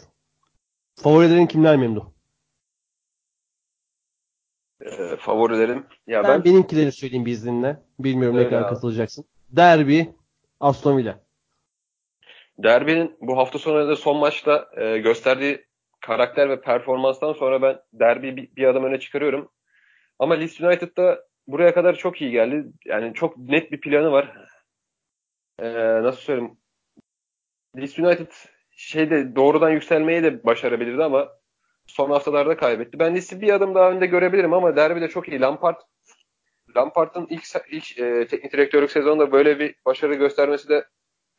Favorilerin 0.97 1.47
kimler 1.47 1.77
memnun? 1.77 2.15
Ee, 4.81 5.17
favorilerim. 5.17 5.87
Ya 6.07 6.25
ben, 6.25 6.31
ben 6.31 6.45
benimkileri 6.45 6.93
söyleyeyim 6.93 7.27
bir 7.27 7.33
izninle. 7.33 7.81
Bilmiyorum 7.99 8.37
ne 8.39 8.45
kadar 8.45 8.63
abi. 8.63 8.69
katılacaksın. 8.69 9.25
Derby, 9.51 10.03
Aston 10.61 10.99
Villa. 10.99 11.21
Derby'nin 12.59 13.17
bu 13.21 13.39
hafta 13.39 13.59
sonu 13.59 13.77
oynadığı 13.77 13.97
son 13.97 14.17
maçta 14.17 14.69
e, 14.77 14.99
gösterdiği 14.99 15.65
karakter 16.01 16.49
ve 16.49 16.61
performanstan 16.61 17.33
sonra 17.33 17.63
ben 17.63 17.79
Derby 17.93 18.27
bir, 18.27 18.57
bir 18.57 18.65
adım 18.65 18.85
öne 18.85 19.01
çıkarıyorum. 19.01 19.49
Ama 20.19 20.35
Leeds 20.35 20.61
United'da 20.61 21.25
buraya 21.47 21.75
kadar 21.75 21.95
çok 21.95 22.23
iyi 22.23 22.31
geldi. 22.31 22.67
Yani 22.85 23.15
çok 23.15 23.39
net 23.39 23.73
bir 23.73 23.81
planı 23.81 24.13
var. 24.13 24.33
Ee, 25.59 26.03
nasıl 26.03 26.21
söyleyeyim? 26.21 26.57
Leeds 27.77 27.99
United 27.99 28.33
şeyde 28.71 29.37
doğrudan 29.37 29.71
yükselmeyi 29.71 30.23
de 30.23 30.45
başarabilirdi 30.45 31.05
ama 31.05 31.29
son 31.87 32.11
haftalarda 32.11 32.57
kaybetti. 32.57 32.99
Ben 32.99 33.15
Leeds'i 33.15 33.41
bir 33.41 33.53
adım 33.53 33.75
daha 33.75 33.91
önde 33.91 34.07
görebilirim 34.07 34.53
ama 34.53 34.77
Derby 34.77 35.01
de 35.01 35.09
çok 35.09 35.29
iyi. 35.29 35.41
Lampard 35.41 35.77
Lampard'ın 36.77 37.27
ilk 37.31 37.45
ilk 37.71 37.99
e, 37.99 38.27
teknik 38.27 38.53
direktörlük 38.53 38.91
sezonunda 38.91 39.33
böyle 39.33 39.59
bir 39.59 39.75
başarı 39.87 40.15
göstermesi 40.15 40.69
de 40.69 40.87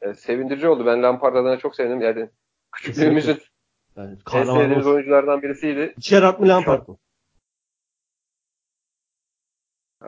e, 0.02 0.14
sevindirici 0.14 0.68
oldu. 0.68 0.86
Ben 0.86 1.04
Lampard 1.04 1.36
adına 1.36 1.58
çok 1.58 1.76
sevindim. 1.76 2.02
Yani 2.02 2.30
küçüklüğümüzün 2.72 3.42
Yani 3.96 4.18
en 4.34 4.44
sevdiğimiz 4.44 4.88
oyunculardan 4.88 5.42
birisiydi. 5.42 5.96
Gerrard 6.10 6.40
mı 6.40 6.48
Lampard 6.48 6.88
mı? 6.88 6.98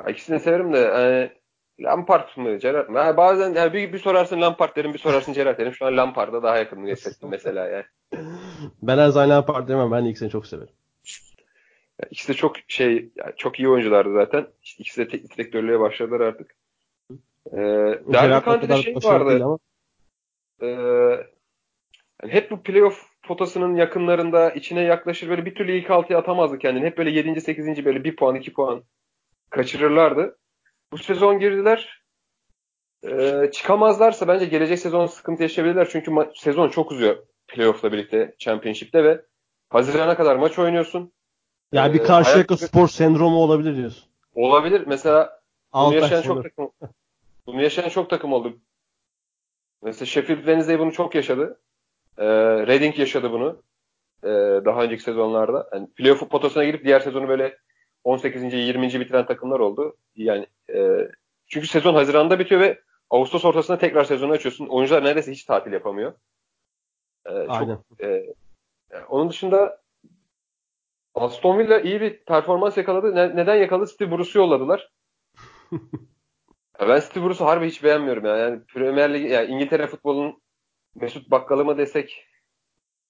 İkisini 0.07 0.39
severim 0.39 0.73
de 0.73 0.77
yani 0.77 1.31
Lampard 1.79 2.37
mı 2.37 2.57
Gerrard 2.57 2.89
mı? 2.89 2.99
Ha, 2.99 3.17
bazen 3.17 3.53
yani 3.53 3.73
bir, 3.73 3.93
bir 3.93 3.99
sorarsın 3.99 4.41
Lampard 4.41 4.75
derim 4.75 4.93
bir 4.93 4.99
sorarsın 4.99 5.33
Gerrard 5.33 5.59
derim. 5.59 5.73
Şu 5.73 5.85
an 5.85 5.97
Lampard'a 5.97 6.43
daha 6.43 6.57
yakın 6.57 6.87
hissettim 6.87 7.29
mesela 7.31 7.67
yani. 7.67 7.85
Ben 8.81 8.97
her 8.97 9.09
zaman 9.09 9.29
Lampard 9.29 9.67
demem. 9.67 9.91
Ben 9.91 10.05
de 10.05 10.09
ikisini 10.09 10.29
çok 10.29 10.47
severim. 10.47 10.73
Ya, 12.01 12.07
İkisi 12.11 12.27
de 12.29 12.33
çok 12.33 12.55
şey 12.67 13.09
yani 13.15 13.33
çok 13.37 13.59
iyi 13.59 13.69
oyunculardı 13.69 14.13
zaten. 14.13 14.47
İşte 14.63 14.81
İkisi 14.81 15.01
de 15.01 15.07
teknik 15.07 15.37
direktörlüğe 15.37 15.79
başladılar 15.79 16.19
artık. 16.19 16.55
Ee, 17.51 17.57
Derby 18.13 18.45
County'de 18.45 18.75
şey 18.75 18.95
vardı. 18.95 19.43
ama. 19.43 19.59
Ee, 20.61 20.67
yani 22.23 22.33
hep 22.33 22.51
bu 22.51 22.63
playoff 22.63 23.05
potasının 23.23 23.75
yakınlarında 23.75 24.51
içine 24.51 24.81
yaklaşır 24.81 25.29
böyle 25.29 25.45
bir 25.45 25.55
türlü 25.55 25.77
ilk 25.77 25.91
altıya 25.91 26.19
atamazdı 26.19 26.59
kendini. 26.59 26.85
Hep 26.85 26.97
böyle 26.97 27.09
7. 27.09 27.41
8. 27.41 27.85
böyle 27.85 28.03
1 28.03 28.15
puan 28.15 28.35
2 28.35 28.53
puan 28.53 28.83
kaçırırlardı. 29.49 30.37
Bu 30.91 30.97
sezon 30.97 31.39
girdiler. 31.39 32.03
Ee, 33.03 33.49
çıkamazlarsa 33.53 34.27
bence 34.27 34.45
gelecek 34.45 34.79
sezon 34.79 35.05
sıkıntı 35.05 35.43
yaşayabilirler. 35.43 35.89
Çünkü 35.91 36.11
ma- 36.11 36.31
sezon 36.39 36.69
çok 36.69 36.91
uzuyor 36.91 37.17
playoff'la 37.47 37.91
birlikte 37.91 38.35
Championship'te 38.39 39.03
ve 39.03 39.21
Haziran'a 39.69 40.17
kadar 40.17 40.35
maç 40.35 40.59
oynuyorsun. 40.59 41.11
Yani 41.71 41.93
bir 41.93 41.99
Ee, 41.99 42.03
Karşıyaka 42.03 42.55
hayat- 42.55 42.67
spor 42.69 42.87
sendromu 42.87 43.37
olabilir 43.37 43.75
diyorsun. 43.75 44.03
Olabilir. 44.35 44.83
Mesela 44.87 45.41
bunu 45.73 45.93
yaşayan 45.95 46.21
çok 46.21 46.43
takım 46.43 46.71
bunu 47.47 47.61
yaşayan 47.61 47.89
çok 47.89 48.09
takım 48.09 48.33
oldu. 48.33 48.57
Mesela 49.83 50.05
Sheffield 50.05 50.37
Wednesday 50.37 50.79
bunu 50.79 50.91
çok 50.91 51.15
yaşadı. 51.15 51.59
Ee, 52.17 52.25
Reading 52.67 52.99
yaşadı 52.99 53.31
bunu. 53.31 53.61
Ee, 54.23 54.27
daha 54.65 54.83
önceki 54.83 55.03
sezonlarda. 55.03 55.69
Yani 55.73 55.87
playoff 55.95 56.29
potasına 56.29 56.63
girip 56.63 56.85
diğer 56.85 56.99
sezonu 56.99 57.27
böyle 57.27 57.57
18. 58.07 58.53
20. 58.53 58.99
bitiren 58.99 59.25
takımlar 59.25 59.59
oldu. 59.59 59.97
Yani 60.15 60.47
e, 60.73 61.07
çünkü 61.47 61.67
sezon 61.67 61.93
Haziran'da 61.93 62.39
bitiyor 62.39 62.61
ve 62.61 62.81
Ağustos 63.09 63.45
ortasında 63.45 63.77
tekrar 63.77 64.03
sezonu 64.03 64.31
açıyorsun. 64.31 64.67
Oyuncular 64.67 65.03
neredeyse 65.03 65.31
hiç 65.31 65.43
tatil 65.43 65.73
yapamıyor. 65.73 66.13
Ee, 67.25 67.31
Aynen. 67.31 67.75
çok, 67.75 68.03
e, 68.03 68.33
yani 68.91 69.05
onun 69.05 69.29
dışında 69.29 69.81
Aston 71.15 71.59
Villa 71.59 71.79
iyi 71.79 72.01
bir 72.01 72.25
performans 72.25 72.77
yakaladı. 72.77 73.15
Ne- 73.15 73.35
neden 73.35 73.55
yakaladı? 73.55 73.87
Steve 73.87 74.11
Bruce'u 74.11 74.41
yolladılar. 74.41 74.91
Ben 76.79 76.99
Steve 76.99 77.25
Bruce'u 77.25 77.47
harbi 77.47 77.67
hiç 77.67 77.83
beğenmiyorum 77.83 78.25
ya. 78.25 78.37
Yani 78.37 78.63
Premier 78.65 79.13
Lig, 79.13 79.31
yani 79.31 79.47
İngiltere 79.47 79.87
futbolunun 79.87 80.41
Mesut 80.95 81.31
Bakkalı 81.31 81.65
mı 81.65 81.77
desek, 81.77 82.27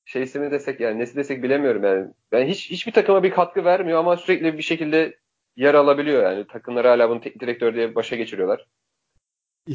şeysi 0.07 0.39
mi 0.39 0.51
desek 0.51 0.79
yani 0.79 0.99
nesi 0.99 1.15
desek 1.15 1.43
bilemiyorum 1.43 1.83
yani. 1.83 2.07
Ben 2.31 2.45
hiç 2.45 2.69
hiçbir 2.71 2.91
takıma 2.91 3.23
bir 3.23 3.31
katkı 3.31 3.65
vermiyor 3.65 3.99
ama 3.99 4.17
sürekli 4.17 4.57
bir 4.57 4.63
şekilde 4.63 5.17
yer 5.55 5.73
alabiliyor 5.73 6.23
yani. 6.23 6.47
Takımları 6.47 6.87
hala 6.87 7.09
bunu 7.09 7.21
teknik 7.21 7.41
direktör 7.41 7.73
diye 7.75 7.95
başa 7.95 8.15
geçiriyorlar. 8.15 8.67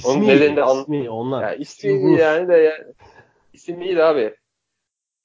Onun 0.04 0.20
İsmi, 0.20 0.28
nedeni 0.28 0.56
de 0.56 0.62
an- 0.62 0.80
ismi 0.80 1.10
onlar. 1.10 1.42
Ya 1.58 1.64
Steve 1.64 1.92
ismi 1.92 2.20
yani 2.20 2.48
de 2.48 2.56
yani, 2.56 2.84
isim 3.52 3.82
iyiydi 3.82 4.02
abi. 4.02 4.34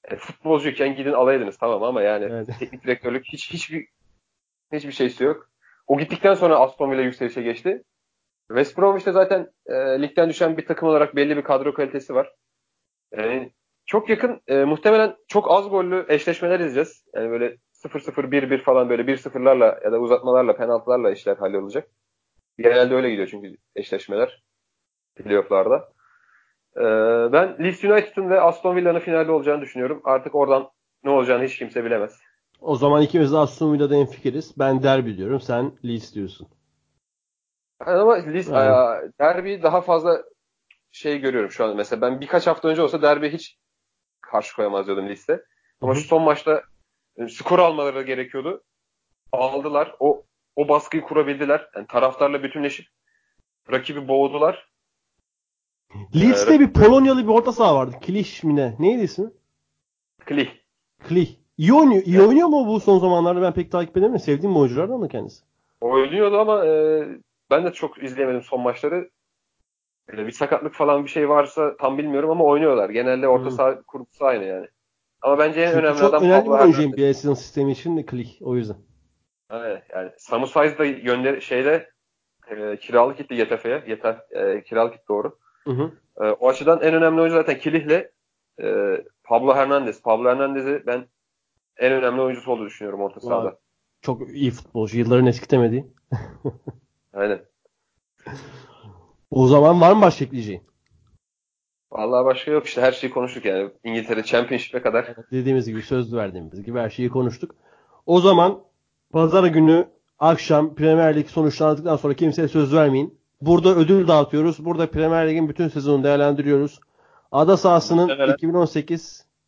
E, 0.04 0.16
futbolcuyken 0.16 0.96
gidin 0.96 1.12
alaydınız 1.12 1.58
tamam 1.58 1.82
ama 1.82 2.02
yani 2.02 2.24
Evet. 2.24 2.48
teknik 2.58 2.84
direktörlük 2.84 3.24
hiç 3.24 3.52
hiçbir 3.52 3.88
hiçbir 4.72 4.92
şeysi 4.92 5.24
yok. 5.24 5.50
O 5.86 5.98
gittikten 5.98 6.34
sonra 6.34 6.56
Aston 6.56 6.90
Villa 6.90 7.02
yükselişe 7.02 7.42
geçti. 7.42 7.82
West 8.48 8.78
Bromwich'te 8.78 9.12
zaten 9.12 9.52
e, 9.66 9.74
ligden 9.74 10.28
düşen 10.28 10.56
bir 10.56 10.66
takım 10.66 10.88
olarak 10.88 11.16
belli 11.16 11.36
bir 11.36 11.42
kadro 11.42 11.74
kalitesi 11.74 12.14
var. 12.14 12.34
Yani 13.16 13.52
çok 13.88 14.08
yakın, 14.08 14.40
e, 14.46 14.64
muhtemelen 14.64 15.16
çok 15.28 15.50
az 15.50 15.70
gollü 15.70 16.06
eşleşmeler 16.08 16.60
izleyeceğiz. 16.60 17.04
Yani 17.14 17.30
böyle 17.30 17.56
0-0, 17.72 18.30
1-1 18.32 18.62
falan 18.62 18.88
böyle 18.88 19.02
1-0'larla 19.02 19.84
ya 19.84 19.92
da 19.92 19.98
uzatmalarla, 19.98 20.56
penaltılarla 20.56 21.10
işler 21.10 21.36
hallolacak. 21.36 21.88
Genelde 22.58 22.94
öyle 22.94 23.10
gidiyor 23.10 23.28
çünkü 23.30 23.56
eşleşmeler 23.76 24.42
playoff'larda. 25.16 25.88
E, 26.76 26.82
ben 27.32 27.64
Leeds 27.64 27.84
United'ın 27.84 28.30
ve 28.30 28.40
Aston 28.40 28.76
Villa'nın 28.76 29.00
finalde 29.00 29.32
olacağını 29.32 29.60
düşünüyorum. 29.60 30.00
Artık 30.04 30.34
oradan 30.34 30.70
ne 31.04 31.10
olacağını 31.10 31.44
hiç 31.44 31.58
kimse 31.58 31.84
bilemez. 31.84 32.20
O 32.60 32.76
zaman 32.76 33.02
ikimiz 33.02 33.32
de 33.32 33.36
Aston 33.36 33.72
Villa'da 33.72 33.96
enfikiriz. 33.96 34.58
Ben 34.58 34.82
derbi 34.82 35.16
diyorum. 35.16 35.40
Sen 35.40 35.72
Leeds 35.84 36.14
diyorsun. 36.14 36.48
Yani 37.86 37.98
ama 37.98 38.14
Leeds, 38.14 38.48
Evet. 38.48 38.56
aa, 38.56 39.00
derbi 39.20 39.62
daha 39.62 39.80
fazla 39.80 40.24
şey 40.90 41.18
görüyorum 41.18 41.50
şu 41.50 41.64
an. 41.64 41.76
Mesela 41.76 42.00
ben 42.00 42.20
birkaç 42.20 42.46
hafta 42.46 42.68
önce 42.68 42.82
olsa 42.82 43.02
derbi 43.02 43.32
hiç 43.32 43.58
karşı 44.30 44.56
koyamaz 44.56 44.86
diyordum 44.86 45.08
Leeds'te. 45.08 45.44
Ama 45.80 45.94
şu 45.94 46.00
son 46.00 46.22
maçta 46.22 46.62
e, 47.16 47.28
skor 47.28 47.58
almaları 47.58 48.02
gerekiyordu. 48.02 48.64
Aldılar. 49.32 49.94
O 50.00 50.24
o 50.56 50.68
baskıyı 50.68 51.02
kurabildiler. 51.02 51.68
Yani 51.76 51.86
taraftarla 51.86 52.42
bütünleşip 52.42 52.86
rakibi 53.72 54.08
boğdular. 54.08 54.68
Leeds'te 56.14 56.54
Evet. 56.54 56.60
bir 56.60 56.72
Polonyalı 56.82 57.22
bir 57.22 57.32
orta 57.32 57.52
saha 57.52 57.74
vardı. 57.74 57.96
Klich 58.00 58.44
mi 58.44 58.56
ne? 58.56 58.76
Neydi 58.78 59.02
ismi? 59.02 59.30
Klih. 60.24 60.48
Klich. 61.08 61.30
İyi 61.58 61.72
oynuyor, 61.72 62.02
iyi 62.06 62.22
oynuyor 62.22 62.48
mu 62.48 62.66
bu 62.66 62.80
son 62.80 62.98
zamanlarda? 62.98 63.42
Ben 63.42 63.54
pek 63.54 63.72
takip 63.72 63.96
edemiyorum. 63.96 64.24
Sevdiğim 64.24 64.56
oyunculardan 64.56 65.02
da 65.02 65.08
kendisi. 65.08 65.44
Oynuyordu 65.80 66.38
ama 66.38 66.66
e, 66.66 67.04
ben 67.50 67.64
de 67.64 67.72
çok 67.72 68.02
izleyemedim 68.02 68.42
son 68.42 68.60
maçları. 68.60 69.10
Bir 70.12 70.32
sakatlık 70.32 70.74
falan 70.74 71.04
bir 71.04 71.10
şey 71.10 71.28
varsa 71.28 71.76
tam 71.76 71.98
bilmiyorum 71.98 72.30
ama 72.30 72.44
oynuyorlar. 72.44 72.90
Genelde 72.90 73.28
orta 73.28 73.50
saha 73.50 73.82
kurgusu 73.82 74.24
aynı 74.24 74.44
yani. 74.44 74.66
Ama 75.22 75.38
bence 75.38 75.60
en 75.60 75.66
Çünkü 75.66 75.78
önemli 75.78 75.98
çok 75.98 76.08
adam 76.14 76.22
önemli 76.22 76.44
Pablo 76.44 76.54
bir 76.54 76.62
oyuncu 76.62 76.78
Hernandez. 76.78 76.98
NBA'sinin 76.98 77.34
sistemi 77.34 77.72
için 77.72 77.96
de 77.96 78.06
Klich. 78.06 78.42
O 78.42 78.56
yüzden. 78.56 78.76
Evet, 79.50 79.82
yani 79.94 80.10
Samu 80.16 80.46
Size 80.46 80.78
da 80.78 80.86
gönder 80.86 81.40
şeyde 81.40 81.90
e, 82.50 82.76
kiralık 82.76 83.18
gitti 83.18 83.36
Getafe'ye. 83.36 83.84
Yeter, 83.86 84.18
e, 84.30 84.62
kiralık 84.62 84.92
gitti 84.92 85.08
doğru. 85.08 85.38
Hı 85.64 85.70
hı. 85.70 85.92
E, 86.20 86.30
o 86.30 86.48
açıdan 86.48 86.80
en 86.82 86.94
önemli 86.94 87.20
oyuncu 87.20 87.36
zaten 87.36 87.58
Kilih'le 87.58 88.10
e, 88.62 88.98
Pablo 89.24 89.54
Hernandez. 89.54 90.02
Pablo 90.02 90.28
Hernandez'i 90.28 90.82
ben 90.86 91.06
en 91.76 91.92
önemli 91.92 92.20
oyuncusu 92.20 92.52
olduğunu 92.52 92.66
düşünüyorum 92.66 93.00
orta 93.00 93.20
sahada. 93.20 93.58
Çok 94.02 94.30
iyi 94.30 94.50
futbolcu. 94.50 94.98
Yılların 94.98 95.26
eskitemediği. 95.26 95.86
Aynen. 97.12 97.40
O 99.38 99.46
zaman 99.46 99.80
var 99.80 99.92
mı 99.92 100.02
başka 100.02 100.24
ekleyeceğin? 100.24 100.62
Vallahi 101.90 102.24
başka 102.24 102.50
yok 102.50 102.66
işte 102.66 102.80
her 102.80 102.92
şeyi 102.92 103.10
konuştuk 103.10 103.44
yani. 103.44 103.70
İngiltere 103.84 104.22
Championship'e 104.22 104.82
kadar. 104.82 105.06
Dediğimiz 105.32 105.68
gibi 105.68 105.82
söz 105.82 106.14
verdiğimiz 106.14 106.62
gibi 106.62 106.78
her 106.78 106.90
şeyi 106.90 107.08
konuştuk. 107.08 107.54
O 108.06 108.20
zaman 108.20 108.60
pazar 109.12 109.44
günü 109.44 109.88
akşam 110.18 110.74
Premier 110.74 111.16
Lig 111.16 111.26
sonuçlandıktan 111.26 111.96
sonra 111.96 112.14
kimseye 112.14 112.48
söz 112.48 112.74
vermeyin. 112.74 113.18
Burada 113.40 113.68
ödül 113.68 114.08
dağıtıyoruz. 114.08 114.64
Burada 114.64 114.90
Premier 114.90 115.28
Lig'in 115.28 115.48
bütün 115.48 115.68
sezonunu 115.68 116.04
değerlendiriyoruz. 116.04 116.80
Ada 117.32 117.56
sahasının 117.56 118.08
Muhtemelen. 118.08 118.34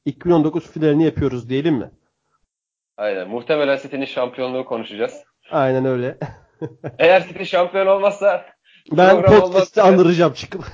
2018-2019 0.07 0.61
finalini 0.61 1.05
yapıyoruz 1.05 1.49
diyelim 1.49 1.74
mi? 1.74 1.91
Aynen. 2.97 3.28
Muhtemelen 3.28 3.76
City'nin 3.76 4.07
şampiyonluğu 4.07 4.64
konuşacağız. 4.64 5.24
Aynen 5.51 5.84
öyle. 5.84 6.18
Eğer 6.99 7.28
City 7.28 7.45
şampiyon 7.45 7.86
olmazsa 7.86 8.47
Ben 8.92 9.22
olmaz. 9.22 9.78
andıracağım 9.78 10.32
çıkıp. 10.32 10.64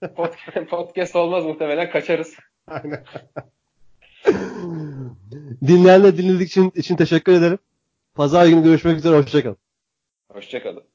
podcast, 0.16 0.70
podcast 0.70 1.16
olmaz 1.16 1.44
muhtemelen 1.44 1.90
kaçarız. 1.90 2.34
Aynen. 2.66 3.04
Dinleyenler 5.66 6.16
dinledik 6.16 6.48
için, 6.48 6.72
için 6.74 6.96
teşekkür 6.96 7.32
ederim. 7.32 7.58
Pazar 8.14 8.46
günü 8.46 8.62
görüşmek 8.62 8.96
üzere. 8.96 9.16
Hoşçakalın. 9.16 9.56
Hoşçakalın. 10.32 10.91